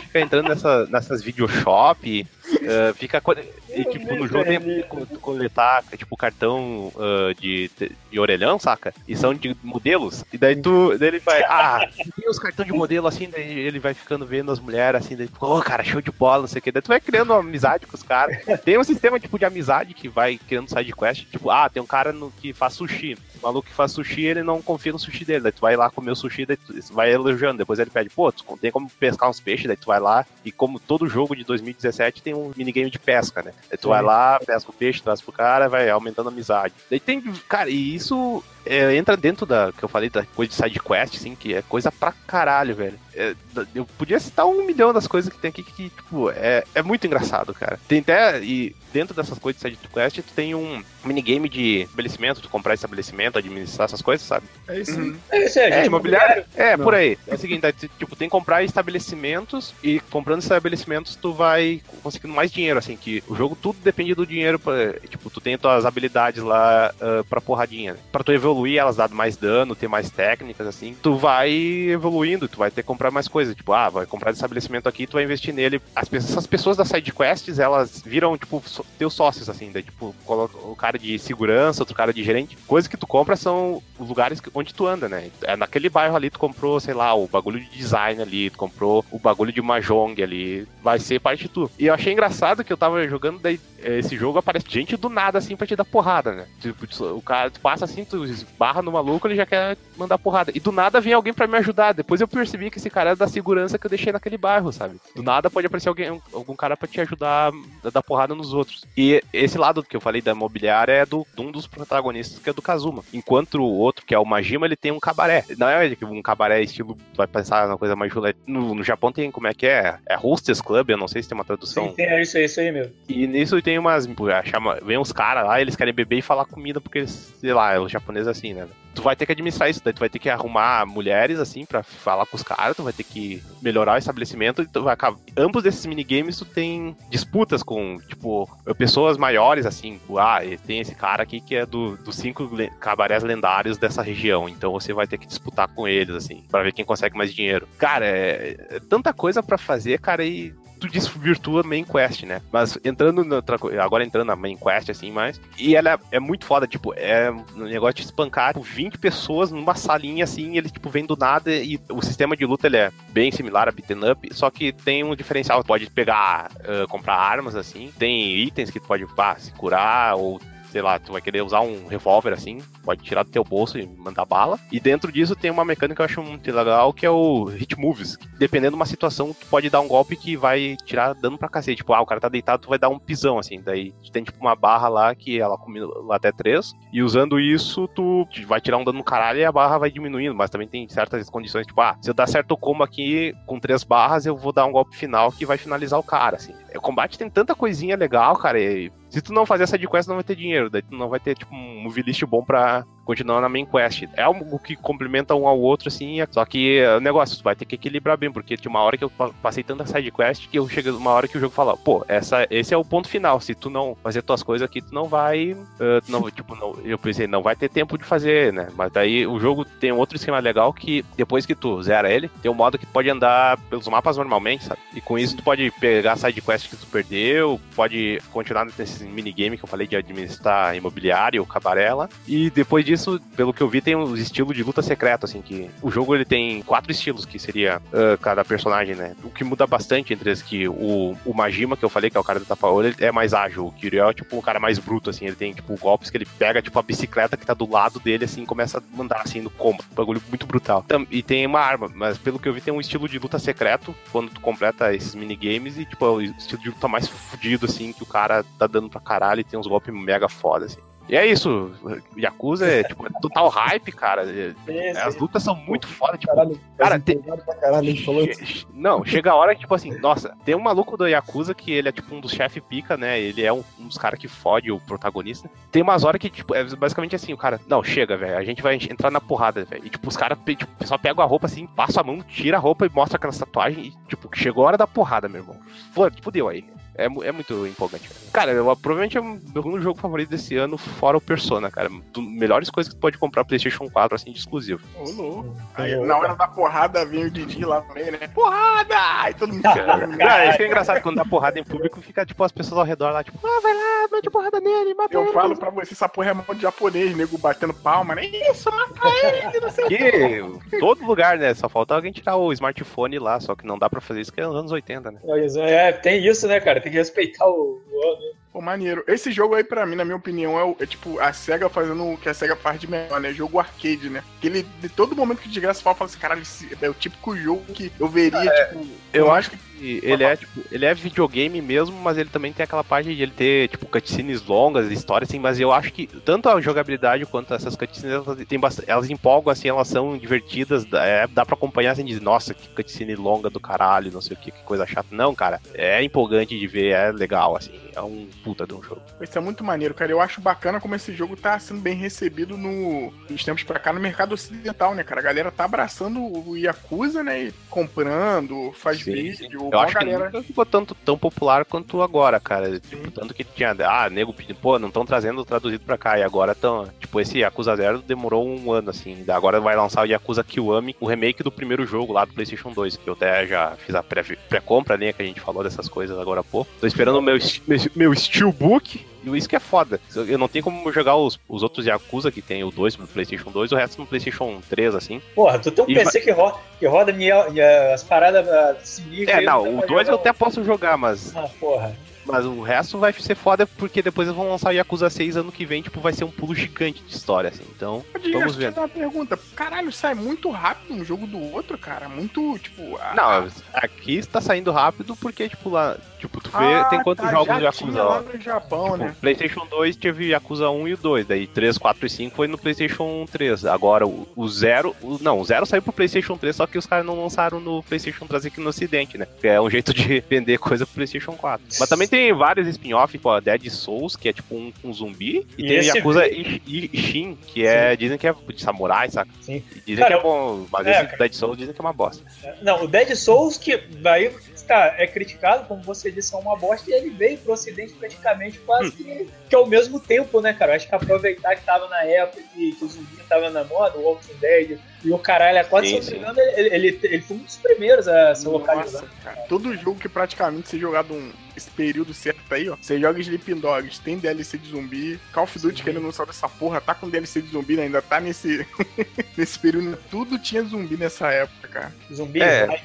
Fica 0.03 0.21
entrando 0.21 0.49
nessa, 0.49 0.87
nessas 0.87 1.23
videoshop, 1.23 2.27
eh, 2.63 2.93
fica... 2.95 3.23
E, 3.71 3.85
tipo, 3.85 4.15
no 4.15 4.27
jogo 4.27 4.45
tem 4.45 4.83
coletar, 5.21 5.85
tipo, 5.97 6.17
cartão 6.17 6.93
ah, 6.99 7.33
de, 7.39 7.71
de 8.11 8.19
orelhão, 8.19 8.58
saca? 8.59 8.95
E 9.07 9.17
são 9.17 9.35
de 9.35 9.57
modelos. 9.63 10.25
E 10.33 10.39
daí 10.39 10.57
tu, 10.57 10.97
daí 10.99 11.09
ele 11.09 11.19
vai, 11.19 11.43
ah, 11.43 11.89
tem 12.17 12.29
os 12.29 12.39
cartões 12.39 12.67
de 12.67 12.73
modelo 12.73 13.07
assim, 13.07 13.29
daí 13.29 13.59
ele 13.59 13.79
vai 13.79 13.95
ficando 13.95 14.27
vendo 14.27 14.53
as 14.53 14.59
mulheres 14.59 15.05
assim, 15.05 15.17
daí, 15.17 15.29
pô, 15.29 15.61
cara, 15.61 15.85
show 15.85 16.01
de 16.01 16.11
bola, 16.11 16.43
não 16.43 16.49
sei 16.49 16.59
o 16.59 16.63
que. 16.63 16.73
Daí 16.73 16.83
tu 16.83 16.89
vai 16.89 17.01
criando 17.01 17.31
uma 17.33 17.41
amizade 17.41 17.87
com 17.87 17.97
os 17.97 18.03
caras. 18.03 18.39
Tem 18.65 18.79
um 18.79 18.85
sistema 18.85 19.19
tipo 19.19 19.39
de 19.39 19.45
amizade 19.45 19.95
que 19.95 20.09
vai 20.09 20.39
criando 20.39 20.69
side 20.69 20.93
quest, 20.93 21.27
tipo, 21.31 21.51
ah, 21.51 21.69
tem 21.69 21.83
um 21.83 21.87
cara 21.87 22.13
no, 22.13 22.31
que 22.31 22.53
faz 22.53 22.75
sushi. 22.75 23.17
O 23.41 23.47
maluco 23.47 23.69
que 23.69 23.75
faz 23.75 23.93
sushi, 23.93 24.23
ele 24.23 24.43
não 24.43 24.61
confia 24.61 24.93
no 24.93 24.99
sushi 24.99 25.25
dele. 25.25 25.41
Daí 25.41 25.53
tu 25.53 25.61
vai 25.61 25.77
lá 25.77 25.91
comer 25.91 26.11
o 26.11 26.17
sushi, 26.17 26.45
daí 26.45 26.57
tu 26.57 26.75
vai 26.93 27.13
elogiando. 27.13 27.59
Depois 27.59 27.79
ele 27.79 27.91
pede, 27.91 28.11
pô, 28.11 28.31
tu 28.33 28.45
tem 28.61 28.71
como 28.71 28.91
pescar 28.91 29.31
uns 29.31 29.41
peixes, 29.41 29.67
daí 29.67 29.77
tu 29.77 29.87
vai 29.87 30.01
lá. 30.01 30.27
E 30.45 30.51
como 30.51 30.81
todo 30.81 31.09
jogo 31.09 31.37
de 31.37 31.45
2017 31.45 32.23
tem 32.23 32.35
um 32.35 32.53
minigame 32.57 32.91
de 32.91 32.99
pesca, 32.99 33.43
né? 33.43 33.53
Daí 33.69 33.79
tu 33.79 33.83
Sim. 33.83 33.89
vai 33.89 34.03
lá, 34.03 34.41
pesca 34.45 34.71
o 34.71 34.75
peixe, 34.75 35.03
traz 35.03 35.21
pro 35.21 35.33
cara, 35.33 35.69
vai 35.69 35.89
aumentando 35.89 36.29
a 36.29 36.33
amizade. 36.33 36.75
Daí 36.91 37.01
tem, 37.01 37.21
cara, 37.49 37.71
e 37.71 37.95
isso 37.95 38.38
tipo, 38.39 38.45
é, 38.69 38.97
entra 38.97 39.17
dentro 39.17 39.47
da 39.47 39.73
que 39.77 39.83
eu 39.83 39.89
falei 39.89 40.11
da 40.11 40.25
coisa 40.25 40.51
de 40.51 40.57
side 40.57 40.81
quest, 40.81 41.17
assim, 41.17 41.35
que 41.35 41.55
é 41.55 41.63
coisa 41.63 41.91
pra 41.91 42.13
caralho, 42.27 42.75
velho. 42.75 42.99
É, 43.15 43.35
eu 43.75 43.85
podia 43.85 44.21
citar 44.21 44.47
um 44.47 44.65
milhão 44.65 44.93
das 44.93 45.07
coisas 45.09 45.33
que 45.33 45.39
tem 45.39 45.49
aqui 45.49 45.63
que, 45.63 45.89
tipo, 45.91 46.31
é, 46.31 46.63
é 46.75 46.83
muito 46.83 47.07
engraçado, 47.07 47.53
cara. 47.55 47.79
Tem 47.89 48.01
até, 48.01 48.41
e 48.43 48.77
dentro 48.93 49.15
dessas 49.15 49.39
coisas 49.39 49.61
de 49.61 49.69
side 49.69 49.89
quest, 49.93 50.17
tu 50.19 50.33
tem 50.35 50.55
um 50.55 50.83
minigame 51.05 51.49
de 51.49 51.81
estabelecimento, 51.83 52.41
tu 52.41 52.49
comprar 52.49 52.75
estabelecimento, 52.75 53.39
administrar 53.39 53.87
essas 53.87 54.03
coisas, 54.03 54.27
sabe? 54.27 54.47
É 54.69 54.81
isso 54.81 54.93
aí. 54.93 54.99
Uhum. 54.99 55.17
É 55.31 55.45
isso 55.45 55.59
aí, 55.59 55.67
É, 55.67 55.73
gente. 55.77 55.87
imobiliário? 55.87 56.45
É, 56.55 56.77
Não. 56.77 56.85
por 56.85 56.95
aí. 56.95 57.19
É 57.27 57.35
o 57.35 57.39
seguinte, 57.39 57.65
é, 57.67 57.73
tipo, 57.73 58.15
tem 58.15 58.29
que 58.29 58.33
comprar 58.33 58.63
estabelecimentos 58.63 59.75
e 59.83 60.01
comprando 60.11 60.43
estabelecimentos 60.43 61.17
tu 61.17 61.33
vai 61.33 61.81
conseguindo 62.03 62.35
mais 62.35 62.51
dinheiro, 62.51 62.79
assim, 62.79 62.97
que 62.97 63.23
o 63.27 63.35
jogo 63.35 63.57
tudo 63.61 63.79
depende 63.83 64.15
do 64.15 64.27
dinheiro, 64.27 64.59
pra, 64.59 64.95
tipo, 65.09 65.31
tu 65.31 65.41
tem 65.41 65.57
tuas 65.59 65.85
habilidades 65.87 66.43
lá 66.43 66.93
ah, 67.01 67.25
pra 67.29 67.41
porradinha, 67.41 67.95
né? 67.95 67.99
Pra 68.13 68.23
tu 68.23 68.33
evoluir, 68.33 68.58
elas 68.67 68.97
dar 68.97 69.09
mais 69.11 69.37
dano, 69.37 69.75
ter 69.75 69.89
mais 69.89 70.11
técnicas, 70.11 70.67
assim, 70.67 70.97
tu 71.03 71.17
vai 71.17 71.51
evoluindo, 71.91 72.49
tu 72.49 72.59
vai 72.59 72.71
ter 72.71 72.83
que 72.83 72.89
comprar 72.89 73.11
mais 73.11 73.29
coisas, 73.29 73.55
tipo, 73.55 73.73
ah, 73.73 73.89
vai 73.89 74.07
comprar 74.07 74.31
esse 74.31 74.39
estabelecimento 74.39 74.89
aqui, 74.89 75.07
tu 75.07 75.15
vai 75.15 75.25
investir 75.25 75.55
nele. 75.55 75.81
As 75.95 76.09
pessoas, 76.09 76.33
essas 76.33 76.47
pessoas 76.47 76.77
das 76.77 76.89
side 76.89 77.13
quests, 77.13 77.59
elas 77.59 78.03
viram, 78.05 78.37
tipo, 78.37 78.63
teus 78.99 79.15
sócios, 79.15 79.49
assim, 79.49 79.71
daí, 79.71 79.83
tipo, 79.83 80.15
coloca 80.25 80.57
o 80.59 80.75
cara 80.77 80.99
de 80.99 81.19
segurança, 81.19 81.83
outro 81.83 81.95
cara 81.95 82.13
de 82.13 82.23
gerente. 82.23 82.57
Coisas 82.67 82.89
que 82.89 82.97
tu 82.97 83.07
compra 83.07 83.37
são 83.37 83.83
lugares 83.99 84.41
onde 84.55 84.75
tu 84.75 84.87
anda, 84.87 85.09
né? 85.09 85.31
É, 85.43 85.57
naquele 85.57 85.89
bairro 85.89 86.17
ali 86.17 86.31
tu 86.31 86.39
comprou, 86.39 86.81
sei 86.81 86.95
lá, 86.95 87.15
o 87.15 87.27
bagulho 87.27 87.61
de 87.61 87.69
design 87.71 88.21
ali, 88.23 88.51
tu 88.51 88.59
comprou 88.59 89.05
o 89.11 89.19
bagulho 89.19 89.53
de 89.53 89.61
mahjong 89.61 90.21
ali, 90.23 90.67
vai 90.83 90.99
ser 90.99 91.21
parte 91.21 91.43
de 91.43 91.49
tu. 91.49 91.71
E 91.79 91.87
eu 91.87 91.95
achei 91.95 92.13
engraçado 92.13 92.65
que 92.65 92.73
eu 92.73 92.77
tava 92.77 93.07
jogando, 93.09 93.39
daí 93.39 93.61
eh, 93.83 93.99
esse 93.99 94.17
jogo 94.17 94.39
aparece 94.39 94.67
gente 94.69 94.97
do 94.97 95.09
nada 95.09 95.39
assim 95.39 95.57
pra 95.57 95.67
te 95.67 95.77
dar 95.77 95.85
porrada, 95.85 96.33
né? 96.33 96.47
Tipo, 96.61 96.87
o 97.17 97.23
cara 97.23 97.51
tu 97.51 97.61
passa 97.61 97.85
assim, 97.85 98.05
tu 98.05 98.25
esbarra 98.39 98.83
no 98.83 98.93
maluco, 98.93 99.27
ele 99.27 99.37
já 99.37 99.47
quer 99.47 99.77
mandar 99.97 100.19
porrada. 100.19 100.53
E 100.55 100.61
do 100.61 100.73
nada 100.73 101.01
vem 101.01 101.13
alguém 101.13 101.33
pra 101.33 101.47
me 101.47 101.57
ajudar. 101.59 101.93
Depois 101.93 102.21
eu 102.21 102.29
percebi 102.29 102.71
que 102.71 102.79
esse 102.79 102.91
cara 102.91 103.11
é 103.11 103.17
da 103.17 103.27
segurança 103.29 103.79
que 103.79 103.87
eu 103.87 103.91
deixei 103.91 104.13
naquele 104.13 104.39
bairro, 104.39 104.73
sabe? 104.73 104.97
Do 105.15 105.23
nada 105.23 105.51
pode 105.51 105.67
aparecer 105.67 105.89
alguém, 105.89 106.11
um- 106.11 106.21
algum 106.33 106.55
cara 106.57 106.77
pra 106.77 106.89
te 106.89 107.01
ajudar 107.01 107.53
a 107.85 107.91
dar 107.91 108.03
porrada 108.03 108.35
nos 108.35 108.53
outros. 108.53 108.85
E 108.97 109.23
esse 109.33 109.59
lado 109.59 109.83
que 109.83 109.97
eu 109.97 110.01
falei 110.01 110.21
da 110.23 110.33
imobiliária 110.33 110.93
é 110.93 111.07
do, 111.07 111.27
de 111.35 111.41
um 111.43 111.51
dos 111.53 111.67
protagonistas, 111.67 112.39
que 112.39 112.51
é 112.51 112.53
do 112.53 112.63
Kazuma. 112.63 113.03
Enquanto 113.13 113.57
o 113.57 113.65
outro, 113.65 114.05
que 114.07 114.15
é 114.15 114.19
o 114.19 114.25
Majima, 114.25 114.67
ele 114.67 114.77
tem 114.77 114.93
um 114.93 115.01
cabaré. 115.01 115.45
Não 115.57 115.69
é 115.69 115.97
um 116.03 116.23
cabaré 116.23 116.63
estilo, 116.63 116.97
vai 117.15 117.27
pensar 117.27 117.67
na 117.69 117.77
coisa 117.77 117.97
mais 117.97 118.13
julete. 118.13 118.39
No, 118.47 118.75
no 118.75 118.85
Japão 118.85 119.13
tem, 119.13 119.31
como 119.31 119.47
é 119.47 119.55
que 119.55 119.67
é? 119.67 119.99
É 120.09 120.17
Hostess 120.21 120.61
Club, 120.61 120.91
eu 120.91 120.97
não 120.97 121.09
sei 121.09 121.23
se 121.23 121.29
tem 121.29 121.37
uma 121.37 121.45
tradução. 121.45 121.89
Sim, 121.89 121.95
tem- 121.95 122.07
é 122.07 122.23
isso 122.23 122.37
aí, 122.37 122.45
isso 122.45 122.61
aí 122.61 122.71
mesmo. 122.73 122.93
E 123.09 123.27
nisso 123.27 123.61
tem 123.63 123.79
umas. 123.79 124.09
Chama, 124.45 124.79
vem 124.83 124.99
uns 124.99 125.13
caras 125.13 125.45
lá, 125.47 125.61
eles 125.61 125.77
querem 125.77 125.93
beber 125.95 126.19
e 126.19 126.23
falar 126.23 126.45
comida, 126.45 126.81
porque 126.81 126.99
eles, 126.99 127.35
sei 127.41 127.53
lá, 127.53 127.81
os 127.81 127.91
japoneses 127.91 128.28
assim, 128.29 128.55
né? 128.55 128.67
Tu 128.95 129.03
vai 129.03 129.15
ter 129.15 129.27
que 129.27 129.33
administrar 129.33 129.71
isso, 129.71 129.81
daí 129.85 129.93
tu 129.93 130.01
vai 130.01 130.09
ter 130.09 130.19
que 130.19 130.29
arrumar 130.29 130.85
mulheres, 130.87 131.39
assim, 131.39 131.65
pra 131.65 131.83
falar 131.83 132.27
com 132.27 132.37
os 132.37 132.43
caras, 132.43 132.77
tu 132.77 132.83
vai 132.83 132.93
ter 132.93 133.05
que 133.05 133.43
melhorar 133.63 133.95
o 133.95 133.99
estabelecimento, 133.99 134.63
e 134.63 134.79
vai 134.81 134.95
acabar. 134.95 135.19
Ambos 135.37 135.63
desses 135.63 135.87
minigames 135.87 136.37
tu 136.37 136.45
tem 136.45 136.97
disputas 137.09 137.63
com, 137.63 137.99
tipo, 138.09 138.49
pessoas 138.77 139.17
maiores, 139.17 139.67
assim, 139.67 139.95
tipo, 139.95 140.19
ah, 140.19 140.41
tem 140.67 140.81
esse 140.81 140.95
cara 140.95 141.23
aqui 141.23 141.41
que 141.41 141.55
é 141.55 141.65
do, 141.65 141.97
dos 141.97 142.17
cinco 142.17 142.51
cabarés 142.81 143.23
lendários 143.23 143.79
dessa 143.79 144.03
região, 144.03 144.49
então 144.49 144.73
você 144.73 144.93
vai 144.93 145.07
ter 145.07 145.19
que 145.19 145.27
disputar 145.27 145.69
com 145.69 145.87
eles, 145.87 146.15
assim, 146.15 146.45
pra 146.51 146.63
ver 146.63 146.73
quem 146.73 146.85
consegue 146.85 147.17
mais 147.17 147.33
dinheiro. 147.33 147.69
Cara, 147.79 148.07
é, 148.07 148.57
é 148.71 148.81
tanta 148.81 149.13
coisa 149.13 149.43
pra 149.43 149.59
fazer, 149.59 150.01
cara, 150.01 150.25
e 150.25 150.53
tu 150.79 150.89
desvirtua 150.89 151.63
main 151.63 151.85
quest, 151.85 152.23
né? 152.25 152.41
Mas 152.53 152.79
entrando 152.85 153.25
na 153.25 153.37
outra 153.37 153.59
co- 153.59 153.69
agora 153.79 154.05
entrando 154.05 154.27
na 154.27 154.37
main 154.37 154.57
quest, 154.57 154.91
assim, 154.91 155.11
mais. 155.11 155.41
E 155.59 155.75
ela 155.77 155.93
é, 155.93 155.99
é 156.13 156.21
muito 156.21 156.45
foda, 156.45 156.67
tipo, 156.67 156.95
é 156.95 157.31
um 157.31 157.65
negócio 157.65 157.97
de 157.97 158.03
espancar 158.03 158.55
tipo, 158.55 158.63
20 158.65 158.99
pessoas 158.99 159.51
numa 159.51 159.75
salinha, 159.75 160.25
assim, 160.25 160.53
e 160.53 160.59
ele, 160.59 160.71
tipo, 160.71 160.89
vem 160.89 161.05
do 161.05 161.17
nada 161.17 161.55
e 161.55 161.79
o 161.91 162.01
sistema 162.03 162.37
de 162.37 162.47
luta, 162.47 162.67
ele 162.67 162.77
é 162.77 162.91
bem 163.11 163.31
similar 163.31 163.69
a 163.69 163.73
beaten 163.73 164.11
up, 164.11 164.29
só 164.33 164.51
que 164.51 164.73
tem 164.73 165.05
um 165.05 165.15
diferencial. 165.15 165.63
Tu 165.63 165.67
pode 165.67 165.91
pegar, 165.91 166.51
ah, 166.61 166.87
comprar 166.89 167.17
armas, 167.17 167.55
assim, 167.57 167.93
tem 167.99 168.37
itens 168.39 168.71
que 168.71 168.81
tu 168.81 168.87
pode, 168.87 169.07
pá, 169.15 169.37
se 169.37 169.53
curar 169.53 170.17
ou 170.17 170.41
sei 170.71 170.83
lá, 170.83 170.99
tu 170.99 171.13
vai 171.13 171.21
querer 171.21 171.43
usar 171.43 171.61
um 171.61 171.87
revólver 171.87 172.33
assim, 172.33 172.59
pode 172.85 173.03
tirar 173.03 173.23
do 173.23 173.31
teu 173.31 173.45
bolso 173.45 173.79
e 173.79 173.87
mandar 173.87 174.25
bala. 174.25 174.59
E 174.71 174.81
dentro 174.81 175.11
disso 175.11 175.35
tem 175.35 175.51
uma 175.51 175.65
mecânica 175.65 175.97
que 175.97 176.03
eu 176.03 176.05
acho 176.05 176.23
muito 176.23 176.51
legal, 176.53 176.93
que 176.93 177.05
é 177.05 177.11
o 177.11 177.45
hit 177.45 177.79
moves. 177.79 178.17
Dependendo 178.39 178.73
de 178.73 178.77
uma 178.77 178.87
situação, 178.87 179.33
tu 179.33 179.47
pode 179.47 179.69
dar 179.71 179.81
um 179.81 179.89
golpe 179.89 180.17
que 180.17 180.37
vai 180.37 180.77
tirar 180.85 181.15
dano 181.15 181.39
pra 181.39 181.49
cacete. 181.49 181.79
Tipo, 181.79 181.93
ah, 181.93 182.01
o 182.01 182.07
cara 182.07 182.21
tá 182.21 182.29
deitado, 182.29 182.63
tu 182.63 182.69
vai 182.69 182.79
dar 182.79 182.89
um 182.89 182.99
pisão, 182.99 183.39
assim. 183.39 183.61
Daí 183.61 183.93
tu 184.05 184.13
tem 184.13 184.23
tipo 184.23 184.39
uma 184.41 184.55
barra 184.55 184.89
lá 184.89 185.15
que 185.15 185.41
ela 185.41 185.59
combina 185.59 185.87
até 186.11 186.31
três. 186.31 186.73
E 186.93 187.03
usando 187.03 187.41
isso, 187.41 187.89
tu 187.89 188.27
vai 188.47 188.61
tirar 188.61 188.79
um 188.79 188.85
dano 188.85 188.99
no 188.99 189.05
caralho 189.05 189.39
e 189.41 189.45
a 189.45 189.53
barra 189.53 189.79
vai 189.79 189.91
diminuindo. 189.91 190.35
Mas 190.35 190.51
também 190.51 190.69
tem 190.69 190.89
certas 190.89 191.29
condições, 191.29 191.67
tipo, 191.67 191.81
ah, 191.81 191.97
se 192.01 192.11
eu 192.11 192.15
dar 192.15 192.27
certo 192.27 192.57
combo 192.57 192.83
aqui 192.85 193.35
com 193.47 193.59
três 193.59 193.83
barras, 193.83 194.27
eu 194.27 194.37
vou 194.37 194.53
dar 194.53 194.67
um 194.67 194.73
golpe 194.73 194.97
final 194.97 195.33
que 195.33 195.47
vai 195.47 195.59
finalizar 195.59 195.99
o 195.99 196.03
cara, 196.03 196.37
assim. 196.37 196.55
O 196.75 196.81
combate 196.81 197.19
tem 197.19 197.29
tanta 197.29 197.55
coisinha 197.55 197.97
legal, 197.97 198.37
cara. 198.37 198.61
E 198.61 198.91
se 199.09 199.21
tu 199.23 199.33
não 199.33 199.47
fazer 199.47 199.65
essa 199.65 199.79
de 199.79 199.89
quest, 199.89 200.09
não 200.09 200.17
vai 200.17 200.25
ter 200.25 200.37
dinheiro. 200.37 200.71
Daí 200.71 200.83
tu 200.83 200.95
não 200.95 201.09
vai 201.09 201.21
ter, 201.21 201.35
tipo, 201.35 201.55
um 201.55 201.89
list 201.89 202.23
bom 202.25 202.43
pra 202.45 202.85
continuar 203.09 203.41
na 203.41 203.49
main 203.49 203.65
quest. 203.65 204.05
É 204.15 204.23
algo 204.23 204.59
que 204.59 204.77
complementa 204.77 205.35
um 205.35 205.49
ao 205.49 205.59
outro, 205.59 205.89
assim. 205.89 206.21
é- 206.21 206.29
Só 206.31 206.45
que 206.45 206.79
é, 206.79 206.95
o 206.97 207.01
negócio, 207.01 207.39
tu 207.39 207.43
vai 207.43 207.57
ter 207.57 207.65
que 207.65 207.75
equilibrar 207.75 208.19
bem, 208.19 208.31
porque 208.31 208.55
tinha 208.55 208.69
uma 208.69 208.83
hora 208.83 208.99
que 208.99 209.05
eu 209.05 209.09
pa- 209.09 209.31
passei 209.43 209.65
tanta 209.65 209.87
side 209.87 210.11
quest 210.11 210.47
que 210.49 210.59
eu 210.59 210.69
cheguei 210.69 210.93
uma 210.93 211.11
hora 211.13 211.27
que 211.27 211.39
o 211.39 211.41
jogo 211.41 211.55
fala, 211.55 211.75
pô, 211.75 212.05
essa, 212.07 212.47
esse 212.51 212.75
é 212.75 212.77
o 212.77 212.85
ponto 212.85 213.09
final. 213.09 213.41
Se 213.41 213.55
tu 213.55 213.71
não 213.71 213.97
fazer 214.03 214.21
tuas 214.21 214.43
coisas 214.43 214.67
aqui, 214.69 214.83
tu 214.83 214.95
não 214.95 215.07
vai. 215.07 215.57
tu 216.05 216.13
não, 216.13 216.31
tipo, 216.31 216.55
não, 216.55 216.77
eu 216.85 216.99
pensei, 216.99 217.27
não 217.27 217.43
vai 217.43 217.57
ter 217.57 217.71
tempo 217.71 217.97
de 217.97 218.05
fazer, 218.05 218.53
né? 218.53 218.69
Mas 218.77 218.93
daí 218.93 219.27
o 219.27 219.41
jogo 219.41 219.65
tem 219.65 219.91
outro 219.91 220.17
esquema 220.17 220.39
legal 220.39 220.71
que 220.75 221.03
depois 221.17 221.47
que 221.47 221.55
tu 221.55 221.83
zera 221.83 222.13
ele, 222.13 222.29
tem 222.43 222.51
um 222.51 222.55
modo 222.55 222.77
que 222.79 222.85
tu 222.85 222.93
pode 222.93 223.09
andar 223.09 223.57
pelos 223.71 223.89
mapas 223.89 224.19
normalmente, 224.19 224.65
sabe? 224.65 224.81
E 224.95 225.01
com 225.01 225.19
isso 225.19 225.35
tu 225.37 225.43
pode 225.43 225.71
pegar 225.81 226.13
a 226.13 226.17
side 226.17 226.43
quest 226.43 226.69
que 226.69 226.77
tu 226.77 226.87
perdeu, 226.87 227.59
pode 227.75 228.21
continuar 228.33 228.67
nesse 228.67 229.05
minigame 229.05 229.57
que 229.57 229.65
eu 229.65 229.69
falei 229.69 229.87
de 229.87 229.97
administrar 229.97 230.77
imobiliário, 230.77 231.45
cabarela. 231.47 232.09
E 232.27 232.51
depois 232.51 232.85
disso, 232.85 232.98
pelo 233.37 233.53
que 233.53 233.63
eu 233.63 233.69
vi, 233.69 233.81
tem 233.81 233.97
um 233.97 234.15
estilo 234.15 234.53
de 234.55 234.63
luta 234.63 234.83
secreto, 234.83 235.25
assim, 235.25 235.41
que 235.41 235.71
o 235.83 235.91
jogo 235.91 236.15
ele 236.15 236.25
tem 236.25 236.63
quatro 236.63 236.91
estilos, 236.91 237.25
que 237.25 237.39
seria 237.39 237.81
ah, 237.93 238.19
cada 238.21 238.45
personagem, 238.45 238.95
né? 238.95 239.15
O 239.23 239.31
que 239.31 239.45
muda 239.45 239.67
bastante 239.67 240.13
entre 240.13 240.31
eles, 240.31 240.43
que 240.43 240.69
o, 240.69 241.17
o 241.25 241.35
Majima, 241.35 241.77
que 241.77 241.85
eu 241.85 241.89
falei, 241.89 242.11
que 242.11 242.17
é 242.17 242.21
o 242.21 242.25
cara 242.25 242.39
do 242.39 242.47
tapa-olho, 242.47 242.89
ele 242.89 242.97
é 243.01 243.13
mais 243.13 243.35
ágil. 243.35 243.67
O 243.67 243.73
Kiryu 243.73 244.09
é, 244.09 244.13
tipo, 244.13 244.37
um 244.37 244.41
cara 244.41 244.61
mais 244.61 244.79
bruto, 244.79 245.11
assim, 245.11 245.27
ele 245.27 245.37
tem, 245.37 245.53
tipo, 245.53 245.77
golpes 245.77 246.11
que 246.11 246.17
ele 246.17 246.27
pega, 246.39 246.63
tipo, 246.63 246.79
a 246.79 246.83
bicicleta 246.83 247.37
que 247.37 247.47
tá 247.47 247.55
do 247.55 247.71
lado 247.71 248.01
dele, 248.01 248.25
assim, 248.25 248.45
começa 248.45 248.79
a 248.79 248.97
mandar, 248.97 249.23
assim, 249.23 249.41
no 249.41 249.51
combo. 249.51 249.83
Um 249.93 249.95
bagulho 249.95 250.23
muito 250.29 250.47
brutal. 250.47 250.85
E 251.11 251.23
tem 251.23 251.47
uma 251.47 251.61
arma, 251.61 251.91
mas 251.95 252.19
pelo 252.19 252.39
que 252.39 252.49
eu 252.49 252.53
vi, 252.53 252.61
tem 252.61 252.73
um 252.73 252.81
estilo 252.81 253.09
de 253.09 253.19
luta 253.19 253.39
secreto, 253.39 253.95
quando 254.11 254.31
tu 254.31 254.41
completa 254.41 254.95
esses 254.95 255.15
minigames, 255.15 255.79
e, 255.79 255.85
tipo, 255.85 256.05
é 256.05 256.11
o 256.11 256.21
estilo 256.23 256.63
de 256.63 256.69
luta 256.71 256.89
mais 256.89 257.09
fudido, 257.09 257.67
assim, 257.67 257.93
que 257.93 258.03
o 258.03 258.07
cara 258.07 258.45
tá 258.59 258.67
dando 258.67 258.89
pra 258.89 259.01
caralho 259.01 259.41
e 259.41 259.45
tem 259.45 259.59
uns 259.59 259.67
golpes 259.67 259.95
mega 259.95 260.29
foda, 260.29 260.67
assim. 260.67 260.81
E 261.09 261.17
é 261.17 261.27
isso. 261.27 261.73
Yakuza 262.17 262.67
é, 262.67 262.83
tipo, 262.85 263.07
é 263.07 263.11
total 263.21 263.49
hype, 263.49 263.93
cara. 263.93 264.23
É- 264.31 264.55
Sim, 264.67 264.99
As 265.01 265.17
lutas 265.17 265.43
são 265.43 265.55
muito 265.57 265.87
foda, 265.87 266.19
tipo. 266.19 266.35
Caralho, 266.35 266.61
Cara, 266.77 267.01
tem- 267.01 267.21
caralho, 267.61 267.97
che- 267.97 268.67
Não, 268.75 269.05
chega 269.05 269.31
a 269.31 269.35
hora 269.35 269.55
que, 269.55 269.63
tipo 269.63 269.75
assim, 269.75 269.99
nossa, 270.01 270.37
tem 270.45 270.55
um 270.55 270.61
maluco 270.61 270.97
do 270.97 271.07
Yakuza 271.07 271.55
que 271.55 271.73
ele 271.73 271.89
é 271.89 271.93
tipo 271.93 272.15
um 272.15 272.21
dos 272.21 272.33
chefes 272.33 272.63
pica, 272.69 272.97
né? 272.97 273.19
Ele 273.19 273.43
é 273.43 273.53
um, 273.53 273.65
um 273.81 273.87
dos 273.89 273.97
caras 273.99 274.19
que 274.19 274.29
fode 274.29 274.71
o 274.71 274.79
protagonista. 274.81 275.51
Tem 275.73 275.83
umas 275.83 276.05
horas 276.05 276.21
que, 276.21 276.29
tipo, 276.29 276.55
é 276.55 276.63
basicamente 276.77 277.17
assim, 277.17 277.33
o 277.33 277.39
cara, 277.39 277.59
não, 277.67 277.83
chega, 277.83 278.17
velho, 278.17 278.37
a 278.37 278.45
gente 278.45 278.61
vai 278.63 278.75
entrar 278.77 279.11
na 279.11 279.21
porrada, 279.21 279.65
velho. 279.65 279.87
E, 279.87 279.91
tipo, 279.91 280.09
os 280.09 280.17
caras, 280.17 280.39
tipo, 280.47 280.67
só 280.85 280.99
pegam 280.99 281.25
a 281.25 281.27
roupa 281.27 281.47
assim, 281.47 281.67
passa 281.67 282.01
a 282.01 282.05
mão, 282.05 282.21
tira 282.23 282.57
a 282.59 282.61
roupa 282.61 282.85
e 282.87 282.91
mostra 282.95 283.17
aquela 283.17 283.33
tatuagem 283.33 283.85
e, 283.87 284.09
tipo, 284.09 284.29
chegou 284.35 284.65
a 284.65 284.69
hora 284.69 284.77
da 284.79 284.87
porrada, 284.87 285.29
meu 285.29 285.41
irmão. 285.41 285.57
Foda, 285.93 286.15
fudeu 286.23 286.49
aí. 286.49 286.65
É, 286.99 287.05
é 287.05 287.33
muito 287.33 287.67
empolgante. 287.67 288.11
Cara, 288.33 288.51
eu, 288.51 288.65
provavelmente 288.77 289.17
é 289.17 289.21
o 289.21 289.41
meu 289.55 289.81
jogo 289.81 289.99
favorito 290.01 290.31
desse 290.31 290.57
ano, 290.57 290.77
fora 290.77 291.17
o 291.17 291.21
Persona, 291.21 291.71
cara. 291.71 291.89
Do- 292.13 292.21
melhores 292.21 292.69
coisas 292.71 292.93
que 292.93 292.99
tu 292.99 293.01
pode 293.01 293.17
comprar 293.17 293.45
PlayStation 293.45 293.89
4, 293.89 294.17
assim, 294.17 294.33
de 294.33 294.39
exclusivo. 294.39 294.83
Ô, 294.97 295.09
louco. 295.11 295.57
Aí, 295.77 295.95
na 296.05 296.17
hora 296.19 296.35
da 296.35 296.49
porrada 296.49 297.05
vem 297.07 297.25
o 297.27 297.31
Didi 297.31 297.65
lá 297.65 297.81
no 297.87 297.95
meio, 297.95 298.11
né? 298.13 298.27
Porrada! 298.35 298.97
Aí 299.23 299.33
todo 299.35 299.53
mundo 299.53 299.63
Cara, 300.19 300.47
isso 300.49 300.57
que 300.57 300.63
é 300.65 300.67
engraçado, 300.67 301.01
quando 301.01 301.17
dá 301.17 301.25
porrada 301.25 301.59
em 301.59 301.65
público, 301.65 302.01
fica, 302.01 302.27
tipo, 302.27 302.43
as 302.43 302.51
pessoas 302.53 302.79
ao 302.81 302.85
redor 302.85 303.11
lá, 303.11 303.23
tipo, 303.23 303.39
ah, 303.47 303.61
vai 303.63 303.73
lá, 303.75 304.09
mete 304.11 304.29
porrada 304.29 304.59
nele, 304.61 304.95
mata 304.95 305.15
Eu 305.15 305.23
ele. 305.23 305.33
falo 305.33 305.57
pra 305.57 305.71
você, 305.71 305.95
essa 305.95 306.09
porra 306.09 306.31
é 306.31 306.35
mão 306.35 306.45
de 306.53 306.63
japonês, 306.63 307.17
nego 307.17 307.39
batendo 307.39 307.73
palma, 307.75 308.15
né? 308.17 308.27
Isso, 308.27 308.71
mata 308.73 309.01
ele, 309.25 309.61
não 309.61 309.71
sei 309.71 309.85
o 309.85 310.59
Que 310.69 310.79
todo 310.81 311.05
lugar, 311.07 311.39
né? 311.39 311.55
Só 311.55 311.69
falta 311.69 311.95
alguém 311.95 312.11
tirar 312.11 312.37
o 312.37 312.53
smartphone 312.53 313.19
lá, 313.21 313.39
só 313.39 313.55
que 313.55 313.65
não 313.67 313.79
dá 313.79 313.89
pra 313.89 314.01
fazer 314.01 314.21
isso 314.21 314.33
que 314.33 314.41
é 314.41 314.47
nos 314.47 314.57
anos 314.57 314.73
80, 314.73 315.11
né? 315.13 315.21
É, 315.61 315.93
tem 315.93 316.27
isso, 316.27 316.49
né, 316.49 316.59
cara? 316.59 316.81
Tem 316.89 316.93
que 316.93 316.99
respeitar 316.99 317.47
o. 317.47 317.81
o- 317.93 318.39
Pô, 318.51 318.63
maneiro. 318.63 319.05
Esse 319.07 319.31
jogo 319.31 319.55
aí, 319.55 319.63
pra 319.63 319.85
mim, 319.85 319.95
na 319.95 320.05
minha 320.07 320.17
opinião, 320.17 320.59
é, 320.59 320.65
o- 320.65 320.75
é 320.81 320.87
tipo 320.87 321.21
a 321.21 321.33
SEGA 321.35 321.69
fazendo 321.69 322.13
o 322.13 322.17
que 322.17 322.31
a 322.31 322.35
SEGA 322.35 322.57
faz 322.57 322.81
de 322.81 322.91
melhor, 322.91 323.21
né? 323.21 323.31
Jogo 323.33 323.59
arcade, 323.59 324.09
né? 324.09 324.25
Que 324.41 324.47
ele, 324.47 324.63
de 324.81 324.89
todo 324.89 325.15
momento 325.15 325.43
que 325.43 325.49
de 325.51 325.61
graça 325.61 325.83
fala, 325.83 325.95
fala 325.95 326.09
assim, 326.11 326.19
caralho, 326.19 326.43
é 326.81 326.89
o 326.89 326.95
típico 326.95 327.37
jogo 327.37 327.63
que 327.75 327.93
eu 328.01 328.09
veria, 328.09 328.41
tipo. 328.69 328.87
Eu 329.13 329.31
acho 329.31 329.51
que 329.51 329.59
ele 329.81 330.25
é, 330.25 330.37
tipo, 330.37 330.61
ele 330.71 330.85
é 330.85 330.95
videogame 330.95 331.61
mesmo, 331.61 331.97
mas 332.01 332.19
ele 332.19 332.29
também 332.29 332.53
tem 332.53 332.65
aquela 332.65 332.85
parte 332.85 333.15
de 333.15 333.23
ele 333.23 333.33
ter, 333.33 333.69
tipo, 333.69 333.87
cutscenes 333.87 334.45
longas, 334.45 334.91
histórias, 334.91 335.29
assim, 335.29 335.39
mas 335.39 335.61
eu 335.61 335.73
acho 335.73 335.93
que 335.93 336.07
tanto 336.07 336.49
a 336.49 336.61
jogabilidade 336.61 337.27
quanto 337.27 337.55
essas 337.55 337.77
cutscenes, 337.77 338.15
elas, 338.15 338.39
tem 338.47 338.59
bastante, 338.59 338.91
elas 338.91 339.11
empolgam, 339.11 339.53
assim, 339.53 339.69
elas 339.69 339.89
são 339.89 340.17
divertidas, 340.17 340.85
dá, 340.85 341.05
é, 341.05 341.27
dá 341.27 341.45
pra 341.45 341.55
acompanhar, 341.55 341.93
assim, 341.93 342.05
dizer, 342.05 342.23
nossa, 342.23 342.55
que 342.55 342.69
cutscene 342.69 343.15
longa 343.15 343.51
do 343.51 343.61
caralho, 343.61 344.13
não 344.13 344.21
sei 344.21 344.37
o 344.37 344.41
que, 344.41 344.51
que 344.51 344.63
coisa 344.63 344.87
chata. 344.87 345.09
Não, 345.11 345.35
cara, 345.35 345.61
é 345.75 346.03
empolgante 346.03 346.59
de 346.59 346.67
ver, 346.67 346.93
é 346.93 347.13
legal, 347.13 347.57
assim, 347.57 347.73
é 347.95 348.01
um 348.01 348.29
puta 348.43 348.67
de 348.67 348.75
um 348.75 348.83
jogo. 348.83 349.03
Isso 349.21 349.37
é 349.37 349.41
muito 349.41 349.65
maneiro, 349.65 349.95
cara. 349.95 350.11
Eu 350.11 350.21
acho 350.21 350.41
bacana 350.41 350.81
como 350.81 350.95
esse 350.95 351.13
jogo 351.13 351.37
tá 351.37 351.59
sendo 351.59 351.81
bem 351.81 351.97
recebido 351.97 352.57
no, 352.57 353.13
nos 353.29 353.45
tempos 353.45 353.63
pra 353.63 353.79
cá 353.79 353.93
no 353.93 354.01
mercado 354.01 354.33
ocidental, 354.33 354.95
né, 354.95 355.03
cara? 355.03 355.21
A 355.21 355.25
galera 355.25 355.51
tá 355.51 355.65
abraçando 355.65 356.21
o 356.21 356.57
Yakuza, 356.57 357.23
né? 357.23 357.45
E 357.45 357.53
comprando, 357.69 358.73
faz 358.73 359.03
Sim, 359.03 359.13
vídeo. 359.13 359.68
Eu 359.73 359.81
acho 359.81 359.99
que 359.99 360.05
galera. 360.05 360.25
nunca 360.27 360.43
ficou 360.43 360.65
tanto, 360.67 360.95
tão 361.05 361.17
popular 361.19 361.65
quanto 361.65 362.01
agora, 362.03 362.39
cara. 362.41 362.79
Tipo, 362.81 363.11
tanto 363.11 363.35
que 363.35 363.45
tinha. 363.45 363.75
Ah, 363.85 364.09
nego 364.11 364.33
pedindo, 364.33 364.57
pô, 364.57 364.79
não 364.79 364.89
estão 364.89 365.05
trazendo 365.05 365.45
traduzido 365.45 365.85
pra 365.85 365.99
cá. 365.99 366.19
E 366.19 366.23
agora 366.23 366.53
estão. 366.53 366.89
Tipo, 367.01 367.21
esse 367.21 367.39
Yakuza 367.39 367.77
Zero 367.77 368.03
demorou 368.03 368.47
um 368.49 368.73
ano, 368.73 368.91
assim. 368.91 369.25
Agora 369.29 369.61
vai 369.61 369.77
lançar 369.77 370.03
o 370.03 370.07
Yakuza 370.07 370.43
Kiwami, 370.45 370.97
o 371.01 371.07
remake 371.07 371.43
do 371.43 371.51
primeiro 371.53 371.87
jogo 371.87 372.13
lá 372.13 372.25
do 372.25 372.33
PlayStation 372.33 372.73
2, 372.73 372.97
que 372.97 373.09
eu 373.09 373.15
até 373.15 373.47
já 373.47 373.73
fiz 373.85 373.95
a 373.95 374.03
pré- 374.03 374.23
pré-compra, 374.49 374.97
né? 374.97 375.13
Que 375.13 375.23
a 375.23 375.25
gente 375.27 375.41
falou 375.41 375.63
dessas 375.63 375.89
coisas 375.89 376.19
agora 376.19 376.41
há 376.41 376.45
pouco. 376.45 376.71
Tô 376.81 376.87
esperando 376.87 377.19
o 377.19 377.23
meu, 377.23 377.37
meu, 377.67 377.79
meu 377.95 378.15
Steelbook. 378.15 379.07
E 379.35 379.39
isso 379.39 379.49
que 379.49 379.57
é 379.57 379.61
foda. 379.61 380.01
Eu 380.15 380.39
não 380.39 380.49
tenho 380.49 380.65
como 380.65 380.91
jogar 380.93 381.17
os, 381.17 381.39
os 381.49 381.63
outros 381.63 381.87
Yakuza, 381.87 382.31
que 382.31 382.43
tem 382.43 382.63
o 382.65 382.71
2 382.71 382.97
no 382.97 383.07
PlayStation 383.07 383.51
2, 383.51 383.73
o 383.73 383.77
resto 383.77 383.99
no 384.01 384.07
PlayStation 384.07 384.61
3, 384.69 384.95
assim. 384.95 385.21
Porra, 385.35 385.59
tu 385.59 385.71
tem 385.71 385.85
um 385.85 385.91
E 385.91 385.95
PC 385.95 386.21
que 386.21 386.31
roda, 386.31 386.57
que 386.79 386.87
roda 386.87 387.13
minha, 387.13 387.49
minha- 387.51 387.95
as 387.95 388.03
paradas 388.03 388.49
ah, 388.49 388.77
sinistras. 388.83 389.39
É, 389.39 389.43
não, 389.43 389.75
o 389.75 389.79
pra 389.79 389.87
2 389.87 390.09
eu 390.09 390.15
até 390.15 390.33
posso 390.33 390.63
jogar, 390.65 390.97
mas 390.97 391.35
Ah, 391.37 391.49
porra. 391.61 391.95
Mas 392.31 392.45
o 392.45 392.61
resto 392.61 392.99
vai 392.99 393.11
ser 393.15 393.35
foda 393.35 393.67
porque 393.67 394.03
depois 394.03 394.29
eles 394.29 394.37
vão 394.37 394.51
lançar 394.51 394.69
o 394.69 394.73
Yakuza 394.75 395.09
6 395.09 395.39
ano 395.39 395.51
que 395.51 395.65
vem, 395.65 395.81
tipo, 395.81 395.99
vai 395.99 396.13
ser 396.13 396.25
um 396.25 396.31
pulo 396.31 396.55
gigante 396.55 397.03
de 397.03 397.17
história, 397.17 397.49
assim. 397.49 397.65
Então, 397.75 398.05
digo, 398.23 398.39
vamos 398.39 398.55
deixa 398.55 398.69
eu 398.69 398.75
ver. 398.75 398.81
uma 398.81 398.89
pergunta. 398.89 399.39
Caralho, 399.57 399.91
sai 399.91 400.15
muito 400.15 400.51
rápido 400.51 400.93
um 400.93 401.03
jogo 401.03 401.27
do 401.27 401.41
outro, 401.55 401.79
cara. 401.79 402.07
Muito, 402.07 402.59
tipo. 402.59 402.99
a- 402.99 403.15
Não, 403.15 403.49
aqui 403.73 404.19
está 404.19 404.43
saindo 404.43 404.71
rápido 404.71 405.17
porque, 405.17 405.49
tipo, 405.49 405.71
lá. 405.71 405.97
Tipo, 406.19 406.38
tu 406.41 406.51
vê, 406.51 406.57
Ah, 406.65 406.85
tem 406.85 407.03
quantos 407.03 407.25
tá, 407.25 407.31
jogos 407.31 407.47
já 407.49 407.57
de 407.59 407.65
Yakuza 407.65 408.03
lá? 408.03 408.21
no 408.21 408.41
Japão, 408.41 408.85
Tipo, 408.85 408.97
né? 408.99 409.17
PlayStation 409.21 409.67
2 409.67 409.97
teve 409.97 410.29
Yakuza 410.29 410.71
1 410.71 410.89
e 410.89 410.93
o 410.95 410.97
2, 410.97 411.27
daí 411.27 411.47
3, 411.47 411.79
4 411.79 412.07
e 412.07 412.11
5 412.11 412.37
foi 412.37 412.47
no 412.49 412.59
PlayStation 412.59 413.27
3. 413.31 413.65
Agora 413.67 414.07
o, 414.07 414.27
o 414.37 414.49
0, 414.49 414.95
o, 415.03 415.19
não, 415.21 415.39
o 415.41 415.45
0 415.45 415.67
saiu 415.67 415.83
pro 415.83 415.93
PlayStation 415.93 416.37
3, 416.37 416.55
só 416.57 416.67
que 416.67 416.79
os 416.79 416.87
caras 416.87 417.05
não 417.07 417.21
lançaram 417.23 417.61
no 417.61 417.83
PlayStation 417.83 418.27
3 418.27 418.47
aqui 418.47 418.61
no 418.61 418.69
Ocidente, 418.69 419.17
né? 419.19 419.27
Que 419.41 419.49
é 419.49 419.61
um 419.61 419.69
jeito 419.71 419.93
de 419.95 420.21
vender 420.29 420.59
coisa 420.59 420.85
pro 420.87 420.95
PlayStation 420.95 421.33
4. 421.33 421.67
Mas 421.81 421.89
também 421.89 422.07
tem 422.09 422.33
vários 422.33 422.67
spin-off, 422.69 423.13
tipo 423.13 423.29
a 423.31 423.41
Dead 423.41 423.69
Souls, 423.71 424.17
que 424.17 424.29
é 424.29 424.33
tipo 424.33 424.55
um, 424.55 424.73
um 424.85 424.93
zumbi, 424.93 425.47
e, 425.57 425.65
E 425.65 425.69
tem 425.69 425.85
Yakuza 425.85 426.27
I- 426.27 426.63
I- 426.67 426.91
Ishin, 426.93 427.39
que 427.47 427.67
é, 427.67 427.97
dizem 427.97 428.19
que 428.19 428.27
é 428.27 428.33
de 428.33 428.63
samurai, 428.63 429.11
saca? 429.11 429.31
Sim. 429.41 429.63
E 429.77 429.81
dizem 429.81 429.97
Cara, 430.05 430.15
que 430.15 430.21
é 430.21 430.23
bom, 430.23 430.67
mas 430.73 430.87
é, 430.87 430.91
esse 430.93 431.05
cara. 431.07 431.19
Dead 431.19 431.33
Souls 431.33 431.57
dizem 431.59 431.75
que 431.75 431.81
é 431.81 431.85
uma 431.85 431.93
bosta. 431.93 432.25
Não, 432.63 432.85
o 432.85 432.89
Dead 432.89 433.15
Souls, 433.15 433.57
que 433.57 433.77
vai, 434.01 434.33
tá, 434.69 434.95
é 434.99 435.07
criticado, 435.07 435.67
como 435.67 435.83
você 435.83 436.11
disse, 436.11 436.35
é 436.35 436.39
uma 436.39 436.57
bosta, 436.57 436.91
e 436.91 436.93
ele 436.93 437.11
veio 437.11 437.39
pro 437.39 437.55
ocidente 437.55 437.95
praticamente 437.95 438.59
quase 438.59 438.93
que, 438.93 439.29
que 439.49 439.57
ao 439.57 439.67
mesmo 439.67 439.99
tempo, 439.99 440.41
né, 440.43 440.53
cara? 440.53 440.77
Acho 440.77 440.87
que 440.87 440.95
aproveitar 440.95 441.57
que 441.57 441.65
tava 441.65 441.89
na 441.89 442.05
época 442.05 442.43
que, 442.55 442.73
que 442.73 442.85
o 442.85 442.89
zumbi 442.89 443.17
tava 443.29 443.49
na 443.49 443.65
moda, 443.65 443.99
o 443.99 444.03
Walking 444.03 444.35
Dead 444.35 444.79
e 445.05 445.11
o 445.13 445.19
caralho, 445.19 445.59
é 445.59 445.65
quase, 445.65 445.89
Sim, 445.89 446.03
se 446.03 446.15
eu 446.15 446.21
não 446.21 446.35
me 446.35 446.41
engano, 446.41 446.51
ele, 446.59 446.75
ele, 446.75 447.01
ele 447.05 447.23
foi 447.23 447.37
um 447.37 447.41
dos 447.41 447.57
primeiros 447.57 448.09
a 448.09 448.35
se 448.35 448.47
localizar. 448.49 449.03
Nossa, 449.03 449.15
cara. 449.23 449.37
Todo 449.49 449.77
jogo 449.77 449.99
que 449.99 450.09
praticamente 450.09 450.69
você 450.69 450.79
jogado 450.79 451.15
um, 451.15 451.31
esse 451.57 451.71
período 451.71 452.13
certo 452.13 452.41
aí, 452.53 452.69
ó. 452.69 452.77
Você 452.81 452.99
joga 453.01 453.21
Sleeping 453.21 453.61
Dogs, 453.61 454.01
tem 454.01 454.19
DLC 454.19 454.59
de 454.59 454.71
zumbi. 454.71 455.19
Call 455.33 455.45
of 455.45 455.59
Duty, 455.59 455.83
que 455.83 455.91
ele 455.91 456.01
não 456.01 456.11
saiu 456.13 456.27
dessa 456.27 456.49
porra, 456.49 456.81
tá 456.81 456.95
com 456.95 457.09
DLC 457.09 457.41
de 457.43 457.49
zumbi, 457.51 457.77
né? 457.77 457.85
ainda 457.85 458.03
tá 458.03 458.19
nesse, 458.21 458.67
nesse 459.37 459.59
período. 459.59 459.97
Tudo 460.11 460.39
tinha 460.39 460.63
zumbi 460.65 460.97
nessa 460.97 461.31
época, 461.31 461.69
cara. 461.69 461.93
Zumbi, 462.13 462.41
É. 462.43 462.67
vai- 462.67 462.83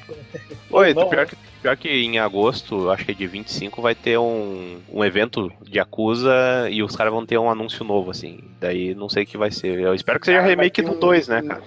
Oi, 0.70 0.94
não, 0.94 1.08
pior, 1.08 1.20
né? 1.22 1.26
que, 1.26 1.36
pior 1.62 1.76
que 1.76 1.88
em 1.88 2.18
agosto, 2.18 2.90
acho 2.90 3.04
que 3.04 3.12
é 3.12 3.14
de 3.14 3.26
25, 3.26 3.80
vai 3.82 3.94
ter 3.94 4.18
um, 4.18 4.78
um 4.88 5.04
evento 5.04 5.52
de 5.62 5.78
Yakuza 5.78 6.32
e 6.70 6.82
os 6.82 6.94
caras 6.96 7.12
vão 7.12 7.24
ter 7.24 7.38
um 7.38 7.50
anúncio 7.50 7.84
novo, 7.84 8.10
assim. 8.10 8.40
Daí 8.60 8.94
não 8.94 9.08
sei 9.08 9.22
o 9.22 9.26
que 9.26 9.36
vai 9.36 9.50
ser. 9.50 9.78
Eu 9.78 9.94
espero 9.94 10.18
que 10.20 10.26
seja 10.26 10.38
Cara, 10.38 10.50
remake 10.50 10.82
do 10.82 10.92
um- 10.92 10.98
2, 10.98 11.28
né, 11.28 11.42
cara? 11.42 11.62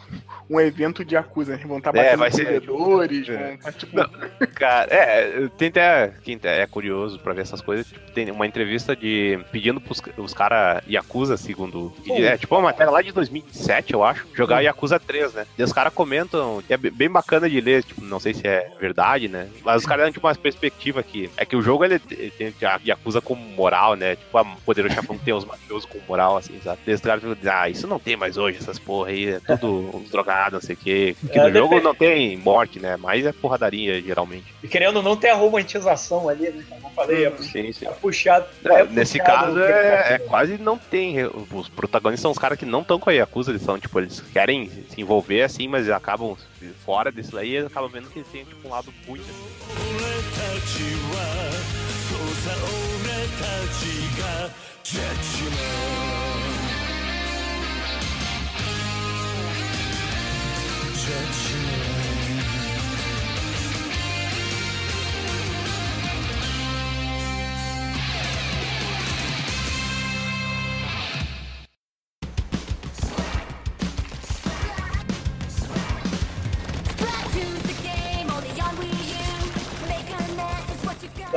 Um 0.49 0.59
evento 0.59 1.03
de 1.03 1.15
Yakuza, 1.15 1.57
né? 1.57 1.63
Vão 1.65 1.77
estar 1.79 1.89
É, 1.95 2.03
batendo 2.03 2.17
vai 2.19 2.29
nos 2.29 2.35
ser- 2.35 2.45
vendedores, 2.45 3.29
É. 3.29 3.47
vão 3.47 3.57
tá, 3.57 3.71
tipo... 3.71 3.95
Não. 3.95 4.09
Cara, 4.55 4.87
é, 4.93 5.47
tem 5.57 5.67
até. 5.69 6.11
Quem 6.23 6.39
é 6.43 6.65
curioso 6.65 7.19
pra 7.19 7.33
ver 7.33 7.41
essas 7.41 7.61
coisas, 7.61 7.85
tipo, 7.87 8.11
tem 8.11 8.31
uma 8.31 8.47
entrevista 8.47 8.95
de. 8.95 9.39
pedindo 9.51 9.79
pros 9.79 10.01
os 10.17 10.33
caras 10.33 10.81
Yakuza, 10.89 11.37
segundo. 11.37 11.93
É, 12.09 12.37
tipo 12.37 12.55
uma 12.55 12.61
matéria 12.63 12.91
lá 12.91 13.01
de 13.01 13.11
2007, 13.11 13.93
eu 13.93 14.03
acho, 14.03 14.25
jogar 14.33 14.61
Yakuza 14.61 14.99
3, 14.99 15.33
né? 15.33 15.45
E 15.57 15.63
os 15.63 15.71
caras 15.73 15.93
comentam, 15.93 16.63
é 16.69 16.75
be- 16.77 16.89
bem 16.89 17.09
bacana 17.09 17.49
de 17.49 17.59
ler, 17.61 17.83
tipo, 17.83 18.01
não 18.03 18.19
sei 18.19 18.33
se 18.33 18.47
é 18.47 18.71
verdade, 18.79 19.27
né? 19.27 19.47
Mas 19.63 19.77
os 19.81 19.85
caras 19.85 20.05
dão 20.05 20.11
tipo 20.13 20.25
uma 20.27 20.33
perspectiva 20.35 20.99
aqui. 21.01 21.29
É 21.37 21.45
que 21.45 21.55
o 21.55 21.61
jogo 21.61 21.85
ele, 21.85 22.01
ele 22.11 22.31
tem 22.31 22.53
a 22.63 22.79
Yakuza 22.85 23.21
como 23.21 23.41
moral, 23.41 23.95
né? 23.95 24.15
Tipo, 24.15 24.37
a 24.39 24.45
Poderoso 24.65 24.95
Chefão 24.95 25.17
tem 25.17 25.33
os 25.33 25.45
mafiosos 25.45 25.85
com 25.85 25.99
moral, 26.07 26.37
assim, 26.37 26.59
sabe? 26.63 26.79
E 26.87 26.91
os 26.93 27.01
caras 27.01 27.21
ficam 27.21 27.35
dizendo, 27.35 27.53
ah, 27.53 27.69
isso 27.69 27.85
não 27.87 27.99
tem 27.99 28.15
mais 28.17 28.37
hoje, 28.37 28.57
essas 28.59 28.79
porra 28.79 29.09
aí, 29.09 29.29
é 29.29 29.39
tudo 29.39 29.91
uns 29.97 30.09
drogados, 30.09 30.36
não 30.51 30.61
sei 30.61 30.75
o 30.75 30.77
quê. 30.77 31.15
Que 31.31 31.39
É, 31.39 31.43
no 31.43 31.53
jogo 31.53 31.79
não 31.81 31.93
tem 31.93 32.37
morte, 32.37 32.79
né? 32.79 32.97
Mas 32.97 33.25
é 33.25 33.31
porradaria, 33.31 34.01
geralmente. 34.01 34.53
E 34.63 34.67
querendo 34.67 34.97
ou 34.97 35.03
não, 35.03 35.15
tem 35.15 35.29
a 35.31 35.35
romantização 35.35 36.29
ali, 36.29 36.49
né? 36.49 36.63
Como 36.69 36.87
eu 36.87 36.91
falei, 36.91 37.25
é, 37.25 37.37
Sim, 37.37 37.71
sim. 37.71 37.87
é 37.87 37.91
puxado. 37.91 38.45
É, 38.65 38.81
é 38.81 38.85
nesse 38.85 39.17
puxado 39.19 39.55
caso, 39.55 39.59
é, 39.59 40.13
é 40.13 40.19
quase 40.19 40.57
não 40.57 40.77
tem. 40.77 41.17
Os 41.51 41.69
protagonistas 41.69 42.21
são 42.21 42.31
os 42.31 42.37
caras 42.37 42.57
que 42.57 42.65
não 42.65 42.81
estão 42.81 42.99
com 42.99 43.09
a 43.09 43.13
Yakuza, 43.13 43.51
eles 43.51 43.61
são, 43.61 43.79
tipo, 43.79 43.99
eles 43.99 44.21
querem 44.33 44.69
se 44.69 45.01
envolver 45.01 45.43
assim, 45.43 45.67
mas 45.67 45.89
acabam 45.89 46.37
fora 46.85 47.11
disso 47.11 47.31
daí 47.33 47.53
e 47.53 47.57
acabam 47.59 47.89
vendo 47.89 48.09
que 48.09 48.19
eles 48.19 48.29
têm, 48.29 48.43
tipo, 48.45 48.67
um 48.67 48.71
lado 48.71 48.93
muito 49.07 49.23
assim. 49.23 49.87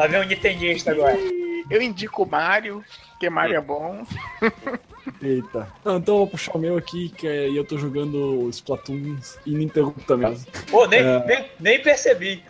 Lá 0.00 0.06
vem 0.06 0.20
o 0.20 0.24
Nintendista 0.24 0.92
agora. 0.92 1.18
Eu 1.70 1.82
indico 1.82 2.22
o 2.22 2.26
Mario, 2.26 2.82
porque 3.10 3.28
Mario 3.28 3.56
é 3.56 3.60
bom. 3.60 4.02
Eita. 5.22 5.68
Não, 5.84 5.96
então 5.96 6.14
eu 6.14 6.18
vou 6.20 6.26
puxar 6.28 6.56
o 6.56 6.58
meu 6.58 6.76
aqui, 6.76 7.08
que 7.10 7.26
é, 7.26 7.48
eu 7.48 7.64
tô 7.64 7.78
jogando 7.78 8.48
Splatoon 8.50 9.16
ininterruptamente. 9.46 10.46
Pô, 10.70 10.86
nem, 10.86 11.00
é... 11.00 11.26
nem, 11.26 11.50
nem, 11.58 11.82
percebi. 11.82 12.42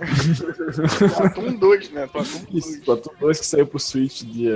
Splatoon 1.10 1.54
2, 1.54 1.90
né? 1.90 2.04
Splatoon 2.06 2.44
2. 2.50 2.54
Isso, 2.54 2.78
Splatoon 2.78 3.14
2 3.20 3.40
que 3.40 3.46
saiu 3.46 3.66
pro 3.66 3.78
Switch 3.78 4.22
dia, 4.22 4.52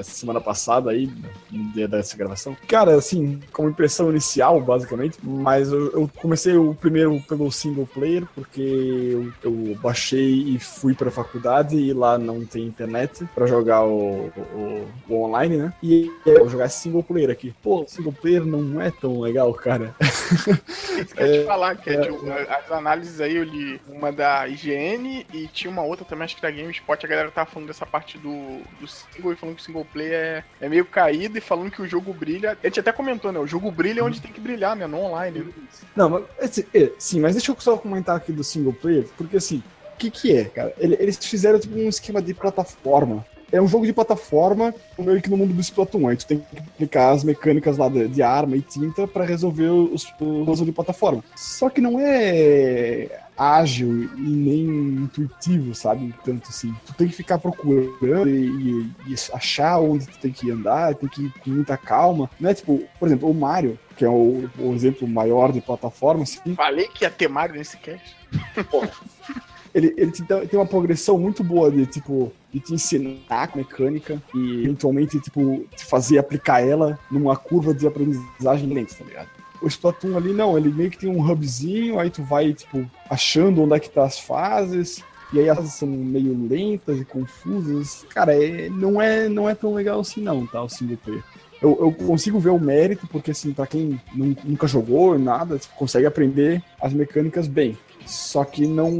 essa 0.00 0.12
semana 0.12 0.40
passada 0.40 0.90
aí, 0.90 1.10
no 1.50 1.72
dia 1.72 1.86
dessa 1.86 2.16
gravação. 2.16 2.56
Cara, 2.66 2.94
assim, 2.94 3.40
como 3.52 3.68
impressão 3.68 4.10
inicial, 4.10 4.60
basicamente, 4.60 5.18
mas 5.22 5.70
eu, 5.70 5.92
eu 5.92 6.10
comecei 6.16 6.56
o 6.56 6.74
primeiro 6.74 7.20
pelo 7.28 7.50
single 7.52 7.86
player, 7.86 8.26
porque 8.34 8.60
eu, 8.62 9.32
eu, 9.42 9.74
baixei 9.76 10.54
e 10.54 10.58
fui 10.58 10.94
pra 10.94 11.10
faculdade 11.10 11.76
e 11.76 11.92
lá 11.92 12.18
não 12.18 12.44
tem 12.44 12.64
internet 12.64 13.26
pra 13.34 13.46
jogar 13.46 13.84
o, 13.84 14.26
o, 14.26 14.88
o 15.08 15.22
online, 15.22 15.56
né? 15.56 15.72
E 15.82 16.10
eu 16.26 16.40
vou 16.40 16.48
jogar 16.48 16.68
single 16.68 17.02
player 17.02 17.30
aqui. 17.30 17.54
Pô, 17.62 17.84
single 17.86 18.12
player 18.12 18.44
não 18.44 18.80
é 18.80 18.90
tão 18.90 19.20
legal, 19.20 19.52
cara. 19.54 19.94
Isso 20.00 21.14
que 21.14 21.22
eu 21.22 21.26
ia 21.26 21.40
te 21.40 21.46
falar, 21.46 21.76
que 21.76 21.90
é, 21.90 21.94
é, 21.94 22.54
as 22.54 22.70
análises 22.70 23.20
aí 23.20 23.36
eu 23.36 23.44
li 23.44 23.80
uma 23.88 24.12
da 24.12 24.48
IGN 24.48 25.26
e 25.32 25.46
tinha 25.48 25.70
uma 25.70 25.82
outra 25.82 26.04
também, 26.04 26.24
acho 26.24 26.36
que 26.36 26.42
da 26.42 26.50
GameSpot, 26.50 27.04
a 27.04 27.08
galera 27.08 27.30
tava 27.30 27.50
falando 27.50 27.68
dessa 27.68 27.86
parte 27.86 28.18
do, 28.18 28.60
do 28.80 28.86
single 28.86 29.32
e 29.32 29.36
falando 29.36 29.56
que 29.56 29.62
o 29.62 29.64
single 29.64 29.84
player 29.92 30.14
é, 30.14 30.44
é 30.60 30.68
meio 30.68 30.84
caído 30.84 31.38
e 31.38 31.40
falando 31.40 31.70
que 31.70 31.82
o 31.82 31.88
jogo 31.88 32.12
brilha. 32.12 32.56
A 32.62 32.66
gente 32.66 32.80
até 32.80 32.92
comentou, 32.92 33.32
né? 33.32 33.38
O 33.38 33.46
jogo 33.46 33.70
brilha 33.70 34.04
onde 34.04 34.20
tem 34.20 34.32
que 34.32 34.40
brilhar, 34.40 34.76
né? 34.76 34.86
No 34.86 34.98
online. 34.98 35.52
Não, 35.94 36.08
mas 36.08 36.24
assim, 36.40 36.64
sim, 36.98 37.20
mas 37.20 37.34
deixa 37.34 37.52
eu 37.52 37.56
só 37.58 37.76
comentar 37.76 38.16
aqui 38.16 38.32
do 38.32 38.44
single 38.44 38.72
player, 38.72 39.06
porque 39.16 39.36
assim, 39.36 39.62
o 39.94 39.96
que 39.96 40.10
que 40.10 40.36
é, 40.36 40.44
cara? 40.44 40.74
Eles 40.78 41.16
fizeram 41.18 41.58
tipo 41.58 41.76
um 41.76 41.88
esquema 41.88 42.22
de 42.22 42.34
plataforma 42.34 43.24
é 43.52 43.60
um 43.60 43.66
jogo 43.66 43.84
de 43.84 43.92
plataforma, 43.92 44.74
meio 44.98 45.20
que 45.20 45.28
no 45.28 45.36
mundo 45.36 45.52
do 45.52 45.60
Splatoon. 45.60 46.14
Tu 46.16 46.26
tem 46.26 46.38
que 46.38 46.58
aplicar 46.58 47.10
as 47.10 47.24
mecânicas 47.24 47.76
lá 47.76 47.88
de, 47.88 48.08
de 48.08 48.22
arma 48.22 48.56
e 48.56 48.60
tinta 48.60 49.06
para 49.06 49.24
resolver 49.24 49.68
os 49.68 50.04
puzzles 50.04 50.64
de 50.64 50.72
plataforma. 50.72 51.22
Só 51.36 51.68
que 51.68 51.80
não 51.80 51.98
é 51.98 53.08
ágil 53.40 54.04
e 54.18 54.20
nem 54.20 54.66
intuitivo, 55.02 55.74
sabe? 55.74 56.14
Tanto 56.22 56.50
assim. 56.50 56.74
Tu 56.84 56.92
tem 56.92 57.08
que 57.08 57.14
ficar 57.14 57.38
procurando 57.38 58.28
e, 58.28 58.92
e, 59.06 59.14
achar 59.32 59.78
onde 59.78 60.06
tu 60.06 60.18
tem 60.18 60.30
que 60.30 60.50
andar, 60.50 60.94
tem 60.94 61.08
que 61.08 61.22
ir 61.22 61.32
com 61.42 61.48
muita 61.48 61.74
calma. 61.78 62.30
Não 62.38 62.50
é 62.50 62.54
tipo, 62.54 62.82
por 62.98 63.08
exemplo, 63.08 63.30
o 63.30 63.34
Mario, 63.34 63.78
que 63.96 64.04
é 64.04 64.08
o, 64.10 64.50
o 64.58 64.74
exemplo 64.74 65.08
maior 65.08 65.52
de 65.52 65.62
plataforma. 65.62 66.24
Assim. 66.24 66.54
Falei 66.54 66.86
que 66.88 67.04
ia 67.04 67.10
ter 67.10 67.28
Mario 67.28 67.56
nesse 67.56 67.78
cast. 67.78 68.14
ele, 69.74 69.94
ele 69.96 70.12
tem 70.12 70.58
uma 70.58 70.66
progressão 70.66 71.18
muito 71.18 71.42
boa 71.42 71.70
de, 71.70 71.86
tipo, 71.86 72.30
de 72.52 72.60
te 72.60 72.74
ensinar 72.74 73.50
mecânica 73.54 74.22
e 74.34 74.64
eventualmente, 74.64 75.18
tipo, 75.18 75.66
te 75.74 75.86
fazer 75.86 76.18
aplicar 76.18 76.60
ela 76.60 76.98
numa 77.10 77.34
curva 77.36 77.72
de 77.72 77.86
aprendizagem 77.86 78.68
lenta, 78.68 78.94
tá 78.96 79.04
ligado? 79.04 79.39
O 79.62 79.66
Splatoon 79.66 80.16
ali, 80.16 80.32
não, 80.32 80.56
ele 80.56 80.72
meio 80.72 80.90
que 80.90 80.98
tem 80.98 81.10
um 81.10 81.20
hubzinho, 81.20 81.98
aí 81.98 82.10
tu 82.10 82.22
vai, 82.22 82.52
tipo, 82.52 82.88
achando 83.08 83.62
onde 83.62 83.74
é 83.74 83.80
que 83.80 83.90
tá 83.90 84.04
as 84.04 84.18
fases, 84.18 85.04
e 85.32 85.38
aí 85.38 85.46
elas 85.46 85.72
são 85.72 85.88
meio 85.88 86.48
lentas 86.48 87.00
e 87.00 87.04
confusas. 87.04 88.04
Cara, 88.08 88.34
é, 88.34 88.68
não, 88.68 89.00
é, 89.00 89.28
não 89.28 89.48
é 89.48 89.54
tão 89.54 89.74
legal 89.74 90.00
assim 90.00 90.20
não, 90.22 90.46
tá, 90.46 90.62
o 90.62 90.68
single 90.68 90.96
player. 90.96 91.22
Eu, 91.62 91.76
eu, 91.78 92.06
consigo 92.06 92.40
ver 92.40 92.50
o 92.50 92.58
mérito, 92.58 93.06
porque 93.06 93.32
assim, 93.32 93.52
pra 93.52 93.66
quem 93.66 94.00
nunca 94.14 94.66
jogou 94.66 95.18
nada, 95.18 95.58
tipo, 95.58 95.74
consegue 95.74 96.06
aprender 96.06 96.62
as 96.80 96.92
mecânicas 96.92 97.46
bem. 97.46 97.76
Só 98.06 98.44
que 98.44 98.66
não. 98.66 98.90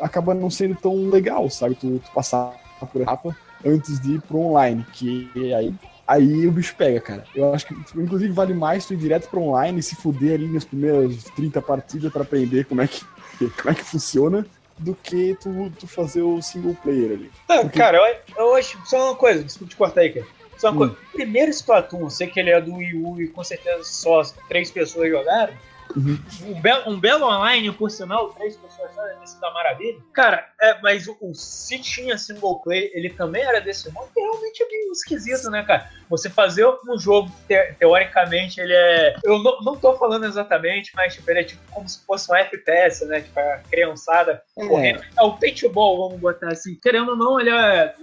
acaba 0.00 0.34
não 0.34 0.50
sendo 0.50 0.76
tão 0.76 1.08
legal, 1.08 1.48
sabe? 1.48 1.74
Tu, 1.74 1.98
tu 1.98 2.10
passar 2.12 2.52
por 2.92 3.00
etapa 3.00 3.34
antes 3.64 3.98
de 4.00 4.16
ir 4.16 4.20
pro 4.20 4.38
online, 4.38 4.84
que 4.92 5.30
aí 5.54 5.74
aí 6.06 6.46
o 6.46 6.52
bicho 6.52 6.74
pega, 6.76 7.00
cara. 7.00 7.24
Eu 7.34 7.52
acho 7.54 7.66
que, 7.66 7.74
inclusive, 7.96 8.32
vale 8.32 8.54
mais 8.54 8.86
tu 8.86 8.94
ir 8.94 8.98
direto 8.98 9.28
pro 9.28 9.40
online 9.40 9.80
e 9.80 9.82
se 9.82 9.96
fuder 9.96 10.34
ali 10.34 10.48
nas 10.48 10.64
primeiras 10.64 11.24
30 11.36 11.60
partidas 11.62 12.12
para 12.12 12.22
aprender 12.22 12.64
como 12.66 12.82
é 12.82 12.86
que, 12.86 13.04
como 13.38 13.70
é 13.70 13.74
que 13.74 13.84
funciona, 13.84 14.46
do 14.78 14.94
que 14.94 15.36
tu, 15.40 15.72
tu 15.78 15.86
fazer 15.86 16.22
o 16.22 16.40
single 16.42 16.76
player 16.82 17.12
ali. 17.12 17.30
Porque... 17.46 17.78
Cara, 17.78 17.98
eu, 17.98 18.16
eu 18.36 18.54
acho. 18.54 18.78
Só 18.84 19.10
uma 19.10 19.16
coisa, 19.16 19.44
desculpa 19.44 19.70
te 19.70 19.76
cortar 19.76 20.00
aí, 20.00 20.12
cara. 20.12 20.26
Só 20.56 20.70
uma 20.70 20.74
hum. 20.74 20.88
coisa. 20.88 20.96
Primeiro 21.12 21.50
Splatoon, 21.50 22.00
eu 22.00 22.10
sei 22.10 22.26
que 22.26 22.40
ele 22.40 22.50
é 22.50 22.60
do 22.60 22.74
Wii 22.74 22.94
U 22.94 23.20
e 23.20 23.28
com 23.28 23.44
certeza 23.44 23.82
só 23.84 24.22
três 24.48 24.70
pessoas 24.70 25.10
jogaram. 25.10 25.54
Uhum. 25.96 26.18
Um, 26.46 26.60
belo, 26.60 26.90
um 26.90 27.00
belo 27.00 27.26
online, 27.26 27.70
por 27.72 27.90
sinal, 27.90 28.28
três 28.30 28.56
pessoas 28.56 28.90
só, 28.94 29.40
da 29.40 29.50
maravilha. 29.52 29.98
Cara, 30.12 30.48
é, 30.60 30.80
mas 30.80 31.06
o, 31.06 31.16
o, 31.20 31.34
se 31.34 31.78
tinha 31.78 32.18
single 32.18 32.60
play, 32.60 32.90
ele 32.94 33.10
também 33.10 33.42
era 33.42 33.60
desse 33.60 33.90
modo, 33.90 34.10
que 34.12 34.20
realmente 34.20 34.62
é 34.62 34.66
meio 34.66 34.92
esquisito, 34.92 35.50
né, 35.50 35.62
cara? 35.64 35.90
Você 36.08 36.28
fazer 36.28 36.66
um 36.66 36.98
jogo, 36.98 37.30
te, 37.48 37.74
teoricamente, 37.78 38.60
ele 38.60 38.74
é. 38.74 39.16
Eu 39.24 39.38
não, 39.38 39.60
não 39.60 39.76
tô 39.76 39.96
falando 39.96 40.26
exatamente, 40.26 40.92
mas 40.94 41.14
tipo, 41.14 41.30
ele 41.30 41.40
é 41.40 41.44
tipo 41.44 41.62
como 41.70 41.88
se 41.88 42.04
fosse 42.04 42.30
um 42.30 42.36
FPS, 42.36 43.04
né? 43.06 43.20
Tipo, 43.20 43.40
a 43.40 43.60
criançada 43.70 44.42
é. 44.56 44.66
correndo. 44.66 45.02
É 45.16 45.22
o 45.22 45.36
paintball, 45.36 46.08
vamos 46.08 46.20
botar 46.20 46.48
assim. 46.48 46.74
Querendo 46.76 47.10
ou 47.10 47.16
não, 47.16 47.40
ele 47.40 47.50
é 47.50 47.94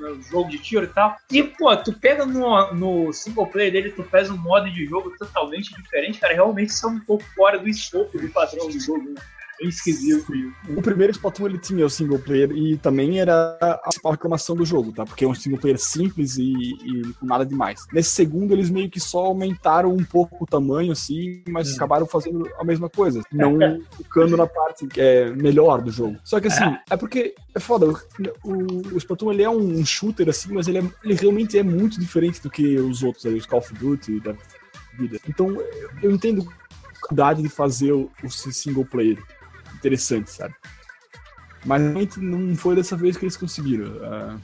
um 0.00 0.22
jogo 0.22 0.50
de 0.50 0.58
tiro 0.58 0.84
e 0.84 0.88
tal. 0.88 1.16
E, 1.30 1.42
pô, 1.42 1.74
tu 1.76 1.92
pega 1.92 2.26
no, 2.26 2.74
no 2.74 3.12
single 3.12 3.46
player 3.46 3.72
dele, 3.72 3.92
tu 3.92 4.04
faz 4.04 4.30
um 4.30 4.36
modo 4.36 4.70
de 4.70 4.86
jogo 4.86 5.14
totalmente 5.16 5.74
diferente, 5.74 6.18
cara. 6.18 6.34
Realmente 6.34 6.72
são 6.72 6.98
pouco 7.08 7.24
fora 7.34 7.58
do 7.58 7.68
escopo 7.68 8.18
do 8.18 8.28
padrão 8.28 8.68
do 8.68 8.78
jogo, 8.78 9.10
né? 9.10 9.20
É 9.60 9.66
esquisito. 9.66 10.32
O 10.68 10.80
primeiro 10.80 11.10
Splatoon 11.10 11.46
ele 11.46 11.58
tinha 11.58 11.84
o 11.84 11.90
single 11.90 12.18
player 12.18 12.52
e 12.52 12.76
também 12.76 13.18
era 13.18 13.58
a 13.60 13.78
principal 13.78 14.12
reclamação 14.12 14.54
do 14.54 14.64
jogo, 14.64 14.92
tá? 14.92 15.04
Porque 15.04 15.24
é 15.24 15.28
um 15.28 15.34
single 15.34 15.58
player 15.58 15.78
simples 15.78 16.38
e, 16.38 16.52
e 16.52 17.02
nada 17.20 17.44
demais. 17.44 17.84
Nesse 17.92 18.10
segundo, 18.10 18.52
eles 18.52 18.70
meio 18.70 18.88
que 18.88 19.00
só 19.00 19.26
aumentaram 19.26 19.92
um 19.92 20.04
pouco 20.04 20.44
o 20.44 20.46
tamanho, 20.46 20.92
assim, 20.92 21.42
mas 21.48 21.72
hum. 21.72 21.74
acabaram 21.74 22.06
fazendo 22.06 22.48
a 22.56 22.64
mesma 22.64 22.88
coisa. 22.88 23.20
Não 23.32 23.58
focando 23.96 24.36
na 24.36 24.46
parte 24.46 24.86
que 24.86 25.00
é 25.00 25.30
melhor 25.30 25.82
do 25.82 25.90
jogo. 25.90 26.16
Só 26.22 26.38
que 26.38 26.46
assim, 26.46 26.64
é, 26.64 26.80
é 26.90 26.96
porque 26.96 27.34
é 27.52 27.58
foda. 27.58 27.86
O, 28.44 28.94
o 28.94 28.96
Splatoon 28.96 29.32
ele 29.32 29.42
é 29.42 29.50
um 29.50 29.84
shooter, 29.84 30.28
assim, 30.28 30.52
mas 30.52 30.68
ele, 30.68 30.78
é, 30.78 30.84
ele 31.02 31.14
realmente 31.14 31.58
é 31.58 31.64
muito 31.64 31.98
diferente 31.98 32.40
do 32.40 32.48
que 32.48 32.78
os 32.78 33.02
outros 33.02 33.26
aí, 33.26 33.34
os 33.34 33.46
Call 33.46 33.58
of 33.58 33.74
Duty 33.74 34.20
da 34.20 34.36
vida. 34.96 35.18
Então, 35.28 35.60
eu 36.02 36.10
entendo 36.12 36.46
dificuldade 36.98 37.42
de 37.42 37.48
fazer 37.48 37.92
o, 37.92 38.10
o 38.22 38.30
single 38.30 38.84
player 38.84 39.22
interessante, 39.74 40.30
sabe? 40.30 40.54
Mas 41.64 41.80
realmente 41.80 42.20
não 42.20 42.56
foi 42.56 42.76
dessa 42.76 42.96
vez 42.96 43.16
que 43.16 43.24
eles 43.24 43.36
conseguiram, 43.36 43.86
uh, 43.86 44.40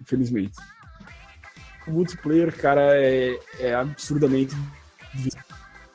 infelizmente. 0.00 0.56
O 1.86 1.90
multiplayer, 1.92 2.54
cara, 2.56 2.94
é, 2.94 3.38
é 3.58 3.74
absurdamente 3.74 4.54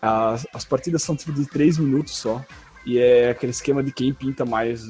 as, 0.02 0.46
as 0.54 0.66
partidas 0.66 1.04
são 1.04 1.16
tipo 1.16 1.34
de 1.34 1.46
3 1.46 1.78
minutos 1.78 2.16
só. 2.16 2.44
E 2.86 3.00
é 3.00 3.32
aquele 3.32 3.52
esquema 3.52 3.82
de 3.82 3.92
quem 3.92 4.14
pinta 4.14 4.46
mais, 4.46 4.84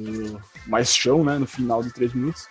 mais 0.68 0.94
chão, 0.94 1.24
né? 1.24 1.38
No 1.38 1.48
final 1.48 1.82
de 1.82 1.94
3 1.94 2.14
minutos. 2.14 2.48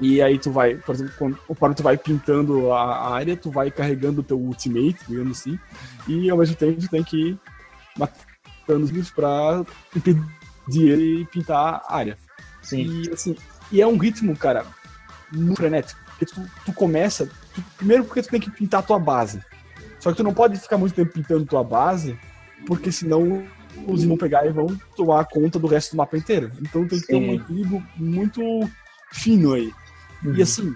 E 0.00 0.20
aí 0.20 0.38
tu 0.38 0.50
vai, 0.50 0.74
por 0.76 0.94
exemplo, 0.94 1.14
quando, 1.18 1.38
quando 1.58 1.76
tu 1.76 1.82
vai 1.82 1.96
pintando 1.96 2.72
a 2.72 3.12
área, 3.12 3.36
tu 3.36 3.50
vai 3.50 3.70
carregando 3.70 4.20
o 4.20 4.24
teu 4.24 4.38
ultimate, 4.38 4.98
digamos 5.08 5.38
assim, 5.38 5.58
e 6.08 6.28
ao 6.28 6.36
mesmo 6.36 6.56
tempo 6.56 6.80
tu 6.80 6.88
tem 6.88 7.04
que 7.04 7.38
matando 7.96 8.84
os 8.84 8.90
bichos 8.90 9.10
pra 9.10 9.64
impedir 9.94 10.88
ele 10.88 11.26
pintar 11.26 11.82
a 11.86 11.96
área. 11.96 12.18
Sim. 12.62 13.02
E, 13.02 13.10
assim, 13.12 13.36
e 13.70 13.80
é 13.80 13.86
um 13.86 13.96
ritmo, 13.96 14.36
cara, 14.36 14.64
muito 15.32 15.56
frenético. 15.56 16.00
Porque 16.06 16.26
tu, 16.26 16.40
tu 16.64 16.72
começa, 16.72 17.26
tu, 17.54 17.62
primeiro 17.76 18.04
porque 18.04 18.22
tu 18.22 18.28
tem 18.28 18.40
que 18.40 18.50
pintar 18.50 18.80
a 18.80 18.82
tua 18.82 18.98
base. 18.98 19.42
Só 19.98 20.10
que 20.10 20.16
tu 20.16 20.22
não 20.22 20.34
pode 20.34 20.58
ficar 20.58 20.78
muito 20.78 20.94
tempo 20.94 21.12
pintando 21.12 21.46
tua 21.46 21.64
base, 21.64 22.18
porque 22.66 22.92
senão 22.92 23.46
os 23.86 24.04
vão 24.04 24.16
pegar 24.16 24.46
e 24.46 24.52
vão 24.52 24.66
tomar 24.96 25.24
conta 25.24 25.58
do 25.58 25.66
resto 25.66 25.92
do 25.92 25.96
mapa 25.96 26.16
inteiro. 26.16 26.50
Então 26.60 26.86
tem 26.86 27.00
que 27.00 27.06
ter 27.06 27.16
um 27.16 27.34
equilíbrio 27.34 27.82
muito 27.96 28.42
fino 29.10 29.54
aí. 29.54 29.72
Uhum. 30.22 30.34
E 30.34 30.42
assim, 30.42 30.74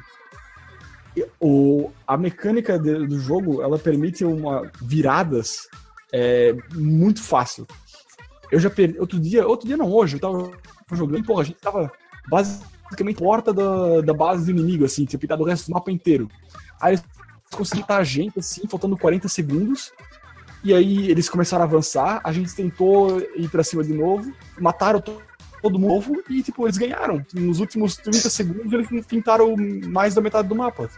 o, 1.40 1.90
a 2.06 2.16
mecânica 2.16 2.78
de, 2.78 3.06
do 3.06 3.18
jogo, 3.20 3.62
ela 3.62 3.78
permite 3.78 4.24
uma 4.24 4.70
viradas 4.80 5.68
é, 6.12 6.56
muito 6.74 7.22
fácil. 7.22 7.66
Eu 8.50 8.58
já 8.58 8.70
perdi. 8.70 8.98
Outro 8.98 9.18
dia, 9.20 9.46
outro 9.46 9.66
dia 9.66 9.76
não, 9.76 9.90
hoje, 9.92 10.16
eu 10.16 10.20
tava 10.20 10.50
jogando, 10.92 11.24
porra, 11.24 11.42
a 11.42 11.44
gente 11.44 11.60
tava 11.60 11.92
basicamente 12.28 13.18
porta 13.18 13.52
da, 13.52 14.00
da 14.00 14.14
base 14.14 14.44
do 14.46 14.58
inimigo, 14.58 14.84
assim, 14.84 15.04
tinha 15.04 15.18
pintado 15.18 15.42
o 15.42 15.46
resto 15.46 15.66
do 15.66 15.74
mapa 15.74 15.90
inteiro. 15.90 16.28
Aí 16.80 16.94
eles 16.94 17.04
conseguiram 17.50 17.96
a 17.96 18.04
gente, 18.04 18.38
assim, 18.38 18.66
faltando 18.66 18.96
40 18.96 19.28
segundos. 19.28 19.92
E 20.64 20.74
aí 20.74 21.08
eles 21.08 21.28
começaram 21.28 21.62
a 21.62 21.66
avançar, 21.66 22.20
a 22.24 22.32
gente 22.32 22.54
tentou 22.54 23.20
ir 23.36 23.48
pra 23.48 23.62
cima 23.62 23.84
de 23.84 23.92
novo, 23.92 24.32
mataram 24.58 25.00
todo 25.62 25.78
mundo 25.78 26.24
e, 26.28 26.42
tipo, 26.42 26.66
eles 26.66 26.76
ganharam. 26.76 27.24
Nos 27.32 27.60
últimos 27.60 27.96
30 27.96 28.28
segundos 28.28 28.72
eles 28.72 29.06
pintaram 29.06 29.54
mais 29.86 30.14
da 30.14 30.20
metade 30.20 30.48
do 30.48 30.56
mapa. 30.56 30.90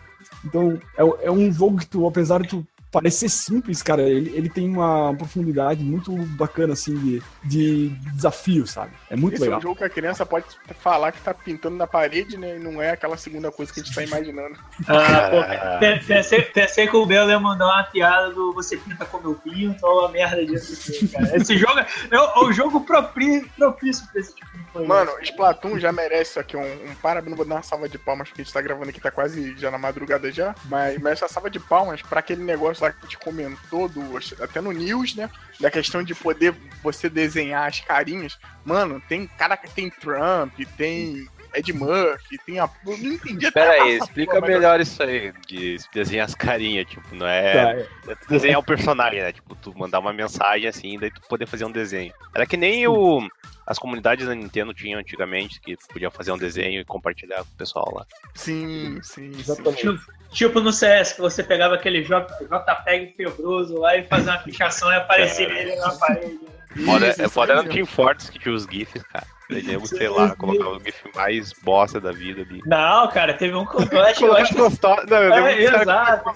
Então, 0.44 0.80
é, 0.96 1.26
é 1.26 1.30
um 1.30 1.52
jogo 1.52 1.78
que 1.78 1.86
tu, 1.86 2.06
apesar 2.06 2.40
de 2.40 2.48
tu 2.48 2.66
parece 2.90 3.18
ser 3.20 3.28
simples, 3.28 3.82
cara, 3.82 4.02
ele, 4.02 4.30
ele 4.36 4.48
tem 4.48 4.68
uma 4.68 5.14
profundidade 5.16 5.82
muito 5.82 6.14
bacana, 6.36 6.72
assim, 6.72 6.96
de, 6.96 7.22
de 7.44 7.88
desafio, 8.14 8.66
sabe? 8.66 8.92
É 9.08 9.16
muito 9.16 9.34
Esse 9.34 9.42
legal. 9.44 9.56
é 9.56 9.58
um 9.58 9.62
jogo 9.62 9.76
que 9.76 9.84
a 9.84 9.88
criança 9.90 10.26
pode 10.26 10.46
falar 10.80 11.12
que 11.12 11.20
tá 11.20 11.32
pintando 11.32 11.76
na 11.76 11.86
parede, 11.86 12.36
né? 12.36 12.56
E 12.56 12.58
não 12.58 12.80
é 12.82 12.90
aquela 12.90 13.16
segunda 13.16 13.50
coisa 13.52 13.72
que 13.72 13.80
a 13.80 13.82
gente 13.82 13.94
tá 13.94 14.02
imaginando. 14.02 14.58
Ah, 14.88 15.30
pô, 15.30 15.78
pe- 15.78 16.04
pensei, 16.06 16.42
pensei 16.42 16.86
que 16.88 16.96
o 16.96 17.06
Belo 17.06 17.30
ia 17.30 17.38
mandar 17.40 17.66
uma 17.66 17.84
piada 17.84 18.30
do 18.30 18.52
você 18.52 18.76
pinta 18.76 19.04
como 19.04 19.28
eu 19.30 19.34
pinto 19.34 19.84
ou 19.86 20.00
uma 20.00 20.08
merda 20.08 20.44
disso 20.44 20.90
aqui, 20.90 21.08
cara. 21.08 21.36
Esse 21.36 21.56
jogo 21.56 21.78
é, 21.78 21.86
é 22.10 22.18
o, 22.18 22.24
é 22.24 22.38
o 22.44 22.52
jogo 22.52 22.80
propício 22.80 23.48
pra 24.10 24.20
esse 24.20 24.34
tipo 24.34 24.58
de 24.58 24.64
coisa. 24.72 24.88
Mano, 24.88 25.12
Splatoon 25.22 25.78
já 25.78 25.92
merece 25.92 26.38
aqui 26.38 26.56
um, 26.56 26.62
um 26.62 26.94
parabéns. 27.00 27.30
Não 27.30 27.36
vou 27.36 27.46
dar 27.46 27.56
uma 27.56 27.62
salva 27.62 27.88
de 27.88 27.98
palmas, 27.98 28.28
porque 28.28 28.42
a 28.42 28.44
gente 28.44 28.52
tá 28.52 28.60
gravando 28.60 28.90
aqui, 28.90 29.00
tá 29.00 29.10
quase 29.10 29.56
já 29.56 29.70
na 29.70 29.78
madrugada 29.78 30.30
já. 30.32 30.54
Mas 30.64 30.98
merece 31.00 31.24
a 31.24 31.28
salva 31.28 31.48
de 31.50 31.60
palmas 31.60 32.02
pra 32.02 32.20
aquele 32.20 32.42
negócio 32.42 32.79
lá 32.80 32.90
que 32.92 32.98
a 32.98 33.02
gente 33.02 33.18
comentou, 33.18 33.88
do, 33.88 34.02
até 34.42 34.60
no 34.60 34.72
News, 34.72 35.14
né? 35.14 35.30
Da 35.60 35.70
questão 35.70 36.02
de 36.02 36.14
poder 36.14 36.54
você 36.82 37.08
desenhar 37.08 37.68
as 37.68 37.80
carinhas. 37.80 38.38
Mano, 38.64 39.00
tem 39.08 39.26
cara 39.26 39.56
que 39.56 39.70
tem 39.70 39.90
Trump, 39.90 40.52
tem 40.76 41.26
Ed 41.54 41.72
Murphy, 41.72 42.38
tem 42.46 42.60
a. 42.60 42.70
Eu 42.86 42.96
não 42.98 43.12
entendi 43.12 43.46
até 43.46 43.60
Pera 43.60 43.82
aí, 43.82 43.96
essa 43.96 44.04
explica 44.04 44.32
porra, 44.34 44.40
mas- 44.42 44.50
melhor 44.50 44.80
isso 44.80 45.02
aí, 45.02 45.32
de 45.48 45.76
desenhar 45.92 46.24
as 46.26 46.34
carinhas, 46.34 46.86
tipo, 46.88 47.14
não 47.14 47.26
é, 47.26 47.52
Tá, 47.52 48.10
é. 48.12 48.16
desenhar 48.28 48.60
o 48.60 48.62
personagem, 48.62 49.20
né? 49.20 49.32
Tipo, 49.32 49.54
tu 49.56 49.76
mandar 49.76 49.98
uma 49.98 50.12
mensagem 50.12 50.68
assim, 50.68 50.98
daí 50.98 51.10
tu 51.10 51.20
poder 51.28 51.46
fazer 51.46 51.64
um 51.64 51.72
desenho. 51.72 52.14
Era 52.34 52.46
que 52.46 52.56
nem 52.56 52.86
o, 52.86 53.28
as 53.66 53.78
comunidades 53.80 54.26
da 54.28 54.34
Nintendo 54.34 54.72
tinham 54.72 55.00
antigamente, 55.00 55.60
que 55.60 55.76
tu 55.76 55.88
podia 55.88 56.10
fazer 56.10 56.30
um 56.30 56.38
desenho 56.38 56.80
e 56.80 56.84
compartilhar 56.84 57.38
com 57.38 57.50
o 57.52 57.56
pessoal 57.58 57.92
lá. 57.96 58.06
Sim, 58.34 59.00
sim, 59.02 59.32
sim. 59.32 59.40
Exatamente. 59.40 59.80
Tipo, 59.88 60.19
tipo 60.32 60.60
no 60.60 60.72
CS, 60.72 61.12
que 61.14 61.20
você 61.20 61.42
pegava 61.42 61.74
aquele 61.74 62.02
J- 62.02 62.26
JPEG 62.42 63.14
febroso 63.16 63.78
lá 63.78 63.96
e 63.96 64.04
fazia 64.04 64.32
uma 64.32 64.38
pichação 64.38 64.90
e 64.92 64.96
aparecia 64.96 65.46
ele 65.48 65.76
na 65.76 65.90
parede. 65.92 66.38
Foda, 66.84 67.08
Isso, 67.08 67.22
é 67.22 67.28
foda 67.28 67.52
era 67.52 67.62
no. 67.64 67.68
Team 67.68 67.84
Fortress 67.84 68.30
que 68.30 68.38
tinha 68.38 68.54
os 68.54 68.64
GIFs, 68.64 69.02
cara. 69.02 69.26
Desenho, 69.48 69.84
sei 69.84 70.08
lá, 70.08 70.36
colocar 70.36 70.68
o 70.68 70.78
GIF 70.78 70.94
mais 71.16 71.52
bosta 71.64 72.00
da 72.00 72.12
vida 72.12 72.42
ali. 72.42 72.62
Não, 72.64 73.08
cara, 73.08 73.34
teve 73.34 73.52
um 73.56 73.66
que 73.66 73.74
eu 73.92 74.00
acho, 74.06 74.50
que 74.54 74.54
gostoso. 74.56 75.02
Não, 75.08 75.16
eu 75.18 75.46
É, 75.46 75.54
que 75.56 75.64
os 75.64 75.70
caras- 75.70 75.82
exato. 75.82 76.30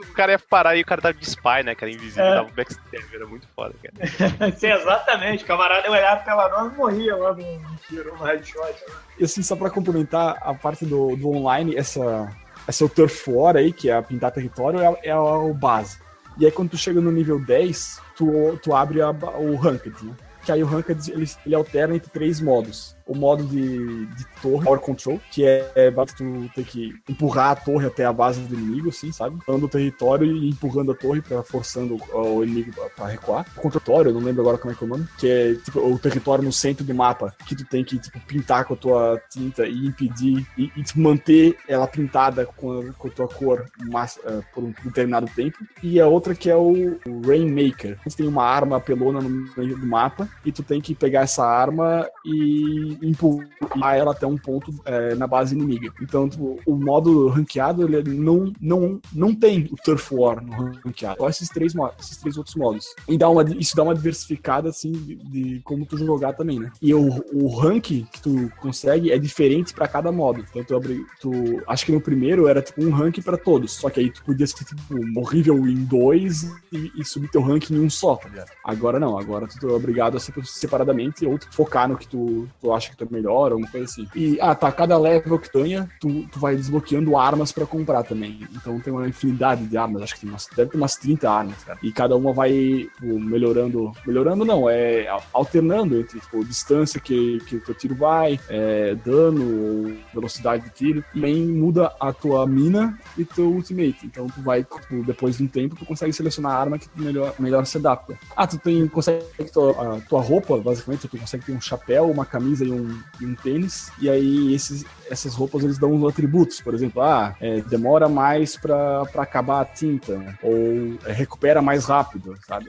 O 0.00 0.12
cara 0.14 0.32
ia 0.32 0.38
parar 0.38 0.74
e 0.74 0.80
o 0.80 0.86
cara 0.86 1.02
tava 1.02 1.12
de 1.14 1.24
spy, 1.28 1.62
né? 1.62 1.74
Que 1.74 1.84
era 1.84 1.92
invisível, 1.92 2.24
É. 2.24 2.34
dava 2.36 2.48
um 2.48 2.52
backstab, 2.52 3.04
era 3.14 3.26
muito 3.26 3.46
foda, 3.54 3.74
cara. 3.82 4.52
Sim, 4.56 4.68
exatamente. 4.68 5.44
O 5.44 5.46
camarada 5.46 5.90
olhava 5.90 6.22
pela 6.22 6.48
nova 6.48 6.72
e 6.74 6.76
morria 6.78 7.14
lá 7.16 7.34
no 7.34 7.42
no 7.58 7.76
tiro, 7.86 8.16
no 8.16 8.24
headshot. 8.24 8.62
né? 8.62 8.94
E 9.18 9.24
assim, 9.24 9.42
só 9.42 9.54
pra 9.54 9.68
complementar 9.68 10.38
a 10.40 10.54
parte 10.54 10.86
do, 10.86 11.14
do 11.16 11.28
online, 11.30 11.76
essa, 11.76 12.34
essa 12.68 12.84
o 12.84 12.88
Turf 12.88 13.26
War 13.28 13.56
aí, 13.56 13.72
que 13.72 13.88
é 13.88 14.00
pintar 14.02 14.30
território, 14.30 14.80
é, 14.80 15.08
é 15.08 15.16
o 15.16 15.54
base. 15.54 15.98
E 16.38 16.44
aí 16.44 16.52
quando 16.52 16.70
tu 16.70 16.76
chega 16.76 17.00
no 17.00 17.10
nível 17.10 17.42
10, 17.42 17.98
tu, 18.14 18.58
tu 18.62 18.74
abre 18.74 19.00
a 19.00 19.08
o 19.10 19.56
Ranked, 19.56 19.96
né? 20.04 20.14
Que 20.44 20.52
aí 20.52 20.62
o 20.62 20.66
Ranked, 20.66 21.10
ele, 21.10 21.26
ele 21.46 21.54
alterna 21.54 21.96
entre 21.96 22.10
três 22.10 22.40
modos. 22.40 22.94
O 23.08 23.14
modo 23.14 23.42
de, 23.44 24.06
de 24.06 24.26
torre, 24.42 24.64
Power 24.64 24.80
Control, 24.80 25.20
que 25.32 25.44
é, 25.44 25.72
é 25.74 25.90
basicamente 25.90 26.48
tu 26.48 26.54
ter 26.54 26.64
que 26.64 26.94
empurrar 27.08 27.52
a 27.52 27.56
torre 27.56 27.86
até 27.86 28.04
a 28.04 28.12
base 28.12 28.40
do 28.42 28.54
inimigo, 28.54 28.90
assim, 28.90 29.10
sabe? 29.10 29.38
Dando 29.46 29.66
o 29.66 29.68
território 29.68 30.30
e 30.30 30.50
empurrando 30.50 30.92
a 30.92 30.94
torre, 30.94 31.22
pra, 31.22 31.42
forçando 31.42 31.96
o, 32.12 32.44
inimigo 32.44 32.72
pra, 32.94 33.06
recuar. 33.06 33.46
O 33.56 34.12
não 34.12 34.20
lembro 34.20 34.42
agora 34.42 34.58
como 34.58 34.72
é 34.72 34.76
que 34.76 34.84
é 34.84 34.86
o 34.86 34.90
nome, 34.90 35.08
que 35.18 35.28
é 35.28 35.54
tipo 35.54 35.80
o 35.80 35.98
território 35.98 36.44
no 36.44 36.52
centro 36.52 36.84
do 36.84 36.94
mapa, 36.94 37.34
que 37.46 37.56
tu 37.56 37.64
tem 37.64 37.82
que 37.82 37.98
tipo, 37.98 38.20
pintar 38.20 38.64
com 38.64 38.74
a 38.74 38.76
tua 38.76 39.22
tinta 39.30 39.66
e 39.66 39.86
impedir, 39.86 40.46
e, 40.56 40.64
e 40.76 40.84
manter 40.96 41.56
ela 41.66 41.86
pintada 41.86 42.44
com 42.44 42.80
a, 42.80 42.92
com 42.92 43.08
a 43.08 43.10
tua 43.10 43.28
cor 43.28 43.64
mas, 43.90 44.18
eh, 44.24 44.40
por 44.52 44.64
um 44.64 44.74
determinado 44.84 45.26
tempo. 45.34 45.58
E 45.82 46.00
a 46.00 46.06
outra 46.06 46.34
que 46.34 46.50
é 46.50 46.56
o, 46.56 46.98
o 47.06 47.20
Rainmaker. 47.26 47.98
Você 48.04 48.18
tem 48.18 48.28
uma 48.28 48.44
arma 48.44 48.80
pelona 48.80 49.20
no 49.20 49.30
meio 49.56 49.78
do 49.78 49.86
mapa, 49.86 50.28
e 50.44 50.52
tu 50.52 50.62
tem 50.62 50.80
que 50.80 50.94
pegar 50.94 51.22
essa 51.22 51.44
arma 51.44 52.08
e 52.24 52.97
empurrar 53.02 53.96
ela 53.96 54.12
até 54.12 54.26
um 54.26 54.36
ponto 54.36 54.72
eh, 54.84 55.14
na 55.14 55.26
base 55.26 55.54
inimiga. 55.54 55.92
Então, 56.00 56.28
tipo, 56.28 56.58
o 56.66 56.76
modo 56.76 57.28
ranqueado, 57.28 57.82
ele 57.82 58.14
não, 58.14 58.52
não, 58.60 59.00
não 59.12 59.34
tem 59.34 59.68
o 59.70 59.76
Turf 59.76 60.12
War 60.12 60.44
no 60.44 60.72
ranqueado. 60.84 61.18
Só 61.18 61.28
esses 61.28 61.48
três, 61.48 61.72
esses 61.98 62.16
três 62.18 62.36
outros 62.36 62.56
modos. 62.56 62.86
E 63.08 63.16
dá 63.16 63.28
uma, 63.28 63.42
isso 63.58 63.76
dá 63.76 63.82
uma 63.82 63.94
diversificada, 63.94 64.68
assim, 64.68 64.92
de, 64.92 65.16
de 65.16 65.60
como 65.64 65.86
tu 65.86 65.96
jogar 65.98 66.32
também, 66.32 66.58
né? 66.58 66.70
E 66.80 66.94
o, 66.94 67.24
o 67.32 67.48
rank 67.48 67.84
que 67.84 68.22
tu 68.22 68.50
consegue 68.60 69.12
é 69.12 69.18
diferente 69.18 69.74
pra 69.74 69.88
cada 69.88 70.10
modo. 70.12 70.44
Então, 70.50 70.64
tu, 70.64 70.76
abre, 70.76 71.04
tu 71.20 71.32
acho 71.66 71.86
que 71.86 71.92
no 71.92 72.00
primeiro 72.00 72.48
era 72.48 72.62
tipo 72.62 72.82
um 72.82 72.90
rank 72.90 73.20
pra 73.22 73.36
todos. 73.36 73.72
Só 73.72 73.90
que 73.90 74.00
aí 74.00 74.10
tu 74.10 74.22
podia 74.24 74.46
ser 74.46 74.64
tipo 74.64 74.82
horrível 75.18 75.56
em 75.68 75.84
dois 75.84 76.44
e, 76.72 76.92
e 76.96 77.04
subir 77.04 77.30
teu 77.30 77.42
rank 77.42 77.70
em 77.70 77.80
um 77.80 77.90
só, 77.90 78.16
tá 78.16 78.28
ligado? 78.28 78.50
Agora 78.64 78.98
não, 78.98 79.18
agora 79.18 79.46
tu 79.46 79.68
é 79.68 79.72
obrigado 79.72 80.16
a 80.16 80.20
ser 80.20 80.32
separadamente 80.44 81.26
ou 81.26 81.38
focar 81.50 81.88
no 81.88 81.96
que 81.96 82.06
tu, 82.06 82.48
tu 82.60 82.72
acha 82.72 82.87
que 82.90 82.96
tu 82.96 83.04
é 83.04 83.08
melhor, 83.10 83.52
alguma 83.52 83.70
coisa 83.70 83.86
assim. 83.86 84.06
E, 84.14 84.38
ah, 84.40 84.54
tá, 84.54 84.70
cada 84.70 84.98
level 84.98 85.38
que 85.38 85.50
tu 85.50 85.58
ganha, 85.58 85.88
tu, 86.00 86.26
tu 86.28 86.38
vai 86.38 86.56
desbloqueando 86.56 87.16
armas 87.16 87.52
pra 87.52 87.66
comprar 87.66 88.02
também. 88.02 88.46
Então 88.54 88.78
tem 88.80 88.92
uma 88.92 89.08
infinidade 89.08 89.66
de 89.66 89.76
armas, 89.76 90.02
acho 90.02 90.14
que 90.14 90.20
tem 90.20 90.30
umas, 90.30 90.48
deve 90.54 90.70
ter 90.70 90.76
umas 90.76 90.96
30 90.96 91.30
armas, 91.30 91.64
cara. 91.64 91.78
E 91.82 91.92
cada 91.92 92.16
uma 92.16 92.32
vai 92.32 92.50
tipo, 92.50 93.18
melhorando, 93.18 93.92
melhorando 94.06 94.44
não, 94.44 94.68
é 94.68 95.06
alternando 95.32 95.98
entre 95.98 96.20
tipo, 96.20 96.44
distância 96.44 97.00
que, 97.00 97.38
que 97.46 97.56
o 97.56 97.60
teu 97.60 97.74
tiro 97.74 97.94
vai, 97.94 98.38
é, 98.48 98.94
dano, 98.94 99.96
velocidade 100.12 100.64
de 100.64 100.70
tiro. 100.70 101.04
Também 101.12 101.46
muda 101.46 101.92
a 102.00 102.12
tua 102.12 102.46
mina 102.46 102.98
e 103.16 103.24
teu 103.24 103.50
ultimate. 103.50 104.04
Então 104.04 104.26
tu 104.28 104.40
vai, 104.42 104.64
tipo, 104.64 105.02
depois 105.04 105.36
de 105.36 105.44
um 105.44 105.46
tempo, 105.46 105.76
tu 105.76 105.84
consegue 105.84 106.12
selecionar 106.12 106.52
a 106.52 106.60
arma 106.60 106.78
que 106.78 106.88
melhor, 106.96 107.34
melhor 107.38 107.64
se 107.66 107.78
adapta. 107.78 108.18
Ah, 108.36 108.46
tu 108.46 108.58
tem, 108.58 108.86
consegue 108.88 109.24
tua, 109.52 109.96
a 109.96 110.00
tua 110.00 110.20
roupa, 110.20 110.56
basicamente, 110.58 111.08
tu 111.08 111.18
consegue 111.18 111.44
ter 111.44 111.52
um 111.52 111.60
chapéu, 111.60 112.10
uma 112.10 112.24
camisa 112.24 112.64
e 112.64 112.70
um, 112.70 112.77
e 113.20 113.26
um 113.26 113.34
tênis. 113.34 113.90
E 114.00 114.08
aí 114.08 114.54
esses, 114.54 114.84
essas 115.10 115.34
roupas 115.34 115.62
eles 115.64 115.78
dão 115.78 115.92
uns 115.92 116.08
atributos, 116.08 116.60
por 116.60 116.74
exemplo, 116.74 117.02
ah, 117.02 117.36
é, 117.40 117.60
demora 117.62 118.08
mais 118.08 118.56
pra, 118.56 119.04
pra 119.06 119.22
acabar 119.22 119.60
a 119.60 119.64
tinta, 119.64 120.16
né? 120.16 120.38
ou 120.42 120.98
é, 121.06 121.12
recupera 121.12 121.60
mais 121.62 121.84
rápido, 121.84 122.34
sabe? 122.46 122.66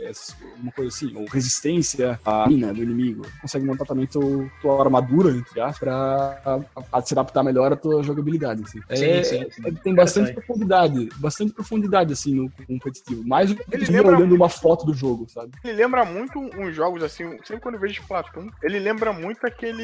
Uma 0.57 0.71
coisa 0.71 0.89
assim, 0.89 1.15
ou 1.15 1.25
resistência 1.25 2.19
à 2.25 2.47
mina 2.47 2.73
do 2.73 2.81
inimigo. 2.83 3.25
Consegue 3.41 3.65
montar 3.65 3.85
também 3.85 4.05
tu, 4.07 4.49
tua 4.61 4.81
armadura, 4.81 5.31
entre 5.31 5.59
aspas, 5.59 5.79
pra 5.79 6.41
a- 6.45 6.59
a- 6.97 7.01
se 7.01 7.13
adaptar 7.13 7.43
melhor 7.43 7.71
à 7.73 7.75
tua 7.75 8.01
jogabilidade. 8.03 8.63
Assim. 8.63 8.79
Sim, 8.95 9.05
É- 9.05 9.23
sim, 9.23 9.45
sim. 9.51 9.61
é- 9.65 9.71
tem 9.71 9.93
bastante 9.93 10.33
profundidade, 10.33 11.09
bastante 11.17 11.53
profundidade 11.53 12.13
assim 12.13 12.33
no 12.35 12.51
competitivo. 12.67 13.23
Mais 13.25 13.49
do 13.49 13.55
que 13.55 13.63
Ele 13.71 13.85
lembra 13.85 14.15
olhando 14.17 14.35
uma 14.35 14.49
foto 14.49 14.85
do 14.85 14.93
jogo, 14.93 15.27
sabe? 15.29 15.51
Ele 15.63 15.73
lembra 15.73 16.03
muito 16.05 16.39
uns 16.39 16.75
jogos 16.75 17.03
assim, 17.03 17.29
sempre 17.43 17.59
quando 17.61 17.75
eu 17.75 17.81
vejo 17.81 18.01
Splatoon, 18.01 18.49
ele 18.63 18.79
lembra 18.79 19.11
muito 19.13 19.45
aquele. 19.45 19.83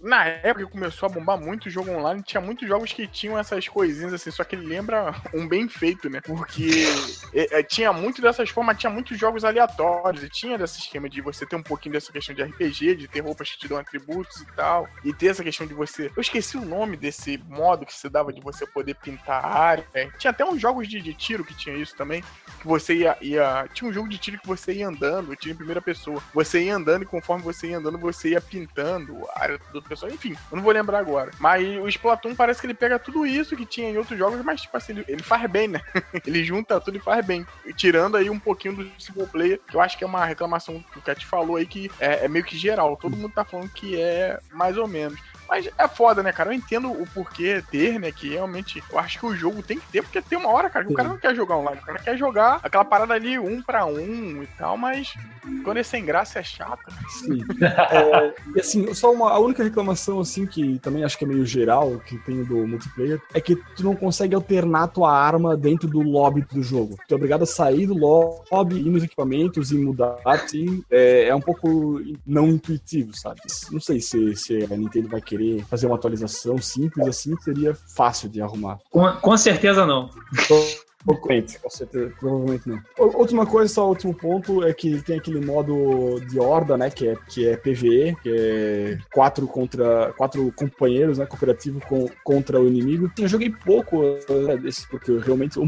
Na 0.00 0.26
época 0.26 0.66
que 0.66 0.72
começou 0.72 1.06
a 1.06 1.12
bombar 1.12 1.38
muito 1.38 1.66
o 1.66 1.70
jogo 1.70 1.90
online, 1.90 2.22
tinha 2.22 2.40
muitos 2.40 2.66
jogos 2.66 2.92
que 2.92 3.06
tinham 3.06 3.38
essas 3.38 3.68
coisinhas 3.68 4.12
assim, 4.12 4.30
só 4.30 4.44
que 4.44 4.56
ele 4.56 4.66
lembra 4.66 5.14
um 5.34 5.46
bem 5.46 5.68
feito, 5.68 6.08
né? 6.08 6.20
Porque 6.20 6.84
é, 7.34 7.60
é, 7.60 7.62
tinha 7.62 7.92
muito 7.92 8.20
dessas 8.22 8.50
formas, 8.50 8.78
tinha 8.78 8.90
muitos 8.90 9.18
jogos 9.18 9.44
aleatórios, 9.44 10.22
e 10.22 10.28
tinha 10.28 10.58
desse 10.58 10.80
esquema 10.80 11.08
de 11.08 11.20
você 11.20 11.46
ter 11.46 11.56
um 11.56 11.62
pouquinho 11.62 11.92
dessa 11.92 12.12
questão 12.12 12.34
de 12.34 12.42
RPG, 12.42 12.96
de 12.96 13.08
ter 13.08 13.20
roupas 13.20 13.50
que 13.50 13.58
te 13.58 13.68
dão 13.68 13.78
atributos 13.78 14.40
e 14.40 14.46
tal, 14.54 14.88
e 15.04 15.12
ter 15.12 15.28
essa 15.28 15.44
questão 15.44 15.66
de 15.66 15.74
você. 15.74 16.10
Eu 16.16 16.20
esqueci 16.20 16.56
o 16.56 16.64
nome 16.64 16.96
desse 16.96 17.38
modo 17.48 17.86
que 17.86 17.94
se 17.94 18.08
dava 18.08 18.32
de 18.32 18.40
você 18.40 18.66
poder 18.66 18.94
pintar 18.94 19.44
a 19.44 19.58
área. 19.58 19.86
Tinha 20.18 20.30
até 20.30 20.44
uns 20.44 20.60
jogos 20.60 20.88
de, 20.88 21.00
de 21.00 21.14
tiro 21.14 21.44
que 21.44 21.54
tinha 21.54 21.76
isso 21.76 21.96
também 21.96 22.22
que 22.60 22.66
você 22.66 22.94
ia, 22.94 23.16
ia. 23.20 23.68
Tinha 23.72 23.88
um 23.88 23.92
jogo 23.92 24.08
de 24.08 24.18
tiro 24.18 24.38
que 24.38 24.46
você 24.46 24.72
ia 24.72 24.88
andando, 24.88 25.34
tiro 25.36 25.54
em 25.54 25.56
primeira 25.56 25.80
pessoa. 25.80 26.22
Você 26.34 26.64
ia 26.64 26.76
andando 26.76 27.02
e 27.02 27.06
conforme 27.06 27.42
você 27.42 27.68
ia 27.68 27.78
andando, 27.78 27.98
você 27.98 28.30
ia 28.30 28.40
pintando 28.40 28.69
a 29.34 29.42
área 29.42 29.60
do 29.72 29.82
pessoal. 29.82 30.12
Enfim, 30.12 30.36
eu 30.50 30.56
não 30.56 30.62
vou 30.62 30.72
lembrar 30.72 30.98
agora. 30.98 31.30
Mas 31.38 31.66
o 31.78 31.88
Splatoon 31.88 32.34
parece 32.34 32.60
que 32.60 32.66
ele 32.66 32.74
pega 32.74 32.98
tudo 32.98 33.26
isso 33.26 33.56
que 33.56 33.66
tinha 33.66 33.90
em 33.90 33.96
outros 33.96 34.18
jogos, 34.18 34.42
mas 34.44 34.62
tipo 34.62 34.76
assim, 34.76 34.92
ele, 34.92 35.04
ele 35.08 35.22
faz 35.22 35.50
bem, 35.50 35.68
né? 35.68 35.80
ele 36.26 36.44
junta 36.44 36.80
tudo 36.80 36.96
e 36.96 37.00
faz 37.00 37.24
bem. 37.24 37.46
E 37.64 37.72
Tirando 37.72 38.16
aí 38.16 38.28
um 38.28 38.38
pouquinho 38.38 38.76
do 38.76 38.90
single 38.98 39.26
player, 39.26 39.60
que 39.66 39.74
eu 39.74 39.80
acho 39.80 39.96
que 39.96 40.04
é 40.04 40.06
uma 40.06 40.24
reclamação 40.24 40.84
que 40.92 40.98
o 40.98 41.02
Cat 41.02 41.24
falou 41.24 41.56
aí, 41.56 41.66
que 41.66 41.90
é, 41.98 42.24
é 42.24 42.28
meio 42.28 42.44
que 42.44 42.56
geral. 42.56 42.96
Todo 42.96 43.16
mundo 43.16 43.32
tá 43.32 43.44
falando 43.44 43.68
que 43.70 44.00
é 44.00 44.38
mais 44.52 44.76
ou 44.76 44.86
menos. 44.86 45.18
Mas 45.50 45.68
é 45.76 45.88
foda, 45.88 46.22
né, 46.22 46.30
cara? 46.32 46.50
Eu 46.50 46.54
entendo 46.54 46.92
o 46.92 47.04
porquê 47.12 47.60
ter, 47.72 47.98
né? 47.98 48.12
Que 48.12 48.28
realmente 48.28 48.80
eu 48.88 48.96
acho 49.00 49.18
que 49.18 49.26
o 49.26 49.34
jogo 49.34 49.64
tem 49.64 49.80
que 49.80 49.86
ter, 49.90 50.00
porque 50.00 50.22
tem 50.22 50.38
uma 50.38 50.48
hora, 50.48 50.70
cara, 50.70 50.84
que 50.84 50.92
o 50.92 50.96
cara 50.96 51.08
não 51.08 51.18
quer 51.18 51.34
jogar 51.34 51.56
online. 51.56 51.80
O 51.82 51.84
cara 51.84 51.98
quer 51.98 52.16
jogar 52.16 52.60
aquela 52.62 52.84
parada 52.84 53.14
ali 53.14 53.36
um 53.36 53.60
pra 53.60 53.84
um 53.84 54.44
e 54.44 54.48
tal, 54.56 54.76
mas 54.76 55.12
quando 55.64 55.78
é 55.78 55.82
sem 55.82 56.04
graça 56.04 56.38
é 56.38 56.42
chato. 56.44 56.86
né? 56.88 56.96
Sim. 57.08 57.40
É, 57.90 58.34
e 58.54 58.60
assim, 58.60 58.92
só 58.94 59.12
uma, 59.12 59.30
a 59.30 59.38
única 59.38 59.64
reclamação, 59.64 60.20
assim, 60.20 60.46
que 60.46 60.78
também 60.78 61.02
acho 61.02 61.18
que 61.18 61.24
é 61.24 61.26
meio 61.26 61.44
geral, 61.44 61.98
que 62.06 62.16
tem 62.18 62.44
do 62.44 62.66
multiplayer, 62.66 63.20
é 63.34 63.40
que 63.40 63.56
tu 63.56 63.82
não 63.82 63.96
consegue 63.96 64.34
alternar 64.34 64.88
tua 64.88 65.12
arma 65.12 65.56
dentro 65.56 65.88
do 65.88 66.00
lobby 66.00 66.42
do 66.52 66.62
jogo. 66.62 66.96
Tu 67.08 67.14
é 67.14 67.16
obrigado 67.16 67.42
a 67.42 67.46
sair 67.46 67.86
do 67.86 67.94
lobby, 67.94 68.76
ir 68.76 68.90
nos 68.90 69.02
equipamentos 69.02 69.72
e 69.72 69.78
mudar, 69.78 70.18
assim, 70.24 70.84
é, 70.90 71.28
é 71.28 71.34
um 71.34 71.40
pouco 71.40 72.00
não 72.24 72.48
intuitivo, 72.48 73.16
sabe? 73.16 73.40
Não 73.72 73.80
sei 73.80 74.00
se, 74.00 74.36
se 74.36 74.64
a 74.64 74.76
Nintendo 74.76 75.08
vai 75.08 75.20
querer 75.20 75.39
fazer 75.68 75.86
uma 75.86 75.96
atualização 75.96 76.58
simples 76.58 77.06
assim, 77.06 77.34
seria 77.40 77.74
fácil 77.74 78.28
de 78.28 78.40
arrumar. 78.40 78.78
Com, 78.90 79.10
com 79.12 79.36
certeza 79.36 79.86
não. 79.86 80.10
Provavelmente, 81.04 81.58
com 81.58 81.70
certeza, 81.70 82.12
provavelmente 82.18 82.68
não. 82.68 82.80
Última 82.98 83.46
coisa, 83.46 83.72
só 83.72 83.88
último 83.88 84.14
ponto, 84.14 84.64
é 84.64 84.72
que 84.72 85.00
tem 85.02 85.18
aquele 85.18 85.44
modo 85.44 86.20
de 86.28 86.38
horda, 86.38 86.76
né, 86.76 86.90
que 86.90 87.08
é, 87.08 87.16
que 87.28 87.48
é 87.48 87.56
PVE, 87.56 88.16
que 88.22 88.28
é 88.28 88.98
quatro 89.12 89.46
contra 89.46 90.12
quatro 90.16 90.52
companheiros, 90.52 91.18
né, 91.18 91.26
cooperativo 91.26 91.80
com, 91.86 92.06
contra 92.22 92.60
o 92.60 92.68
inimigo. 92.68 93.10
Eu 93.18 93.28
joguei 93.28 93.50
pouco 93.50 93.98
uh, 93.98 94.58
desse, 94.60 94.86
porque 94.88 95.16
realmente 95.18 95.58
o 95.58 95.66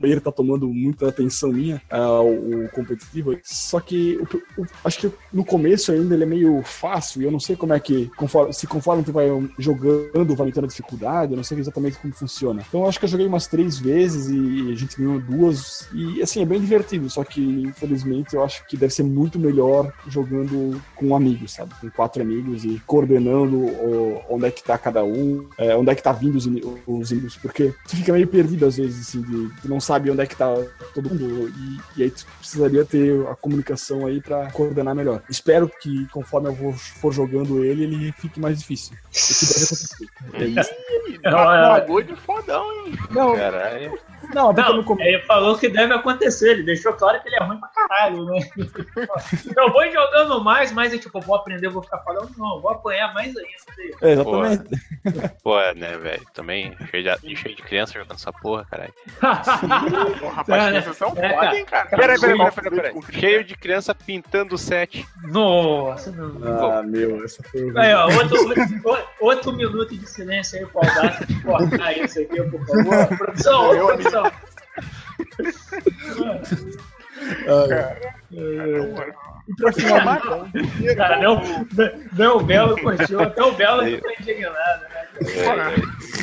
player 0.00 0.20
tá 0.20 0.32
tomando 0.32 0.66
muita 0.68 1.08
atenção 1.08 1.52
minha, 1.52 1.80
uh, 1.92 2.64
o, 2.64 2.68
competitivo, 2.70 3.38
só 3.44 3.78
que 3.78 4.16
o, 4.16 4.62
o, 4.62 4.66
acho 4.84 4.98
que 4.98 5.12
no 5.32 5.44
começo 5.44 5.92
ainda 5.92 6.14
ele 6.14 6.24
é 6.24 6.26
meio 6.26 6.62
fácil, 6.62 7.22
e 7.22 7.24
eu 7.24 7.30
não 7.30 7.40
sei 7.40 7.54
como 7.54 7.72
é 7.72 7.78
que, 7.78 8.10
conforme, 8.16 8.52
se 8.52 8.66
conforme 8.66 9.04
tu 9.04 9.12
vai 9.12 9.28
jogando, 9.58 10.34
vai 10.34 10.40
aumentando 10.40 10.64
a 10.64 10.68
dificuldade, 10.68 11.32
eu 11.32 11.36
não 11.36 11.44
sei 11.44 11.58
exatamente 11.58 11.98
como 11.98 12.12
funciona. 12.12 12.64
Então 12.68 12.86
acho 12.86 12.98
que 12.98 13.04
eu 13.04 13.08
joguei 13.08 13.26
umas 13.26 13.46
três 13.46 13.78
vezes 13.78 14.28
e 14.28 14.71
a 14.72 14.76
gente 14.76 14.96
ganhou 14.96 15.20
duas. 15.20 15.88
E 15.92 16.22
assim, 16.22 16.42
é 16.42 16.44
bem 16.44 16.60
divertido, 16.60 17.08
só 17.08 17.24
que 17.24 17.40
infelizmente 17.40 18.34
eu 18.34 18.42
acho 18.42 18.66
que 18.66 18.76
deve 18.76 18.92
ser 18.92 19.02
muito 19.02 19.38
melhor 19.38 19.92
jogando 20.06 20.80
com 20.94 21.14
amigos, 21.14 21.52
sabe? 21.52 21.74
Com 21.80 21.90
quatro 21.90 22.22
amigos 22.22 22.64
e 22.64 22.80
coordenando 22.86 23.56
o, 23.56 24.22
onde 24.28 24.46
é 24.46 24.50
que 24.50 24.62
tá 24.62 24.76
cada 24.78 25.04
um, 25.04 25.48
é, 25.58 25.76
onde 25.76 25.90
é 25.90 25.94
que 25.94 26.02
tá 26.02 26.12
vindo 26.12 26.36
os, 26.36 26.46
os 26.86 27.10
inimigos, 27.10 27.36
porque 27.36 27.74
tu 27.88 27.96
fica 27.96 28.12
meio 28.12 28.26
perdido 28.26 28.66
às 28.66 28.76
vezes, 28.76 29.08
assim, 29.08 29.22
de, 29.22 29.50
tu 29.60 29.68
não 29.68 29.80
sabe 29.80 30.10
onde 30.10 30.22
é 30.22 30.26
que 30.26 30.36
tá 30.36 30.54
todo 30.94 31.08
mundo 31.08 31.48
e, 31.48 32.00
e 32.00 32.02
aí 32.04 32.10
tu 32.10 32.26
precisaria 32.38 32.84
ter 32.84 33.26
a 33.28 33.34
comunicação 33.34 34.06
aí 34.06 34.20
para 34.20 34.50
coordenar 34.50 34.94
melhor. 34.94 35.22
Espero 35.28 35.70
que 35.80 36.06
conforme 36.08 36.48
eu 36.48 36.54
vou, 36.54 36.72
for 36.72 37.12
jogando 37.12 37.64
ele, 37.64 37.84
ele 37.84 38.12
fique 38.12 38.40
mais 38.40 38.58
difícil. 38.58 38.94
O 38.94 39.10
que 39.10 39.46
deve 39.46 39.64
acontecer. 39.64 40.06
É 40.34 40.44
isso. 40.46 40.70
Não, 41.24 41.98
é... 41.98 42.02
de 42.02 42.16
fodão, 42.16 42.64
hein? 42.86 42.94
Não, 43.10 43.34
Caralho. 43.34 43.98
Não, 44.34 44.54
não 44.70 44.84
come... 44.84 45.02
ele 45.06 45.22
falou 45.22 45.56
que 45.56 45.68
deve 45.68 45.92
acontecer. 45.92 46.52
Ele 46.52 46.62
deixou 46.62 46.92
claro 46.92 47.20
que 47.20 47.28
ele 47.28 47.36
é 47.36 47.44
ruim 47.44 47.58
pra 47.58 47.68
caralho, 47.68 48.24
né? 48.24 48.40
eu 49.56 49.72
vou 49.72 49.90
jogando 49.90 50.42
mais, 50.42 50.72
mas 50.72 50.92
é 50.92 50.98
tipo, 50.98 51.20
vou 51.20 51.36
aprender, 51.36 51.68
vou 51.68 51.82
ficar 51.82 51.98
falando, 51.98 52.30
não, 52.36 52.60
vou 52.60 52.70
apanhar 52.70 53.12
mais 53.14 53.34
ainda. 53.36 53.50
É, 54.02 54.12
exatamente. 54.12 54.64
Pô, 55.42 55.58
é, 55.58 55.74
né, 55.74 55.96
velho? 55.96 56.26
Também 56.34 56.76
cheio 56.90 57.02
de, 57.02 57.36
cheio 57.36 57.56
de 57.56 57.62
criança 57.62 57.94
jogando 57.94 58.14
essa 58.14 58.32
porra, 58.32 58.66
caralho. 58.70 58.94
Pô, 60.20 60.28
rapaz, 60.28 60.66
crianças 60.68 60.96
são 60.96 61.12
é, 61.16 61.34
foda, 61.34 61.56
hein, 61.56 61.64
cara? 61.64 61.88
Peraí, 61.88 62.20
peraí, 62.20 62.38
peraí, 62.52 62.70
peraí. 62.70 63.02
Cheio 63.12 63.44
de 63.44 63.56
criança 63.56 63.94
pintando 63.94 64.54
o 64.54 64.58
set. 64.58 65.06
Nossa, 65.24 66.10
não. 66.12 66.70
Ah, 66.70 66.82
meu, 66.82 67.24
essa 67.24 67.42
foi. 67.44 67.72
Aí, 67.76 67.94
ó, 67.94 68.06
outro, 68.06 68.48
outro, 68.84 69.08
outro 69.20 69.52
minuto 69.52 69.96
de 69.96 70.06
silêncio 70.06 70.58
aí 70.58 70.66
pra 70.66 70.88
Audacity 70.88 71.42
cortar 71.42 71.98
isso 71.98 72.20
aqui, 72.20 72.42
por 72.42 72.66
favor. 72.66 73.18
Produção, 73.18 73.70
ô, 73.70 73.86
produção. 73.86 74.32
Cara, 77.46 77.98
finalizar, 79.72 80.50
cara, 80.96 81.20
não, 81.20 81.42
não, 82.16 82.36
o 82.38 82.42
Belo 82.42 82.80
curtiu, 82.80 83.20
até 83.20 83.42
o 83.42 83.52
Belo 83.52 83.84
ficou 83.84 84.10
indignado, 84.20 84.82
né? 84.82 85.06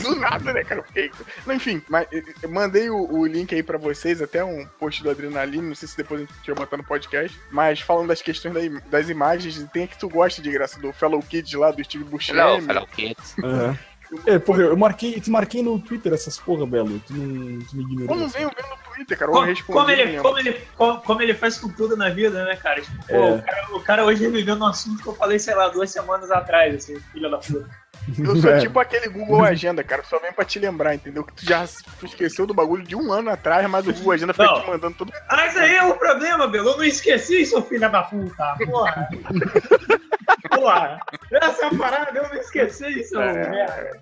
Do 0.03 0.15
nada, 0.15 0.53
né, 0.53 0.63
cara? 0.63 0.83
Fiquei... 0.83 1.11
Enfim, 1.47 1.81
mas 1.87 2.07
eu 2.41 2.49
mandei 2.49 2.89
o, 2.89 3.11
o, 3.11 3.25
link 3.25 3.53
aí 3.53 3.61
pra 3.61 3.77
vocês, 3.77 4.21
até 4.21 4.43
um 4.43 4.65
post 4.79 5.03
do 5.03 5.09
Adrenaline, 5.09 5.67
não 5.67 5.75
sei 5.75 5.87
se 5.87 5.97
depois 5.97 6.21
a 6.21 6.25
gente 6.25 6.47
vai 6.47 6.55
botar 6.55 6.77
no 6.77 6.83
podcast, 6.83 7.39
mas 7.51 7.81
falando 7.81 8.07
das 8.07 8.21
questões 8.21 8.53
da, 8.53 8.61
das 8.89 9.09
imagens, 9.09 9.63
tem 9.71 9.83
a 9.83 9.87
que 9.87 9.99
tu 9.99 10.09
gosta 10.09 10.41
de 10.41 10.51
graça 10.51 10.79
do 10.79 10.91
Fellow 10.93 11.21
Kids 11.21 11.53
lá, 11.53 11.71
do 11.71 11.83
Steve 11.83 12.03
Buscemi. 12.03 12.39
Não, 12.39 12.61
Fellow 12.61 12.87
Kids. 12.87 13.35
Uhum. 13.37 13.77
É, 14.25 14.39
porra, 14.39 14.63
eu 14.63 14.77
marquei, 14.77 15.19
te 15.19 15.29
marquei 15.29 15.61
no 15.61 15.79
Twitter 15.79 16.13
essas 16.13 16.39
porra, 16.39 16.65
Belo. 16.65 16.99
Tu 17.05 17.13
não, 17.13 17.59
tu 17.59 17.75
me 17.75 17.83
ignorou. 17.83 18.07
Como 18.07 18.27
venho 18.27 18.49
vendo 18.49 18.69
no 18.69 18.93
Twitter, 18.93 19.17
cara? 19.17 19.31
Como, 19.31 19.63
como, 19.65 19.91
ele, 19.91 20.19
como, 20.19 20.39
ele, 20.39 20.61
como, 20.75 21.01
como, 21.01 21.21
ele 21.21 21.33
faz 21.33 21.57
com 21.57 21.69
tudo 21.69 21.95
na 21.95 22.09
vida, 22.09 22.43
né, 22.43 22.55
cara? 22.55 22.81
Tipo, 22.81 22.97
é. 23.07 23.17
pô, 23.17 23.35
o 23.35 23.41
cara, 23.41 23.75
o 23.75 23.79
cara 23.81 24.05
hoje 24.05 24.23
reviveu 24.23 24.55
um 24.55 24.65
assunto 24.65 25.03
que 25.03 25.09
eu 25.09 25.15
falei, 25.15 25.37
sei 25.37 25.53
lá, 25.53 25.69
duas 25.69 25.91
semanas 25.91 26.31
atrás, 26.31 26.75
assim, 26.75 26.99
filha 27.11 27.29
da 27.29 27.37
puta. 27.37 27.69
Eu 28.17 28.35
sou 28.37 28.49
é. 28.51 28.59
tipo 28.59 28.79
aquele 28.79 29.07
Google 29.09 29.43
Agenda, 29.43 29.83
cara. 29.83 30.03
Só 30.03 30.19
vem 30.19 30.33
pra 30.33 30.45
te 30.45 30.57
lembrar, 30.57 30.95
entendeu? 30.95 31.23
Que 31.23 31.33
tu 31.33 31.45
já 31.45 31.63
esqueceu 32.03 32.47
do 32.47 32.53
bagulho 32.53 32.83
de 32.83 32.95
um 32.95 33.11
ano 33.11 33.29
atrás, 33.29 33.69
mas 33.69 33.87
o 33.87 33.93
Google 33.93 34.13
Agenda 34.13 34.33
foi 34.33 34.47
te 34.47 34.67
mandando 34.67 34.95
tudo. 34.95 35.13
Ah, 35.29 35.45
isso 35.45 35.59
aí 35.59 35.75
é 35.75 35.83
o 35.83 35.95
problema, 35.95 36.47
Belo. 36.47 36.69
Eu 36.71 36.77
não 36.77 36.83
esqueci, 36.83 37.45
seu 37.45 37.61
filho 37.61 37.81
da 37.81 38.03
puta. 38.03 38.55
Porra. 38.65 39.07
Porra. 40.59 40.99
Essa 41.31 41.67
é 41.67 41.77
parada, 41.77 42.19
eu 42.19 42.27
não 42.27 42.35
esqueci, 42.35 42.85
é. 43.15 43.49
merda. 43.49 44.01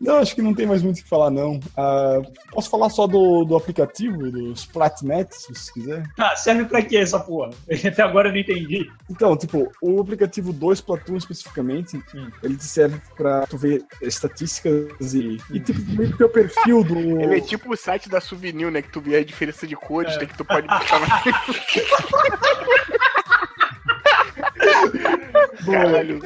Não, 0.00 0.18
acho 0.18 0.34
que 0.34 0.42
não 0.42 0.54
tem 0.54 0.66
mais 0.66 0.82
muito 0.82 0.98
o 0.98 1.02
que 1.02 1.08
falar, 1.08 1.30
não. 1.30 1.54
Uh, 1.56 2.32
posso 2.52 2.68
falar 2.68 2.90
só 2.90 3.06
do, 3.06 3.44
do 3.44 3.56
aplicativo, 3.56 4.30
do 4.30 4.52
Splatnet, 4.52 5.34
se 5.34 5.54
você 5.54 5.72
quiser? 5.72 6.02
Tá, 6.16 6.36
serve 6.36 6.64
pra 6.66 6.82
quê 6.82 6.98
essa 6.98 7.18
porra? 7.20 7.50
Até 7.86 8.02
agora 8.02 8.28
eu 8.28 8.32
não 8.32 8.40
entendi. 8.40 8.90
Então, 9.08 9.36
tipo, 9.36 9.70
o 9.80 10.00
aplicativo 10.00 10.52
do 10.52 10.72
Splatoon 10.72 11.16
especificamente, 11.16 11.96
hum. 12.14 12.30
ele 12.42 12.56
te 12.56 12.64
serve 12.64 13.00
pra 13.16 13.46
tu 13.46 13.56
ver 13.56 13.82
estatísticas 14.02 15.14
e, 15.14 15.38
e 15.50 15.60
tipo, 15.60 15.80
meio 15.92 16.12
que 16.12 16.18
teu 16.18 16.28
perfil 16.28 16.84
do... 16.84 16.98
Ele 17.20 17.38
é 17.38 17.40
tipo 17.40 17.72
o 17.72 17.76
site 17.76 18.08
da 18.08 18.20
Souvenir, 18.20 18.70
né? 18.70 18.82
Que 18.82 18.90
tu 18.90 19.00
vê 19.00 19.16
a 19.16 19.24
diferença 19.24 19.66
de 19.66 19.76
cores, 19.76 20.16
é. 20.16 20.26
que 20.26 20.36
tu 20.36 20.44
pode 20.44 20.66
buscar 20.66 21.00
na... 21.00 21.22
Caralho. 25.64 26.20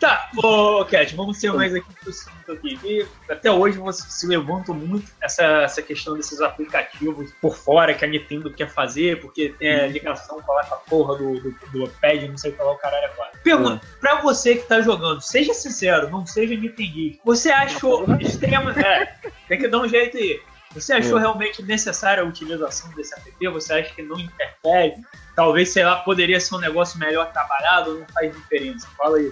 Tá, 0.00 0.30
ô 0.36 0.84
Cat, 0.84 1.14
vamos 1.16 1.38
ser 1.38 1.52
mais 1.52 1.74
aqui 1.74 1.86
pro 2.00 2.10
assunto 2.10 2.52
aqui. 2.52 2.78
E 2.84 3.06
até 3.30 3.50
hoje 3.50 3.78
você 3.78 4.08
se 4.08 4.26
levanta 4.26 4.72
muito 4.72 5.10
essa, 5.20 5.42
essa 5.62 5.82
questão 5.82 6.16
desses 6.16 6.40
aplicativos 6.40 7.32
por 7.40 7.56
fora 7.56 7.94
que 7.94 8.04
a 8.04 8.08
Nintendo 8.08 8.52
quer 8.52 8.68
fazer, 8.68 9.20
porque 9.20 9.54
tem 9.58 9.74
a 9.74 9.86
ligação 9.86 10.40
com 10.40 10.52
a 10.58 10.64
porra 10.88 11.16
do, 11.16 11.40
do, 11.40 11.50
do 11.72 11.88
pad, 12.00 12.28
não 12.28 12.36
sei 12.36 12.52
falar 12.52 12.72
o 12.72 12.78
caralho 12.78 13.10
agora. 13.12 13.32
Pergunta, 13.42 13.84
é. 13.84 14.00
pra 14.00 14.20
você 14.20 14.56
que 14.56 14.66
tá 14.66 14.80
jogando, 14.80 15.20
seja 15.20 15.54
sincero, 15.54 16.10
não 16.10 16.26
seja 16.26 16.54
Nintendo, 16.54 17.18
você 17.24 17.50
achou 17.50 18.04
extrema. 18.20 18.72
É, 18.86 19.14
tem 19.48 19.58
que 19.58 19.68
dar 19.68 19.80
um 19.80 19.88
jeito 19.88 20.16
aí. 20.16 20.40
Você 20.74 20.92
achou 20.92 21.18
é. 21.18 21.20
realmente 21.20 21.62
necessária 21.62 22.22
a 22.22 22.26
utilização 22.26 22.90
desse 22.94 23.14
app? 23.14 23.48
Você 23.48 23.72
acha 23.72 23.94
que 23.94 24.02
não 24.02 24.18
interfere? 24.18 24.96
talvez, 25.36 25.68
sei 25.68 25.84
lá, 25.84 25.96
poderia 25.96 26.40
ser 26.40 26.54
um 26.56 26.58
negócio 26.58 26.98
melhor 26.98 27.30
trabalhado, 27.30 27.98
não 27.98 28.06
faz 28.06 28.34
diferença. 28.34 28.88
Fala 28.96 29.18
aí, 29.18 29.30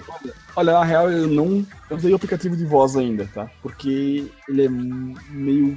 Olha, 0.55 0.72
na 0.74 0.85
real, 0.85 1.11
eu 1.11 1.26
não 1.26 1.66
eu 1.91 1.97
usei 1.97 2.12
o 2.12 2.16
aplicativo 2.16 2.55
de 2.55 2.64
voz 2.66 2.95
ainda, 2.95 3.28
tá? 3.32 3.51
Porque 3.62 4.30
ele 4.47 4.66
é 4.66 4.68
meio 4.68 5.76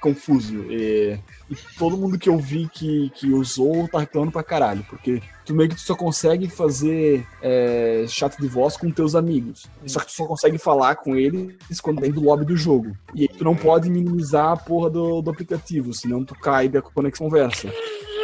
confuso. 0.00 0.66
E, 0.70 1.18
e, 1.48 1.56
todo 1.78 1.96
mundo 1.96 2.18
que 2.18 2.28
eu 2.28 2.36
vi 2.36 2.68
que, 2.68 3.10
que 3.14 3.28
usou 3.28 3.88
tá 3.88 4.00
reclamando 4.00 4.32
pra 4.32 4.42
caralho, 4.42 4.84
porque 4.88 5.22
tu 5.44 5.54
meio 5.54 5.70
que 5.70 5.76
tu 5.76 5.80
só 5.80 5.94
consegue 5.94 6.48
fazer 6.48 7.26
é, 7.40 8.04
chat 8.08 8.36
de 8.36 8.48
voz 8.48 8.76
com 8.76 8.90
teus 8.90 9.14
amigos. 9.14 9.66
Só 9.86 10.00
que 10.00 10.06
tu 10.06 10.12
só 10.12 10.26
consegue 10.26 10.58
falar 10.58 10.96
com 10.96 11.16
eles 11.16 11.80
quando 11.80 12.00
dentro 12.00 12.20
do 12.20 12.26
lobby 12.26 12.44
do 12.44 12.56
jogo. 12.56 12.94
E 13.14 13.22
aí 13.22 13.28
tu 13.28 13.44
não 13.44 13.56
pode 13.56 13.88
minimizar 13.88 14.52
a 14.52 14.56
porra 14.56 14.90
do, 14.90 15.22
do 15.22 15.30
aplicativo, 15.30 15.94
senão 15.94 16.24
tu 16.24 16.34
cai 16.34 16.68
da 16.68 16.82
conexão 16.82 17.30
conversa. 17.30 17.68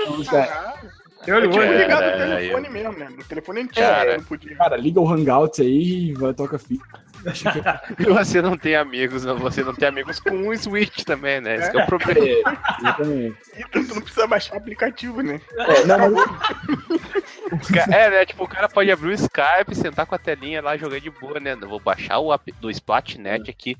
Então, 0.09 0.25
já, 0.25 0.75
eu, 1.27 1.41
ligado 1.41 2.05
no 2.05 2.37
telefone 2.37 2.67
eu... 2.67 2.73
mesmo, 2.73 2.93
né? 2.93 3.09
No 3.11 3.25
telefone 3.25 3.61
antigo, 3.61 3.87
cara, 3.87 4.17
não 4.17 4.25
podia. 4.25 4.57
Cara, 4.57 4.77
liga 4.77 5.01
o 5.01 5.09
Hangout 5.09 5.61
aí 5.61 6.11
e 6.11 6.15
vai 6.15 6.35
tocar 6.35 6.59
fita. 6.59 6.85
você 7.99 8.41
não 8.41 8.57
tem 8.57 8.77
amigos, 8.77 9.25
não, 9.25 9.37
você 9.37 9.63
não 9.63 9.75
tem 9.75 9.89
amigos 9.89 10.21
com 10.21 10.31
um 10.31 10.57
Switch 10.57 11.05
também, 11.05 11.41
né? 11.41 11.57
Esse 11.57 11.77
é, 11.77 11.81
é 11.81 11.85
o 11.85 11.87
problema. 11.87 12.21
então 13.57 13.85
tu 13.85 13.95
não 13.95 14.03
precisa 14.03 14.27
baixar 14.27 14.55
o 14.55 14.59
aplicativo, 14.59 15.23
né? 15.23 15.41
É, 15.57 15.85
não, 15.85 16.11
mas... 16.11 17.89
é, 17.89 18.11
né? 18.11 18.27
Tipo, 18.27 18.45
o 18.45 18.49
cara 18.49 18.69
pode 18.69 18.91
abrir 18.91 19.09
o 19.09 19.13
Skype, 19.13 19.75
sentar 19.75 20.07
com 20.07 20.15
a 20.15 20.19
telinha 20.19 20.63
lá, 20.63 20.77
jogar 20.77 21.01
de 21.01 21.11
boa, 21.11 21.41
né? 21.41 21.57
Eu 21.61 21.69
vou 21.69 21.81
baixar 21.81 22.19
o 22.19 22.33
app 22.33 22.53
do 22.53 22.71
Splatnet 22.71 23.51
aqui. 23.51 23.77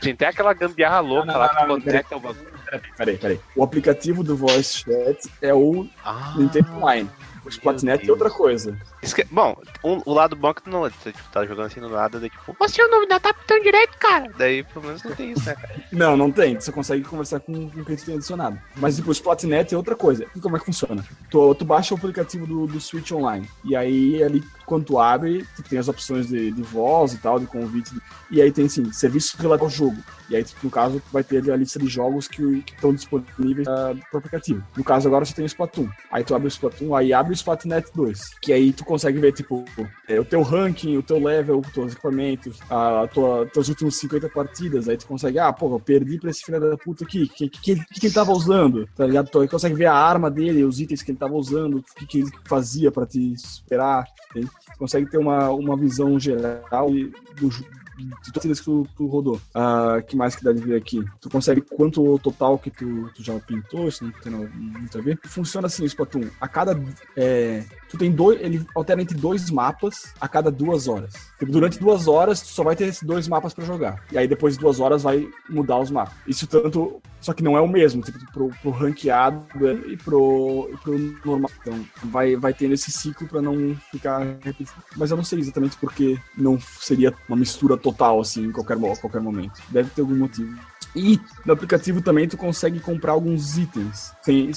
Tem 0.00 0.12
até 0.12 0.26
aquela 0.28 0.52
gambiarra 0.52 1.00
louca 1.00 1.32
não, 1.32 1.38
lá 1.38 1.66
não, 1.66 1.80
que 1.80 1.84
conecta 1.84 2.16
o 2.16 2.20
bagulho. 2.20 2.54
Peraí, 2.96 3.16
peraí. 3.16 3.40
O 3.54 3.62
aplicativo 3.62 4.24
do 4.24 4.36
Voice 4.36 4.78
Chat 4.78 5.30
é 5.40 5.54
o 5.54 5.88
ah. 6.04 6.34
Nintendo 6.36 6.72
Online. 6.76 7.08
O 7.44 7.48
Spotnet 7.48 8.08
é 8.08 8.10
outra 8.10 8.30
coisa. 8.30 8.76
Que, 9.02 9.24
bom, 9.24 9.56
um, 9.84 10.00
o 10.04 10.14
lado 10.14 10.34
bom 10.34 10.50
é 10.50 10.54
que 10.54 10.62
tu 10.62 10.70
não 10.70 10.80
você, 10.80 11.12
tipo, 11.12 11.28
tá 11.30 11.44
jogando 11.44 11.66
assim 11.66 11.80
no 11.80 11.88
lado, 11.88 12.18
daí 12.18 12.30
tipo, 12.30 12.56
você 12.58 12.82
o 12.82 12.90
nome 12.90 13.06
da 13.06 13.20
tá 13.20 13.34
tão 13.46 13.60
direito, 13.60 13.96
cara. 13.98 14.30
Daí 14.36 14.64
pelo 14.64 14.86
menos 14.86 15.02
não 15.02 15.14
tem 15.14 15.32
isso, 15.32 15.44
né, 15.44 15.54
cara? 15.54 15.74
Não, 15.92 16.16
não 16.16 16.30
tem. 16.30 16.54
Você 16.56 16.72
consegue 16.72 17.04
conversar 17.04 17.40
com, 17.40 17.70
com 17.70 17.84
quem 17.84 17.96
tu 17.96 18.04
tem 18.04 18.14
adicionado. 18.16 18.58
Mas 18.76 18.96
tipo, 18.96 19.10
o 19.10 19.12
Spotnet 19.12 19.72
é 19.72 19.76
outra 19.76 19.94
coisa. 19.94 20.26
E 20.34 20.40
como 20.40 20.56
é 20.56 20.58
que 20.58 20.66
funciona? 20.66 21.04
Tu, 21.30 21.54
tu 21.54 21.64
baixa 21.64 21.94
o 21.94 21.96
aplicativo 21.96 22.46
do, 22.46 22.66
do 22.66 22.80
Switch 22.80 23.12
Online. 23.12 23.48
E 23.64 23.76
aí 23.76 24.22
ali, 24.22 24.42
quando 24.66 24.84
tu 24.84 24.98
abre, 24.98 25.46
tu 25.56 25.62
tem 25.62 25.78
as 25.78 25.88
opções 25.88 26.26
de, 26.26 26.50
de 26.50 26.62
voz 26.62 27.14
e 27.14 27.18
tal, 27.18 27.38
de 27.38 27.46
convite. 27.46 27.90
E 28.30 28.42
aí 28.42 28.50
tem 28.50 28.66
assim, 28.66 28.92
serviço 28.92 29.36
relativo 29.40 29.64
ao 29.64 29.70
jogo. 29.70 29.96
E 30.30 30.36
aí, 30.36 30.44
no 30.62 30.70
caso, 30.70 31.02
vai 31.12 31.22
ter 31.22 31.50
a 31.50 31.56
lista 31.56 31.78
de 31.78 31.86
jogos 31.86 32.26
que 32.26 32.64
estão 32.72 32.94
disponíveis 32.94 33.66
uh, 33.68 33.98
pro 34.10 34.18
aplicativo. 34.18 34.62
No 34.76 34.82
caso, 34.82 35.06
agora 35.06 35.24
você 35.24 35.34
tem 35.34 35.44
o 35.44 35.46
Splatoon. 35.46 35.88
Aí 36.10 36.24
tu 36.24 36.34
abre 36.34 36.48
o 36.48 36.50
Splatoon, 36.50 36.94
aí 36.94 37.12
abre 37.12 37.32
o 37.32 37.34
Splatnet 37.34 37.90
2. 37.94 38.38
Que 38.40 38.52
aí 38.52 38.72
tu 38.72 38.84
consegue 38.84 39.18
ver, 39.18 39.32
tipo, 39.32 39.64
é, 40.08 40.18
o 40.18 40.24
teu 40.24 40.42
ranking, 40.42 40.96
o 40.96 41.02
teu 41.02 41.22
level, 41.22 41.60
os 41.60 41.72
teus 41.72 41.92
equipamentos, 41.92 42.58
a 42.70 43.06
tua, 43.12 43.46
tuas 43.46 43.68
últimas 43.68 43.96
50 43.96 44.28
partidas, 44.28 44.88
aí 44.88 44.96
tu 44.96 45.06
consegue, 45.06 45.38
ah, 45.38 45.52
pô, 45.52 45.74
eu 45.74 45.80
perdi 45.80 46.18
pra 46.18 46.30
esse 46.30 46.42
filho 46.42 46.60
da 46.60 46.76
puta 46.76 47.04
aqui, 47.04 47.24
o 47.24 47.28
que, 47.28 47.48
que, 47.48 47.76
que, 47.76 48.00
que, 48.00 48.06
ele 48.06 48.14
tava 48.14 48.32
usando, 48.32 48.88
tá 48.96 49.06
ligado? 49.06 49.30
Tu 49.30 49.48
consegue 49.48 49.74
ver 49.74 49.86
a 49.86 49.94
arma 49.94 50.30
dele, 50.30 50.64
os 50.64 50.80
itens 50.80 51.02
que 51.02 51.10
ele 51.10 51.18
tava 51.18 51.34
usando, 51.34 51.78
o 51.78 51.82
que, 51.82 52.06
que 52.06 52.20
ele 52.20 52.30
fazia 52.46 52.90
pra 52.90 53.06
te 53.06 53.34
superar, 53.36 54.06
tu 54.32 54.78
consegue 54.78 55.10
ter 55.10 55.18
uma, 55.18 55.50
uma 55.50 55.76
visão 55.76 56.18
geral 56.18 56.88
do, 57.36 57.50
de 57.96 58.32
todas 58.32 58.58
que 58.58 58.64
tu, 58.64 58.86
tu 58.96 59.06
rodou. 59.06 59.40
Ah, 59.54 60.02
que 60.06 60.16
mais 60.16 60.34
que 60.34 60.44
dá 60.44 60.52
de 60.52 60.60
ver 60.60 60.76
aqui? 60.76 61.02
Tu 61.20 61.30
consegue 61.30 61.60
quanto 61.60 62.18
total 62.18 62.58
que 62.58 62.70
tu, 62.70 63.10
tu 63.14 63.22
já 63.22 63.38
pintou, 63.40 63.88
isso 63.88 64.04
não 64.04 64.12
tem 64.12 64.32
muito 64.32 64.98
a 64.98 65.00
ver. 65.00 65.18
Funciona 65.24 65.66
assim, 65.66 65.84
Splatoon. 65.84 66.28
A 66.40 66.48
cada. 66.48 66.80
É, 67.16 67.64
tu 67.88 67.96
tem 67.96 68.10
dois. 68.10 68.40
Ele 68.40 68.64
altera 68.74 69.00
entre 69.00 69.16
dois 69.16 69.50
mapas 69.50 70.14
a 70.20 70.28
cada 70.28 70.50
duas 70.50 70.88
horas. 70.88 71.14
Tipo, 71.38 71.52
durante 71.52 71.78
duas 71.78 72.08
horas, 72.08 72.40
tu 72.40 72.48
só 72.48 72.62
vai 72.62 72.76
ter 72.76 72.86
esses 72.86 73.02
dois 73.02 73.28
mapas 73.28 73.54
para 73.54 73.64
jogar. 73.64 74.04
E 74.10 74.18
aí 74.18 74.26
depois 74.26 74.54
de 74.54 74.60
duas 74.60 74.80
horas 74.80 75.02
vai 75.02 75.28
mudar 75.48 75.78
os 75.78 75.90
mapas. 75.90 76.14
Isso 76.26 76.46
tanto. 76.46 77.00
Só 77.20 77.32
que 77.32 77.42
não 77.42 77.56
é 77.56 77.60
o 77.60 77.66
mesmo, 77.66 78.02
tipo, 78.02 78.18
pro, 78.32 78.50
pro 78.60 78.70
ranqueado 78.70 79.46
e 79.86 79.96
pro, 79.96 80.70
pro 80.82 80.98
normal. 81.24 81.50
Então, 81.62 81.82
vai, 82.04 82.36
vai 82.36 82.52
tendo 82.52 82.74
esse 82.74 82.90
ciclo 82.90 83.26
para 83.26 83.40
não 83.40 83.74
ficar 83.90 84.36
repetido. 84.42 84.72
Mas 84.94 85.10
eu 85.10 85.16
não 85.16 85.24
sei 85.24 85.38
exatamente 85.38 85.76
porque 85.78 86.18
não 86.36 86.60
seria 86.60 87.14
uma 87.26 87.36
mistura 87.36 87.78
total, 87.84 88.18
assim, 88.18 88.46
em 88.46 88.50
qualquer, 88.50 88.78
qualquer 88.98 89.20
momento. 89.20 89.62
Deve 89.68 89.90
ter 89.90 90.00
algum 90.00 90.16
motivo. 90.16 90.58
E 90.94 91.20
no 91.44 91.52
aplicativo 91.52 92.00
também 92.00 92.28
tu 92.28 92.36
consegue 92.36 92.78
comprar 92.78 93.12
alguns 93.12 93.58
itens 93.58 94.12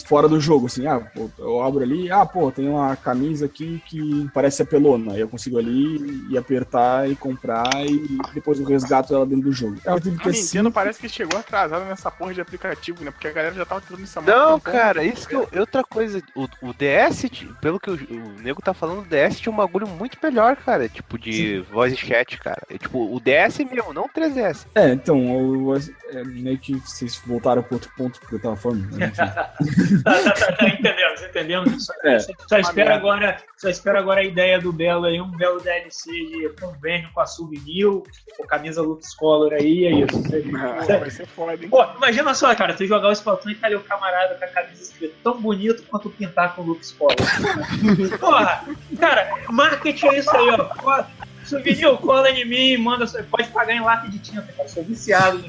fora 0.05 0.27
do 0.27 0.39
jogo, 0.39 0.67
assim, 0.67 0.85
ah, 0.85 0.99
pô, 0.99 1.29
eu 1.37 1.61
abro 1.61 1.81
ali, 1.81 2.11
ah, 2.11 2.25
pô, 2.25 2.51
tem 2.51 2.67
uma 2.69 2.95
camisa 2.95 3.45
aqui 3.45 3.81
que 3.87 4.29
parece 4.33 4.61
apelona, 4.61 5.13
aí 5.13 5.19
eu 5.19 5.27
consigo 5.27 5.57
ali 5.57 6.25
e 6.29 6.37
apertar 6.37 7.09
e 7.09 7.15
comprar 7.15 7.69
e 7.85 8.17
depois 8.33 8.59
eu 8.59 8.65
resgato 8.65 9.13
ela 9.13 9.25
dentro 9.25 9.45
do 9.45 9.51
jogo. 9.51 9.77
É, 9.85 9.89
a 9.89 9.95
Nintendo 9.95 10.29
assim... 10.29 10.71
parece 10.71 10.99
que 10.99 11.09
chegou 11.09 11.39
atrasada 11.39 11.85
nessa 11.85 12.11
porra 12.11 12.33
de 12.33 12.41
aplicativo, 12.41 13.03
né, 13.03 13.11
porque 13.11 13.27
a 13.27 13.33
galera 13.33 13.55
já 13.55 13.65
tava 13.65 13.81
tendo 13.81 14.01
isso 14.01 14.21
Não, 14.21 14.59
cara, 14.59 15.03
isso 15.03 15.27
que 15.27 15.35
eu, 15.35 15.47
outra 15.57 15.83
coisa, 15.83 16.21
o, 16.35 16.43
o 16.61 16.73
DS, 16.73 17.29
pelo 17.59 17.79
que 17.79 17.89
o, 17.89 17.93
o 17.93 18.41
nego 18.41 18.61
tá 18.61 18.73
falando, 18.73 19.01
o 19.01 19.05
DS 19.05 19.39
tinha 19.39 19.51
um 19.51 19.57
bagulho 19.57 19.87
muito 19.87 20.17
melhor, 20.21 20.55
cara, 20.55 20.87
tipo 20.87 21.17
de 21.17 21.33
Sim. 21.33 21.73
voice 21.73 21.97
chat, 21.97 22.37
cara, 22.37 22.61
é, 22.69 22.77
tipo, 22.77 22.99
o 23.13 23.19
DS 23.19 23.57
mesmo, 23.59 23.93
não 23.93 24.05
o 24.05 24.09
3DS. 24.09 24.65
É, 24.75 24.91
então, 24.91 25.65
o, 25.65 25.75
é, 25.75 25.79
meio 26.27 26.57
que 26.57 26.73
vocês 26.75 27.15
voltaram 27.25 27.63
para 27.63 27.75
outro 27.75 27.91
ponto 27.97 28.19
que 28.19 28.33
eu 28.33 28.39
tava 28.39 28.55
falando. 28.55 28.97
Né? 28.97 29.11
tá, 29.15 29.27
tá, 29.27 30.31
tá, 30.31 30.51
tá, 30.53 30.67
entendemos, 30.67 31.21
entendemos. 31.21 31.85
Só, 31.85 31.93
é. 32.03 32.19
só, 32.19 32.57
espera 32.57 32.95
agora, 32.95 33.37
só 33.57 33.69
espera 33.69 33.99
agora 33.99 34.21
a 34.21 34.23
ideia 34.23 34.59
do 34.59 34.71
Belo 34.71 35.05
aí, 35.05 35.19
um 35.19 35.31
belo 35.31 35.59
DLC 35.59 36.11
de 36.11 36.49
convênio 36.59 37.09
com 37.13 37.21
a 37.21 37.25
Souvenir, 37.25 38.01
tipo, 38.25 38.47
camisa 38.47 38.81
Lux 38.81 39.13
Color 39.15 39.53
aí, 39.53 39.85
é 39.85 39.91
isso. 39.91 40.21
Não, 40.51 40.85
vai 40.99 41.09
ser 41.09 41.27
foda, 41.27 41.53
hein? 41.53 41.69
Pô, 41.69 41.83
imagina 41.95 42.33
só, 42.33 42.53
cara, 42.55 42.73
tu 42.73 42.85
jogar 42.85 43.09
o 43.09 43.13
Splatoon 43.13 43.51
e 43.51 43.55
tá 43.55 43.67
ali 43.67 43.75
o 43.75 43.81
camarada 43.81 44.35
com 44.35 44.45
a 44.45 44.47
camisa 44.47 44.81
escrita 44.81 45.15
tão 45.23 45.39
bonito 45.39 45.83
quanto 45.83 46.09
pintar 46.09 46.55
com 46.55 46.61
Lux 46.63 46.91
Color. 46.93 47.15
Porra, 48.19 48.63
cara, 48.99 49.29
marketing 49.49 50.07
é 50.07 50.19
isso 50.19 50.35
aí, 50.35 50.49
ó. 50.49 51.26
Souvenir, 51.47 51.97
cola 51.97 52.29
em 52.29 52.45
mim, 52.45 52.77
manda. 52.77 53.07
Pode 53.31 53.47
pagar 53.49 53.73
em 53.73 53.79
lata 53.79 54.09
de 54.09 54.19
tinta, 54.19 54.41
cara. 54.41 54.67
Sou 54.67 54.83
viciado. 54.83 55.41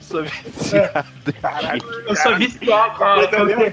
sou 0.00 0.22
viciado. 0.22 1.04
Caralho, 1.40 1.82
eu 2.06 2.14
sou 2.14 2.36
viciado, 2.36 2.96
cara. 2.96 3.22
Eu 3.22 3.28
tenho, 3.28 3.72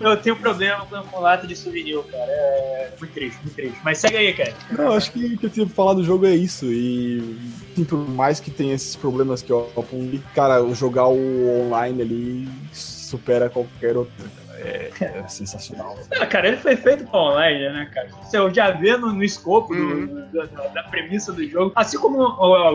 eu 0.00 0.16
tenho 0.16 0.36
problema 0.36 0.86
com, 0.86 1.20
lata 1.20 1.48
de 1.48 1.56
souvenir, 1.56 2.00
cara. 2.04 2.30
É 2.30 2.92
muito 3.00 3.12
triste, 3.12 3.38
muito 3.42 3.54
triste. 3.56 3.78
Mas 3.82 3.98
segue 3.98 4.16
aí, 4.16 4.32
cara. 4.32 4.54
Não, 4.70 4.92
acho 4.92 5.10
que 5.10 5.34
o 5.34 5.38
que 5.38 5.46
eu 5.46 5.50
tinha 5.50 5.66
pra 5.66 5.74
falar 5.74 5.94
do 5.94 6.04
jogo 6.04 6.24
é 6.24 6.34
isso. 6.34 6.66
E 6.66 7.36
sim, 7.74 7.84
por 7.84 7.98
mais 8.08 8.38
que 8.38 8.52
tenha 8.52 8.74
esses 8.74 8.94
problemas 8.94 9.42
que 9.42 9.50
eu 9.50 9.68
apontei, 9.76 10.22
cara, 10.32 10.62
jogar 10.74 11.08
o 11.08 11.66
online 11.66 12.02
ali 12.02 12.48
supera 12.72 13.50
qualquer 13.50 13.96
outro. 13.96 14.30
É, 14.62 14.90
é 15.00 15.28
sensacional. 15.28 15.98
Ah, 16.18 16.26
cara, 16.26 16.48
ele 16.48 16.56
foi 16.58 16.76
feito 16.76 17.04
para 17.04 17.18
online, 17.18 17.68
né, 17.70 17.90
cara? 17.92 18.08
Você 18.22 18.54
já 18.54 18.70
vê 18.70 18.96
no, 18.96 19.12
no 19.12 19.24
escopo 19.24 19.72
uhum. 19.72 20.06
do, 20.06 20.46
da, 20.46 20.66
da, 20.68 20.82
premissa 20.84 21.32
do 21.32 21.46
jogo. 21.48 21.72
Assim 21.74 21.98
como 21.98 22.18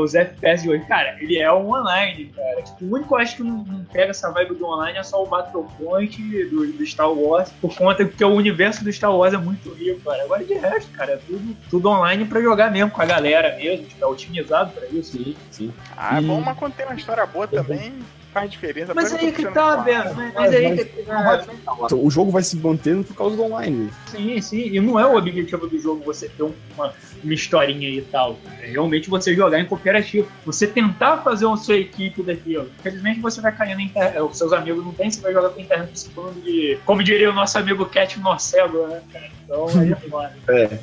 os 0.01 0.15
FPS 0.15 0.63
de 0.63 0.69
hoje, 0.69 0.85
cara, 0.85 1.15
ele 1.21 1.37
é 1.37 1.51
um 1.51 1.69
online, 1.69 2.25
cara. 2.35 2.61
Tipo, 2.63 2.85
o 2.85 2.93
único, 2.95 3.15
acho 3.15 3.37
que 3.37 3.43
não, 3.43 3.63
não, 3.63 3.83
pega 3.85 4.11
essa 4.11 4.31
vibe 4.31 4.55
do 4.55 4.65
online 4.65 4.97
é 4.97 5.03
só 5.03 5.23
o 5.23 5.27
Battlefront 5.27 6.45
do, 6.45 6.73
do 6.73 6.85
Star 6.85 7.11
Wars, 7.11 7.51
por 7.61 7.75
conta 7.75 8.03
que 8.03 8.23
o 8.23 8.33
universo 8.33 8.83
do 8.83 8.91
Star 8.91 9.15
Wars 9.15 9.33
é 9.33 9.37
muito 9.37 9.71
rico, 9.73 10.01
cara. 10.01 10.23
Agora, 10.23 10.43
de 10.43 10.53
resto, 10.55 10.91
cara, 10.91 11.13
é 11.13 11.17
tudo, 11.17 11.55
tudo 11.69 11.89
online 11.89 12.25
pra 12.25 12.41
jogar 12.41 12.71
mesmo 12.71 12.89
com 12.89 13.01
a 13.01 13.05
galera 13.05 13.55
mesmo, 13.55 13.85
tipo, 13.85 14.03
é 14.03 14.07
otimizado 14.07 14.71
pra 14.71 14.87
isso. 14.87 15.17
Sim, 15.17 15.35
sim. 15.51 15.73
Ah, 15.95 16.17
é 16.17 16.21
bom, 16.21 16.41
mas 16.41 16.57
quando 16.57 16.73
tem 16.73 16.85
uma 16.85 16.95
história 16.95 17.25
boa 17.25 17.47
também 17.47 17.93
faz 18.35 18.51
diferença. 18.51 18.93
Mas 18.93 19.13
aí 19.13 19.31
que 19.31 19.45
tá, 19.45 19.77
vendo? 19.77 20.13
Mas, 20.13 20.33
mas 20.33 20.53
aí 20.53 20.77
que 20.77 21.03
tá. 21.03 21.47
O 21.95 22.11
jogo 22.11 22.31
vai 22.31 22.43
se 22.43 22.57
mantendo 22.57 23.05
por 23.05 23.15
causa 23.15 23.37
do 23.37 23.43
online. 23.43 23.89
Sim, 24.07 24.41
sim. 24.41 24.59
E 24.73 24.81
não 24.81 24.99
é 24.99 25.05
o 25.05 25.15
objetivo 25.15 25.65
do 25.67 25.79
jogo 25.79 26.03
você 26.03 26.27
ter 26.27 26.43
uma, 26.43 26.93
uma 27.25 27.33
historinha 27.33 27.89
e 27.89 28.01
tal. 28.01 28.37
É 28.61 28.67
realmente 28.67 29.09
você 29.09 29.35
jogar 29.35 29.59
em 29.59 29.65
cooperativo. 29.65 30.27
Você 30.45 30.67
tentar 30.67 31.17
fazer 31.17 31.45
uma 31.45 31.57
sua 31.57 31.75
equipe 31.75 32.21
daquilo. 32.21 32.69
Infelizmente 32.79 33.19
você 33.19 33.41
vai 33.41 33.51
cair 33.51 33.75
na 33.75 33.81
internet. 33.81 34.21
Os 34.21 34.37
seus 34.37 34.53
amigos 34.53 34.83
não 34.85 34.93
tem, 34.93 35.09
você 35.09 35.19
vai 35.21 35.33
jogar 35.33 35.49
com 35.49 35.59
a 35.59 35.63
internet 35.63 35.87
participando 35.87 36.43
de. 36.43 36.77
Como 36.85 37.03
diria 37.03 37.31
o 37.31 37.33
nosso 37.33 37.57
amigo 37.57 37.85
Cat 37.85 38.19
Morcego, 38.19 38.87
né, 38.87 39.01
cara? 39.11 39.29
Então 39.43 39.67
aí 39.79 39.91
é 39.91 39.95
foda. 39.95 40.35
É. 40.47 40.79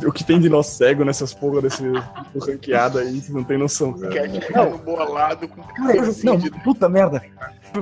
o 0.06 0.12
que 0.12 0.24
tem 0.24 0.40
de 0.40 0.48
nó 0.48 0.62
cego 0.62 1.04
nessas 1.04 1.34
porra 1.34 1.62
desse 1.62 1.82
ranqueado 2.40 2.98
aí, 2.98 3.20
você 3.20 3.32
não 3.32 3.44
tem 3.44 3.58
noção, 3.58 3.92
cara. 3.92 4.14
Cat 4.14 4.52
não. 4.52 4.78
bolado 4.78 5.48
com. 5.48 5.62
Cara, 5.62 5.96
eu, 5.96 6.14
não, 6.22 6.40
puta 6.62 6.88
merda. 6.88 7.22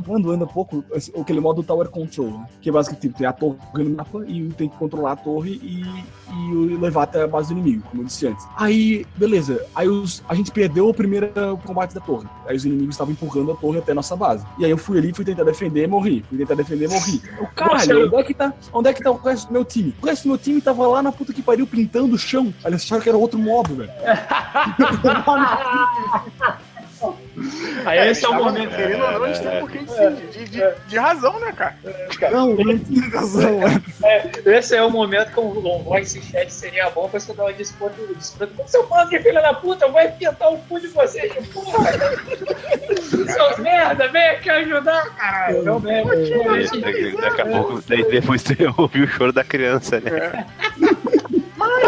Quando 0.04 0.30
anda 0.30 0.46
pouco, 0.46 0.84
aquele 1.20 1.40
modo 1.40 1.62
Tower 1.62 1.88
Control, 1.88 2.30
né? 2.30 2.46
que 2.60 2.68
é 2.68 2.72
basicamente 2.72 3.02
tipo, 3.02 3.18
tem 3.18 3.26
a 3.26 3.32
torre 3.32 3.56
no 3.74 3.90
mapa 3.90 4.24
e 4.26 4.48
tem 4.50 4.68
que 4.68 4.76
controlar 4.76 5.12
a 5.12 5.16
torre 5.16 5.60
e, 5.62 5.82
e 5.82 6.76
levar 6.76 7.04
até 7.04 7.22
a 7.22 7.26
base 7.26 7.54
do 7.54 7.58
inimigo, 7.58 7.82
como 7.90 8.02
eu 8.02 8.06
disse 8.06 8.26
antes. 8.26 8.46
Aí, 8.56 9.06
beleza. 9.16 9.64
Aí 9.74 9.88
os, 9.88 10.22
a 10.28 10.34
gente 10.34 10.50
perdeu 10.50 10.88
o 10.88 10.94
primeiro 10.94 11.28
combate 11.64 11.94
da 11.94 12.00
torre. 12.00 12.28
Aí 12.46 12.56
os 12.56 12.64
inimigos 12.64 12.94
estavam 12.94 13.12
empurrando 13.12 13.52
a 13.52 13.56
torre 13.56 13.78
até 13.78 13.92
a 13.92 13.94
nossa 13.94 14.14
base. 14.16 14.44
E 14.58 14.64
aí 14.64 14.70
eu 14.70 14.78
fui 14.78 14.98
ali, 14.98 15.12
fui 15.12 15.24
tentar 15.24 15.44
defender 15.44 15.84
e 15.84 15.86
morri. 15.86 16.24
Fui 16.28 16.38
tentar 16.38 16.54
defender 16.54 16.86
e 16.86 16.88
morri. 16.88 17.22
O 17.40 17.46
caralho, 17.48 18.06
onde 18.06 18.16
é 18.16 18.24
que 18.24 18.34
tá? 18.34 18.52
Onde 18.72 18.88
é 18.90 18.92
que 18.92 19.02
tá 19.02 19.10
o 19.10 19.16
resto 19.16 19.48
do 19.48 19.52
meu 19.52 19.64
time? 19.64 19.94
O 20.02 20.06
resto 20.06 20.24
do 20.24 20.28
meu 20.28 20.38
time 20.38 20.60
tava 20.60 20.86
lá 20.86 21.02
na 21.02 21.12
puta 21.12 21.32
que 21.32 21.42
pariu 21.42 21.66
pintando 21.66 22.14
o 22.14 22.18
chão. 22.18 22.52
Eles 22.64 22.82
acharam 22.82 23.02
que 23.02 23.08
era 23.08 23.18
outro 23.18 23.38
modo, 23.38 23.74
velho. 23.76 23.90
Aí 27.84 27.98
é, 27.98 28.10
esse 28.10 28.24
é 28.24 28.28
o 28.28 28.34
momento. 28.34 28.74
Querendo 28.74 29.04
ou 29.04 29.12
não, 29.12 29.24
a 29.24 29.28
gente 29.28 29.40
tem 29.40 29.56
um 29.56 29.60
pouquinho 29.60 29.86
de, 29.86 30.26
de, 30.26 30.44
de, 30.48 30.62
de 30.88 30.98
razão, 30.98 31.38
né, 31.40 31.52
cara? 31.52 31.76
Não, 32.30 32.54
não 32.54 32.78
tem 32.78 33.08
razão. 33.10 33.60
É, 34.02 34.30
esse 34.46 34.76
é 34.76 34.82
o 34.82 34.90
momento 34.90 35.32
que 35.32 35.40
um 35.40 35.82
voice 35.82 36.20
chat 36.22 36.52
seria 36.52 36.90
bom 36.90 37.08
pra 37.08 37.20
você 37.20 37.32
dar 37.32 37.44
uma 37.44 37.52
disputa. 37.52 37.94
disputa 38.16 38.46
com 38.46 38.66
seu 38.66 38.88
de 39.08 39.18
filha 39.20 39.40
da 39.40 39.54
puta, 39.54 39.88
vai 39.88 40.10
pintar 40.12 40.52
o 40.52 40.58
cu 40.58 40.80
de 40.80 40.88
vocês, 40.88 41.32
porra! 41.48 41.90
Seu 43.26 43.62
merda, 43.62 44.08
vem 44.08 44.28
aqui 44.28 44.50
ajudar, 44.50 45.14
caralho! 45.16 45.62
Não, 45.62 45.80
merda. 45.80 46.16
Daqui 47.20 47.40
a 47.40 47.46
pouco, 47.46 47.82
depois 47.86 48.42
você 48.42 48.56
ouviu 48.76 49.04
o 49.04 49.08
choro 49.08 49.32
da 49.32 49.44
criança, 49.44 50.00
né? 50.00 50.10
É. 50.10 50.46
Mãe, 51.56 51.82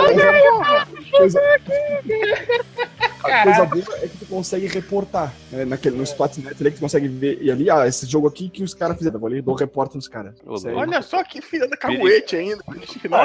coisa, 3.21 3.37
a 3.37 3.43
coisa 3.43 3.65
boa 3.67 3.99
é 3.99 4.09
que 4.09 4.19
tu 4.19 4.27
consegue 4.27 4.67
reportar. 4.67 5.33
Né? 5.51 5.65
Naquele, 5.65 5.97
no 5.97 6.03
Splatnet 6.03 6.57
ali 6.61 6.71
que 6.71 6.77
tu 6.77 6.81
consegue 6.81 7.09
ver. 7.09 7.39
E 7.41 7.51
ali, 7.51 7.71
ah, 7.71 7.87
esse 7.87 8.07
jogo 8.07 8.27
aqui 8.27 8.49
que 8.49 8.63
os 8.63 8.75
caras 8.75 8.97
fizeram. 8.97 9.19
Vou 9.19 9.29
ali, 9.29 9.41
dou 9.41 9.55
repórter 9.55 9.97
nos 9.97 10.09
caras. 10.09 10.35
Olha 10.47 11.03
só 11.03 11.23
que 11.25 11.41
filha 11.41 11.69
da 11.69 11.77
caguete 11.77 12.37
ainda. 12.37 12.63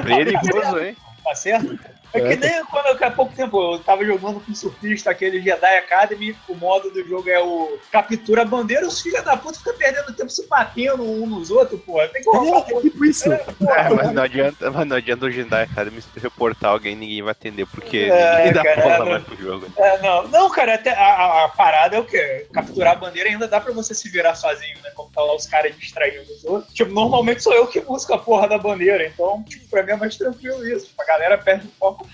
Perigoso, 0.05 0.79
hein? 0.79 0.95
Tá 1.23 1.33
certo? 1.33 1.79
É 2.15 2.29
que 2.29 2.35
nem 2.37 2.65
quando 2.65 3.03
há 3.03 3.11
pouco 3.11 3.35
tempo 3.35 3.73
eu 3.73 3.79
tava 3.79 4.05
jogando 4.05 4.39
com 4.39 4.55
surfista 4.55 5.11
aquele 5.11 5.41
Jedi 5.41 5.77
Academy, 5.77 6.35
o 6.47 6.55
modo 6.55 6.89
do 6.89 7.07
jogo 7.07 7.29
é 7.29 7.39
o 7.39 7.77
captura 7.91 8.41
a 8.41 8.45
bandeira, 8.45 8.87
os 8.87 9.01
filhos 9.01 9.23
da 9.23 9.35
puta 9.35 9.57
ficam 9.57 9.75
perdendo 9.75 10.13
tempo 10.13 10.29
se 10.29 10.47
batendo 10.47 11.03
um 11.03 11.25
nos 11.27 11.51
outros, 11.51 11.79
pô. 11.81 11.99
Tem 12.07 12.21
que 12.21 12.29
é, 12.29 12.77
é 12.77 12.81
tipo 12.81 13.05
isso. 13.05 13.31
É, 13.31 13.45
é, 13.61 13.89
mas, 13.89 14.11
não 14.11 14.23
adianta, 14.23 14.71
mas 14.71 14.87
não 14.87 14.97
adianta 14.97 15.25
o 15.25 15.31
Jedi 15.31 15.61
Academy 15.61 16.01
se 16.01 16.19
reportar 16.19 16.71
alguém, 16.71 16.95
ninguém 16.95 17.21
vai 17.21 17.31
atender, 17.31 17.65
porque 17.67 18.09
é, 18.11 18.37
ninguém 18.37 18.53
dá 18.53 18.63
cara, 18.63 18.81
bola 18.81 18.99
não, 18.99 19.05
mais 19.05 19.23
pro 19.23 19.35
jogo. 19.35 19.67
É, 19.77 20.01
não, 20.01 20.27
não, 20.27 20.49
cara, 20.49 20.75
até 20.75 20.91
a, 20.91 21.05
a, 21.05 21.45
a, 21.45 21.49
parada 21.49 21.95
é 21.95 21.99
o 21.99 22.05
quê? 22.05 22.47
Capturar 22.53 22.93
a 22.93 22.95
bandeira 22.95 23.29
ainda 23.29 23.47
dá 23.47 23.59
pra 23.59 23.73
você 23.73 23.93
se 23.93 24.09
virar 24.09 24.35
sozinho, 24.35 24.77
né? 24.83 24.91
Como 24.95 25.09
tá 25.09 25.21
lá 25.21 25.35
os 25.35 25.45
caras 25.45 25.75
distraindo 25.77 26.31
os 26.31 26.45
outros. 26.45 26.73
Tipo, 26.73 26.91
normalmente 26.91 27.43
sou 27.43 27.53
eu 27.53 27.67
que 27.67 27.79
busco 27.81 28.13
a 28.13 28.17
porra 28.17 28.47
da 28.47 28.57
bandeira, 28.57 29.05
então, 29.05 29.43
tipo, 29.43 29.67
pra 29.69 29.83
mim 29.83 29.91
é 29.91 29.95
mais 29.95 30.15
tranquilo 30.17 30.65
isso. 30.67 30.87
Tipo, 30.87 31.01
a 31.01 31.05
galera 31.05 31.37
perde 31.37 31.67
o 31.67 31.71
foco 31.79 32.04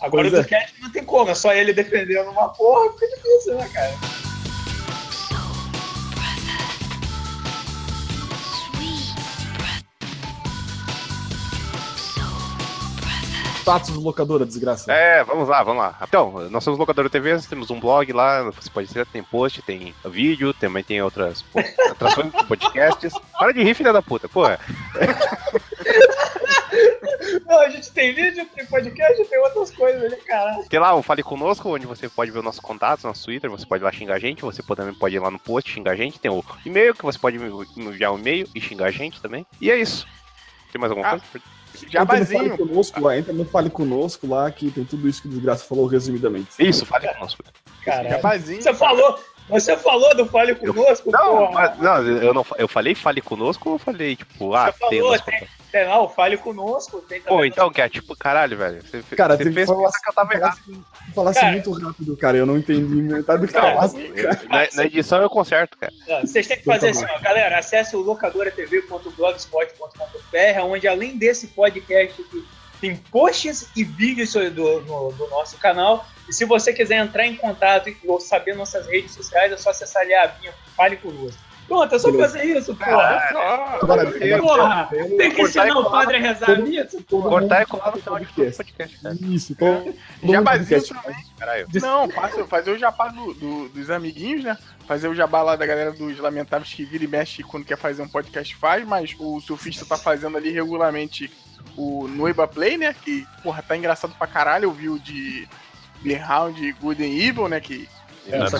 Agora 0.00 0.28
pois 0.28 0.32
o 0.32 0.42
do. 0.42 0.48
Cat 0.48 0.74
não 0.80 0.90
tem 0.90 1.04
como, 1.04 1.30
é 1.30 1.34
só 1.34 1.52
ele 1.52 1.72
defendendo 1.72 2.30
uma 2.30 2.48
porra, 2.48 2.92
fica 2.92 3.08
difícil, 3.08 3.54
né, 3.54 3.68
cara? 3.72 4.22
status 13.62 13.90
locadora, 13.94 14.44
desgraça. 14.44 14.92
É, 14.92 15.24
vamos 15.24 15.48
lá, 15.48 15.62
vamos 15.62 15.82
lá. 15.82 15.96
Então, 16.02 16.48
nós 16.50 16.62
somos 16.62 16.78
Locadora 16.78 17.08
TV, 17.08 17.32
nós 17.32 17.46
temos 17.46 17.70
um 17.70 17.80
blog 17.80 18.12
lá, 18.12 18.42
você 18.42 18.68
pode 18.68 18.88
ser, 18.88 19.06
tem 19.06 19.22
post, 19.22 19.62
tem 19.62 19.94
vídeo, 20.04 20.52
também 20.52 20.82
tem 20.82 21.00
outras 21.00 21.44
atrações, 21.90 22.32
podcasts. 22.46 23.14
Para 23.38 23.52
de 23.52 23.62
rir, 23.62 23.74
filha 23.74 23.92
da 23.92 24.02
puta, 24.02 24.28
porra. 24.28 24.58
Não, 27.46 27.60
a 27.60 27.68
gente 27.68 27.90
tem 27.92 28.14
vídeo, 28.14 28.46
tem 28.54 28.64
podcast, 28.66 29.24
tem 29.24 29.38
outras 29.40 29.70
coisas 29.70 30.02
ali, 30.04 30.16
caralho. 30.22 30.64
Tem 30.68 30.80
lá 30.80 30.94
o 30.94 31.02
Fale 31.02 31.22
Conosco, 31.22 31.68
onde 31.74 31.86
você 31.86 32.08
pode 32.08 32.30
ver 32.30 32.38
os 32.38 32.44
nossos 32.44 32.60
contatos, 32.60 33.04
nosso 33.04 33.24
Twitter, 33.24 33.50
você 33.50 33.66
pode 33.66 33.82
ir 33.82 33.84
lá 33.84 33.92
xingar 33.92 34.14
a 34.14 34.18
gente, 34.18 34.42
você 34.42 34.62
também 34.62 34.94
pode 34.94 35.14
ir 35.14 35.18
lá 35.18 35.30
no 35.30 35.38
post 35.38 35.70
xingar 35.70 35.92
a 35.92 35.96
gente, 35.96 36.18
tem 36.18 36.30
o 36.30 36.44
e-mail, 36.64 36.94
que 36.94 37.02
você 37.04 37.18
pode 37.18 37.36
enviar 37.76 38.12
um 38.12 38.18
e-mail 38.18 38.48
e 38.54 38.60
xingar 38.60 38.86
a 38.86 38.90
gente 38.90 39.20
também. 39.20 39.46
E 39.60 39.70
é 39.70 39.76
isso. 39.78 40.06
Tem 40.72 40.80
mais 40.80 40.90
alguma 40.90 41.08
Ah, 41.08 41.10
coisa? 41.20 41.26
Jabazinho. 41.88 42.44
Entra 42.44 42.56
no 42.56 42.58
Fale 42.58 42.68
Conosco 42.68 43.00
lá, 43.00 43.18
entra 43.18 43.32
no 43.32 43.44
Fale 43.46 43.70
Conosco 43.70 44.26
lá, 44.26 44.50
que 44.50 44.70
tem 44.70 44.84
tudo 44.84 45.08
isso 45.08 45.22
que 45.22 45.28
o 45.28 45.30
Desgraça 45.30 45.64
falou 45.64 45.86
resumidamente. 45.86 46.48
Isso, 46.58 46.84
Fale 46.86 47.08
Conosco. 47.14 47.42
Caralho. 47.84 48.10
Jabazinho. 48.10 48.62
Você 48.62 48.74
falou, 48.74 49.18
você 49.48 49.76
falou 49.76 50.14
do 50.14 50.26
Fale 50.26 50.54
Conosco, 50.54 51.10
Não, 51.10 51.36
porra. 51.48 51.50
mas- 51.52 51.78
não, 51.78 52.06
eu 52.06 52.34
não 52.34 52.46
eu 52.58 52.68
falei 52.68 52.94
Fale 52.94 53.20
Conosco 53.20 53.70
ou 53.70 53.74
eu 53.76 53.78
falei, 53.78 54.16
tipo, 54.16 54.54
ah, 54.54 54.70
Você 54.72 54.78
tem 54.88 54.98
falou, 54.98 55.12
umas 55.12 55.20
tem, 55.22 55.48
contas? 55.72 55.72
tem 55.72 55.84
lá 55.88 56.00
o 56.02 56.08
Fale 56.08 56.36
Conosco. 56.36 57.02
Pô, 57.26 57.44
então, 57.44 57.70
que 57.70 57.80
é 57.80 57.88
tipo, 57.88 58.14
caralho, 58.16 58.56
velho. 58.56 58.82
Você, 58.82 59.02
Cara, 59.16 59.36
você 59.36 59.44
fez 59.44 59.54
que 59.54 59.66
falar, 59.66 59.84
pensar 59.86 60.00
que 60.00 60.08
eu 60.08 60.12
tava 60.14 60.34
errado. 60.34 60.56
falasse, 60.56 60.84
falasse 61.14 61.40
Cara. 61.40 61.52
muito 61.52 61.72
rápido, 61.72 62.16
cara. 62.16 62.36
Eu 62.36 62.46
não 62.46 62.58
entendi 62.58 62.94
metade 63.02 63.40
do 63.40 63.46
que 63.46 63.52
Cara, 63.54 63.74
falasse. 63.74 63.96
Na, 64.48 64.68
na 64.74 64.84
edição 64.84 65.22
eu 65.22 65.30
conserto, 65.30 65.76
cara. 65.78 65.92
Não, 66.06 66.20
Vocês 66.20 66.46
têm 66.46 66.58
que 66.58 66.64
fazer 66.64 66.90
assim, 66.90 67.04
ó, 67.04 67.18
galera, 67.20 67.58
acesse 67.58 67.96
o 67.96 68.00
locadoratv.blogspot.com.br, 68.00 70.60
onde 70.64 70.88
além 70.88 71.16
desse 71.16 71.46
podcast 71.48 72.24
tem 72.80 72.96
posts 72.96 73.68
e 73.76 73.84
vídeos 73.84 74.32
do, 74.32 74.80
no- 74.82 75.12
do 75.12 75.28
nosso 75.28 75.56
canal. 75.58 76.04
E 76.28 76.32
se 76.32 76.44
você 76.44 76.72
quiser 76.72 76.96
entrar 76.96 77.26
em 77.26 77.36
contato 77.36 77.94
ou 78.04 78.20
saber 78.20 78.54
nossas 78.56 78.86
redes 78.86 79.12
sociais, 79.14 79.52
é 79.52 79.56
só 79.56 79.70
acessar 79.70 80.02
ali 80.02 80.14
a 80.14 80.24
abinha 80.24 80.52
Fale 80.76 80.96
Conosco. 80.96 81.40
Pronto, 81.72 81.94
é 81.94 81.98
só 81.98 82.12
fazer 82.12 82.44
isso, 82.44 82.74
porra. 82.76 83.22
Porra, 83.80 84.88
tem 85.16 85.30
que 85.30 85.42
ensinar 85.42 85.76
o 85.76 85.90
padre 85.90 86.16
a 86.16 86.20
rezar 86.20 86.50
a 86.50 86.56
missa, 86.56 86.98
porra. 87.08 87.28
Cortar 87.30 87.62
e 87.62 87.66
colar 87.66 87.90
no 87.92 87.96
final 88.02 88.18
de 88.18 88.26
todo 88.26 88.34
podcast. 88.34 88.56
podcast, 88.64 89.00
cara. 89.02 89.16
Isso, 89.22 89.52
então. 89.52 89.94
Jabazinho 90.22 90.82
também. 90.86 91.16
Caralho. 91.38 91.66
Não, 91.80 92.10
faça- 92.10 92.44
fazer 92.44 92.70
o 92.72 92.78
jabá 92.78 93.08
do- 93.08 93.32
do- 93.34 93.68
dos 93.70 93.90
amiguinhos, 93.90 94.44
né? 94.44 94.56
Fazer 94.86 95.08
o 95.08 95.14
jabá 95.14 95.42
lá 95.42 95.56
da 95.56 95.64
galera 95.64 95.92
dos 95.92 96.18
Lamentáveis 96.18 96.72
que 96.74 96.84
vira 96.84 97.04
e 97.04 97.08
mexe 97.08 97.42
quando 97.42 97.64
quer 97.64 97.78
fazer 97.78 98.02
um 98.02 98.08
podcast 98.08 98.54
faz, 98.56 98.86
mas 98.86 99.14
o 99.18 99.40
surfista 99.40 99.86
tá 99.86 99.96
fazendo 99.96 100.36
ali 100.36 100.50
regularmente 100.50 101.32
o 101.76 102.06
Noiba 102.06 102.46
Play, 102.46 102.76
né? 102.76 102.94
Que, 103.02 103.26
porra, 103.42 103.62
tá 103.62 103.74
engraçado 103.76 104.14
pra 104.18 104.26
caralho. 104.26 104.64
Eu 104.64 104.72
vi 104.72 104.88
o 104.90 104.98
de 104.98 105.48
Greyhound 106.02 106.62
e 106.62 106.72
Good 106.72 107.02
and 107.02 107.06
Evil, 107.28 107.48
né? 107.48 107.60
Que, 107.60 107.88
É, 108.28 108.38
você- 108.38 108.56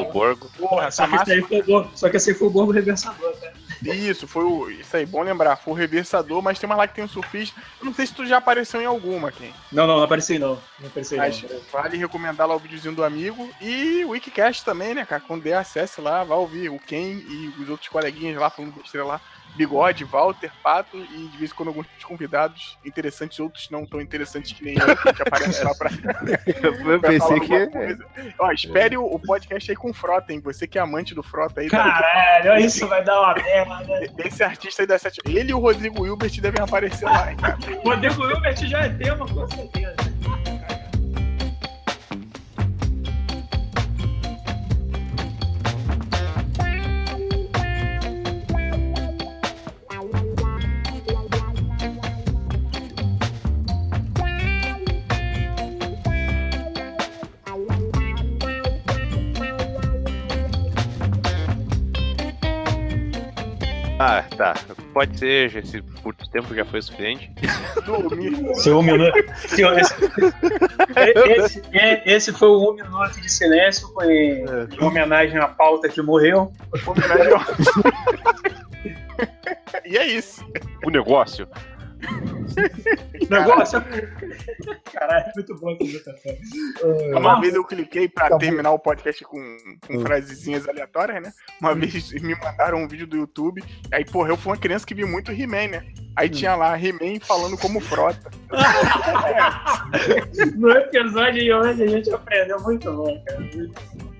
do 0.00 0.12
Borgo. 0.12 0.50
porra, 0.56 0.90
Só 0.90 1.06
que, 1.06 1.14
esse 1.16 1.42
foi 1.42 1.60
o 1.60 1.64
Borgo- 1.64 1.90
só 1.94 2.08
que 2.08 2.16
esse 2.16 2.30
aí 2.30 2.36
foi 2.36 2.48
o 2.48 2.50
Borgo 2.50 2.72
reversador, 2.72 3.32
tá? 3.36 3.52
Isso, 3.82 4.26
foi 4.26 4.42
o. 4.44 4.70
Isso 4.70 4.96
aí, 4.96 5.04
bom 5.04 5.22
lembrar. 5.22 5.56
Foi 5.56 5.74
o 5.74 5.76
reversador, 5.76 6.40
mas 6.40 6.58
tem 6.58 6.66
uma 6.68 6.76
lá 6.76 6.88
que 6.88 6.94
tem 6.94 7.04
um 7.04 7.08
surfista. 7.08 7.60
Eu 7.78 7.84
não 7.84 7.92
sei 7.94 8.06
se 8.06 8.14
tu 8.14 8.24
já 8.26 8.38
apareceu 8.38 8.80
em 8.80 8.86
alguma, 8.86 9.30
quem. 9.30 9.52
Não, 9.70 9.86
não, 9.86 9.96
não 9.98 10.02
apareci 10.04 10.38
não. 10.38 10.58
Não 10.80 10.86
apareci 10.88 11.14
Mas 11.14 11.42
não. 11.42 11.60
vale 11.70 11.98
recomendar 11.98 12.48
lá 12.48 12.56
o 12.56 12.58
videozinho 12.58 12.94
do 12.94 13.04
amigo 13.04 13.50
e 13.60 14.02
o 14.06 14.10
Wikicast 14.10 14.64
também, 14.64 14.94
né, 14.94 15.04
cara? 15.04 15.22
Quando 15.26 15.42
der 15.42 15.54
acesso 15.58 16.00
lá, 16.00 16.24
vai 16.24 16.38
ouvir 16.38 16.70
o 16.70 16.78
Ken 16.78 16.96
e 17.28 17.52
os 17.60 17.68
outros 17.68 17.88
coleguinhas 17.90 18.38
lá 18.40 18.48
falando 18.48 18.72
besteira 18.72 19.06
lá. 19.06 19.20
Bigode, 19.56 20.04
Walter, 20.04 20.50
Pato 20.62 20.96
e 20.96 21.28
de 21.28 21.38
vez 21.38 21.50
em 21.50 21.54
quando 21.54 21.68
alguns 21.68 21.86
convidados 22.04 22.78
interessantes, 22.84 23.38
outros 23.40 23.68
não 23.70 23.84
tão 23.86 24.00
interessantes 24.00 24.52
que 24.52 24.64
nem 24.64 24.74
eu, 24.78 24.96
que 25.14 25.22
aparecem 25.22 25.64
lá 25.64 25.74
pra, 25.74 25.90
Eu 26.62 27.00
pra 27.00 27.10
pensei 27.10 27.18
falar 27.18 27.40
que. 27.40 27.66
coisa. 27.68 28.04
Ó, 28.38 28.52
espere 28.52 28.96
o, 28.96 29.04
o 29.04 29.18
podcast 29.18 29.70
aí 29.70 29.76
com 29.76 29.90
o 29.90 29.94
Frota, 29.94 30.32
hein? 30.32 30.40
Você 30.44 30.66
que 30.66 30.78
é 30.78 30.80
amante 30.82 31.14
do 31.14 31.22
Frota 31.22 31.60
aí. 31.60 31.68
Caralho, 31.68 32.56
isso 32.64 32.86
vai 32.86 33.02
dar 33.02 33.20
uma 33.20 33.34
merda. 33.34 34.00
né? 34.00 34.06
Desse 34.16 34.42
artista 34.44 34.82
aí 34.82 34.86
da 34.86 34.98
sete. 34.98 35.20
Ele 35.26 35.50
e 35.50 35.54
o 35.54 35.58
Rodrigo 35.58 36.06
Hilbert 36.06 36.40
devem 36.40 36.62
aparecer 36.62 37.06
lá, 37.06 37.30
hein, 37.30 37.36
cara? 37.36 37.56
O 37.84 37.88
Rodrigo 37.90 38.28
Hilbert 38.28 38.56
já 38.66 38.80
é 38.84 38.88
tema, 38.90 39.26
com 39.26 39.46
certeza. 39.48 40.15
Ah, 63.98 64.22
tá. 64.36 64.54
Pode 64.92 65.18
ser, 65.18 65.56
esse 65.56 65.80
curto 66.02 66.28
tempo 66.30 66.54
já 66.54 66.64
foi 66.66 66.80
o 66.80 66.82
suficiente. 66.82 67.32
Dormir. 67.86 68.54
Seu 68.56 68.78
um 68.78 68.82
minuto. 68.82 69.12
Seu, 69.48 69.72
esse, 69.78 69.94
esse, 71.38 71.62
é- 71.72 72.02
esse 72.10 72.32
foi 72.32 72.48
o 72.48 72.70
um 72.70 72.74
minuto 72.74 73.20
de 73.20 73.30
silêncio, 73.30 73.88
foi 73.94 74.44
em 74.78 74.84
homenagem 74.84 75.38
à 75.38 75.48
pauta 75.48 75.88
que 75.88 76.02
morreu. 76.02 76.52
Homenagem 76.86 77.32
ao- 77.32 77.40
E 79.84 79.96
é 79.96 80.06
isso. 80.06 80.44
O 80.84 80.90
negócio. 80.90 81.48
Negócio. 83.30 83.82
Caralho, 84.92 85.32
muito 85.34 85.54
bom 85.58 85.70
essa 85.72 85.84
imitação. 85.84 86.36
Uma 87.18 87.40
vez 87.40 87.54
eu 87.54 87.64
cliquei 87.64 88.08
pra 88.08 88.24
Tá 88.24 88.30
bom. 88.30 88.38
terminar 88.38 88.70
o 88.72 88.78
podcast 88.78 89.24
com, 89.24 89.38
com 89.86 89.96
Hum. 89.96 90.00
frasezinhas 90.02 90.68
aleatórias, 90.68 91.22
né? 91.22 91.32
Uma 91.60 91.74
vez 91.74 92.12
me 92.12 92.34
mandaram 92.34 92.78
um 92.78 92.88
vídeo 92.88 93.06
do 93.06 93.16
YouTube. 93.16 93.62
Aí, 93.92 94.04
porra, 94.04 94.28
eu 94.30 94.36
fui 94.36 94.52
uma 94.52 94.58
criança 94.58 94.86
que 94.86 94.94
vi 94.94 95.04
muito 95.04 95.32
He-Man, 95.32 95.68
né? 95.68 95.86
Aí 96.16 96.28
tinha 96.30 96.54
lá 96.56 96.78
He-Man 96.78 97.20
falando 97.20 97.56
como 97.58 97.78
frota. 97.80 98.30
No 100.56 100.70
episódio 100.70 101.40
de 101.42 101.52
hoje 101.52 101.82
a 101.82 101.86
gente 101.86 102.10
aprendeu 102.12 102.60
muito 102.62 102.90
bom, 102.92 103.22
cara. 103.24 103.46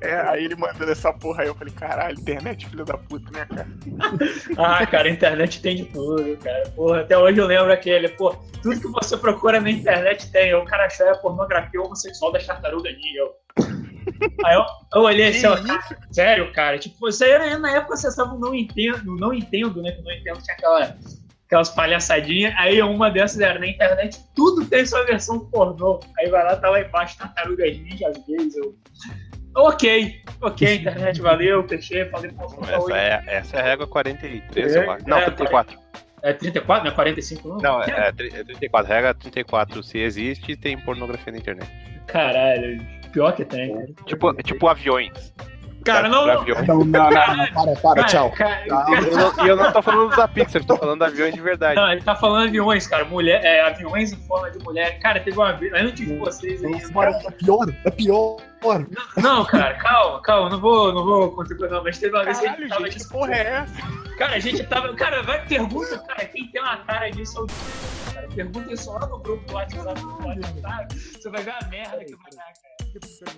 É, 0.02 0.14
aí 0.28 0.44
ele 0.44 0.56
mandando 0.56 0.90
essa 0.92 1.12
porra 1.12 1.42
aí. 1.42 1.48
Eu 1.48 1.54
falei, 1.54 1.72
caralho, 1.74 2.18
internet, 2.18 2.68
filho 2.68 2.84
da 2.84 2.96
puta, 2.98 3.30
né, 3.32 3.46
cara? 3.46 3.66
Ah, 4.58 4.86
cara, 4.86 5.08
a 5.08 5.10
internet 5.10 5.60
tem 5.62 5.76
de 5.76 5.84
tudo, 5.86 6.36
cara. 6.38 6.68
Porra, 6.74 7.00
até 7.00 7.16
hoje 7.16 7.38
eu 7.40 7.46
lembro 7.46 7.72
aquele, 7.72 8.08
pô, 8.10 8.34
tudo 8.62 8.80
que 8.80 8.88
você 8.88 9.16
procura 9.16 9.60
na 9.60 9.70
internet 9.70 10.30
tem. 10.30 10.54
O 10.54 10.64
cara 10.64 10.86
achou 10.86 11.08
a 11.08 11.14
pornografia 11.16 11.80
homossexual 11.80 12.32
da 12.32 12.38
tartaruga 12.40 12.90
ninja. 12.90 13.18
Eu- 13.20 13.34
Aí 14.44 14.54
eu, 14.54 14.64
eu 14.94 15.02
olhei 15.02 15.28
assim, 15.28 15.46
ó, 15.46 15.56
cara, 15.56 15.82
sério, 16.12 16.52
cara, 16.52 16.78
tipo, 16.78 16.96
você 17.00 17.28
era 17.28 17.58
na 17.58 17.72
época 17.72 17.96
você 17.96 18.06
estava 18.06 18.38
não 18.38 18.54
entendo, 18.54 19.16
não 19.16 19.34
entendo, 19.34 19.82
né? 19.82 19.90
Que 19.92 20.02
não 20.02 20.12
entendo 20.12 20.40
tinha 20.42 20.54
aquela, 20.54 20.96
aquelas 21.46 21.70
palhaçadinhas. 21.70 22.52
Aí 22.58 22.82
uma 22.82 23.10
dessas 23.10 23.40
era 23.40 23.58
na 23.58 23.66
internet, 23.66 24.20
tudo 24.34 24.64
tem 24.66 24.84
sua 24.84 25.04
versão 25.04 25.40
pornô. 25.50 26.00
Aí 26.18 26.28
vai 26.28 26.44
lá, 26.44 26.56
tá 26.56 26.68
lá 26.68 26.80
embaixo, 26.80 27.16
tartarugas 27.18 27.78
ninja, 27.78 28.08
às 28.08 28.26
vezes 28.26 28.56
eu. 28.56 28.76
Ok, 29.54 30.22
ok, 30.42 30.74
internet, 30.76 31.20
valeu, 31.20 31.66
fechei, 31.66 32.04
falei, 32.06 32.30
tá 32.30 32.44
Essa 32.44 32.98
é, 32.98 33.22
essa 33.26 33.56
é 33.56 33.60
a 33.60 33.62
régua 33.62 33.86
43, 33.86 34.76
É, 34.76 34.84
eu 34.84 34.90
acho. 34.90 35.08
Não, 35.08 35.18
é, 35.18 35.30
34. 35.30 35.78
É 36.22 36.32
34, 36.32 36.84
não 36.84 36.90
é 36.90 36.94
45 36.94 37.48
não? 37.48 37.56
Não, 37.58 37.82
é, 37.82 37.86
é 37.86 38.08
é 38.08 38.12
34. 38.12 38.92
Regra 38.92 39.14
34. 39.14 39.82
Se 39.82 39.98
existe, 39.98 40.56
tem 40.56 40.76
pornografia 40.78 41.32
na 41.32 41.38
internet. 41.38 41.70
Caralho, 42.06 42.84
pior 43.12 43.32
que 43.32 43.44
tem. 43.44 43.94
Tipo, 44.04 44.34
tipo 44.42 44.68
aviões. 44.68 45.32
Cara, 45.86 46.08
não, 46.08 46.24
Pra 46.24 46.34
não. 46.34 46.44
Não, 46.44 46.84
não, 46.84 46.84
não, 46.84 46.86
não, 46.86 47.46
para, 47.52 47.76
para, 47.76 47.94
Cara, 47.94 48.04
tchau. 48.04 48.30
cara, 48.32 48.64
Tá. 48.68 48.86
Eu 48.90 49.16
não- 49.16 49.44
E 49.44 49.48
eu 49.48 49.56
não 49.56 49.72
tô 49.72 49.82
falando 49.82 50.16
da 50.16 50.28
Pixar, 50.28 50.64
tô 50.64 50.76
falando 50.76 50.98
de 50.98 51.04
aviões 51.06 51.34
de 51.34 51.40
verdade. 51.40 51.76
Não, 51.76 51.90
ele 51.92 52.02
tá 52.02 52.14
falando 52.16 52.48
aviões, 52.48 52.86
cara. 52.86 53.04
Mulher, 53.04 53.44
é, 53.44 53.60
aviões 53.66 54.12
em 54.12 54.16
forma 54.26 54.50
de 54.50 54.58
mulher. 54.58 54.98
Cara, 55.00 55.20
teve 55.20 55.36
uma 55.38 55.52
vez. 55.52 55.72
Antes 55.72 56.06
de 56.06 56.16
vocês 56.18 56.64
aí. 56.64 56.70
Nossa, 56.72 56.92
cara, 56.92 57.10
é 57.26 57.30
pior, 57.30 57.66
é 57.84 57.90
pior. 57.90 58.36
Não, 59.16 59.44
cara, 59.44 59.74
calma, 59.74 60.20
calma. 60.22 60.50
Não 60.50 60.60
vou, 60.60 60.92
não 60.92 61.04
vou 61.04 61.30
contribuir, 61.32 61.70
não. 61.70 61.84
Mas 61.84 61.98
teve 61.98 62.14
uma 62.16 62.24
vez 62.24 62.40
que 62.40 62.46
a 62.46 62.50
gente 62.56 62.68
tava. 62.68 62.90
gente, 62.90 62.98
que 63.04 63.08
porra 63.08 63.32
é 63.34 63.40
essa? 63.46 63.74
Cara, 64.18 64.34
a 64.34 64.38
gente 64.40 64.64
tava. 64.64 64.94
Cara, 64.94 65.22
vai, 65.22 65.46
pergunta, 65.46 65.98
cara, 65.98 66.24
quem 66.24 66.48
tem 66.50 66.60
uma 66.60 66.76
cara 66.78 67.08
disso 67.10 67.38
é 67.38 67.42
o. 67.42 67.46
Cara, 68.14 68.28
pergunta 68.34 68.72
isso 68.72 68.90
lá 68.92 69.06
no 69.06 69.18
grupo 69.18 69.44
do 69.46 69.54
WhatsApp. 69.54 70.00
do 70.00 70.26
WhatsApp, 70.26 70.94
Você 70.98 71.30
vai 71.30 71.42
ver 71.42 71.54
a 71.62 71.68
merda 71.68 72.04
que 72.04 72.16
vai 72.16 72.30
dar, 72.34 72.44
cara. 72.44 73.36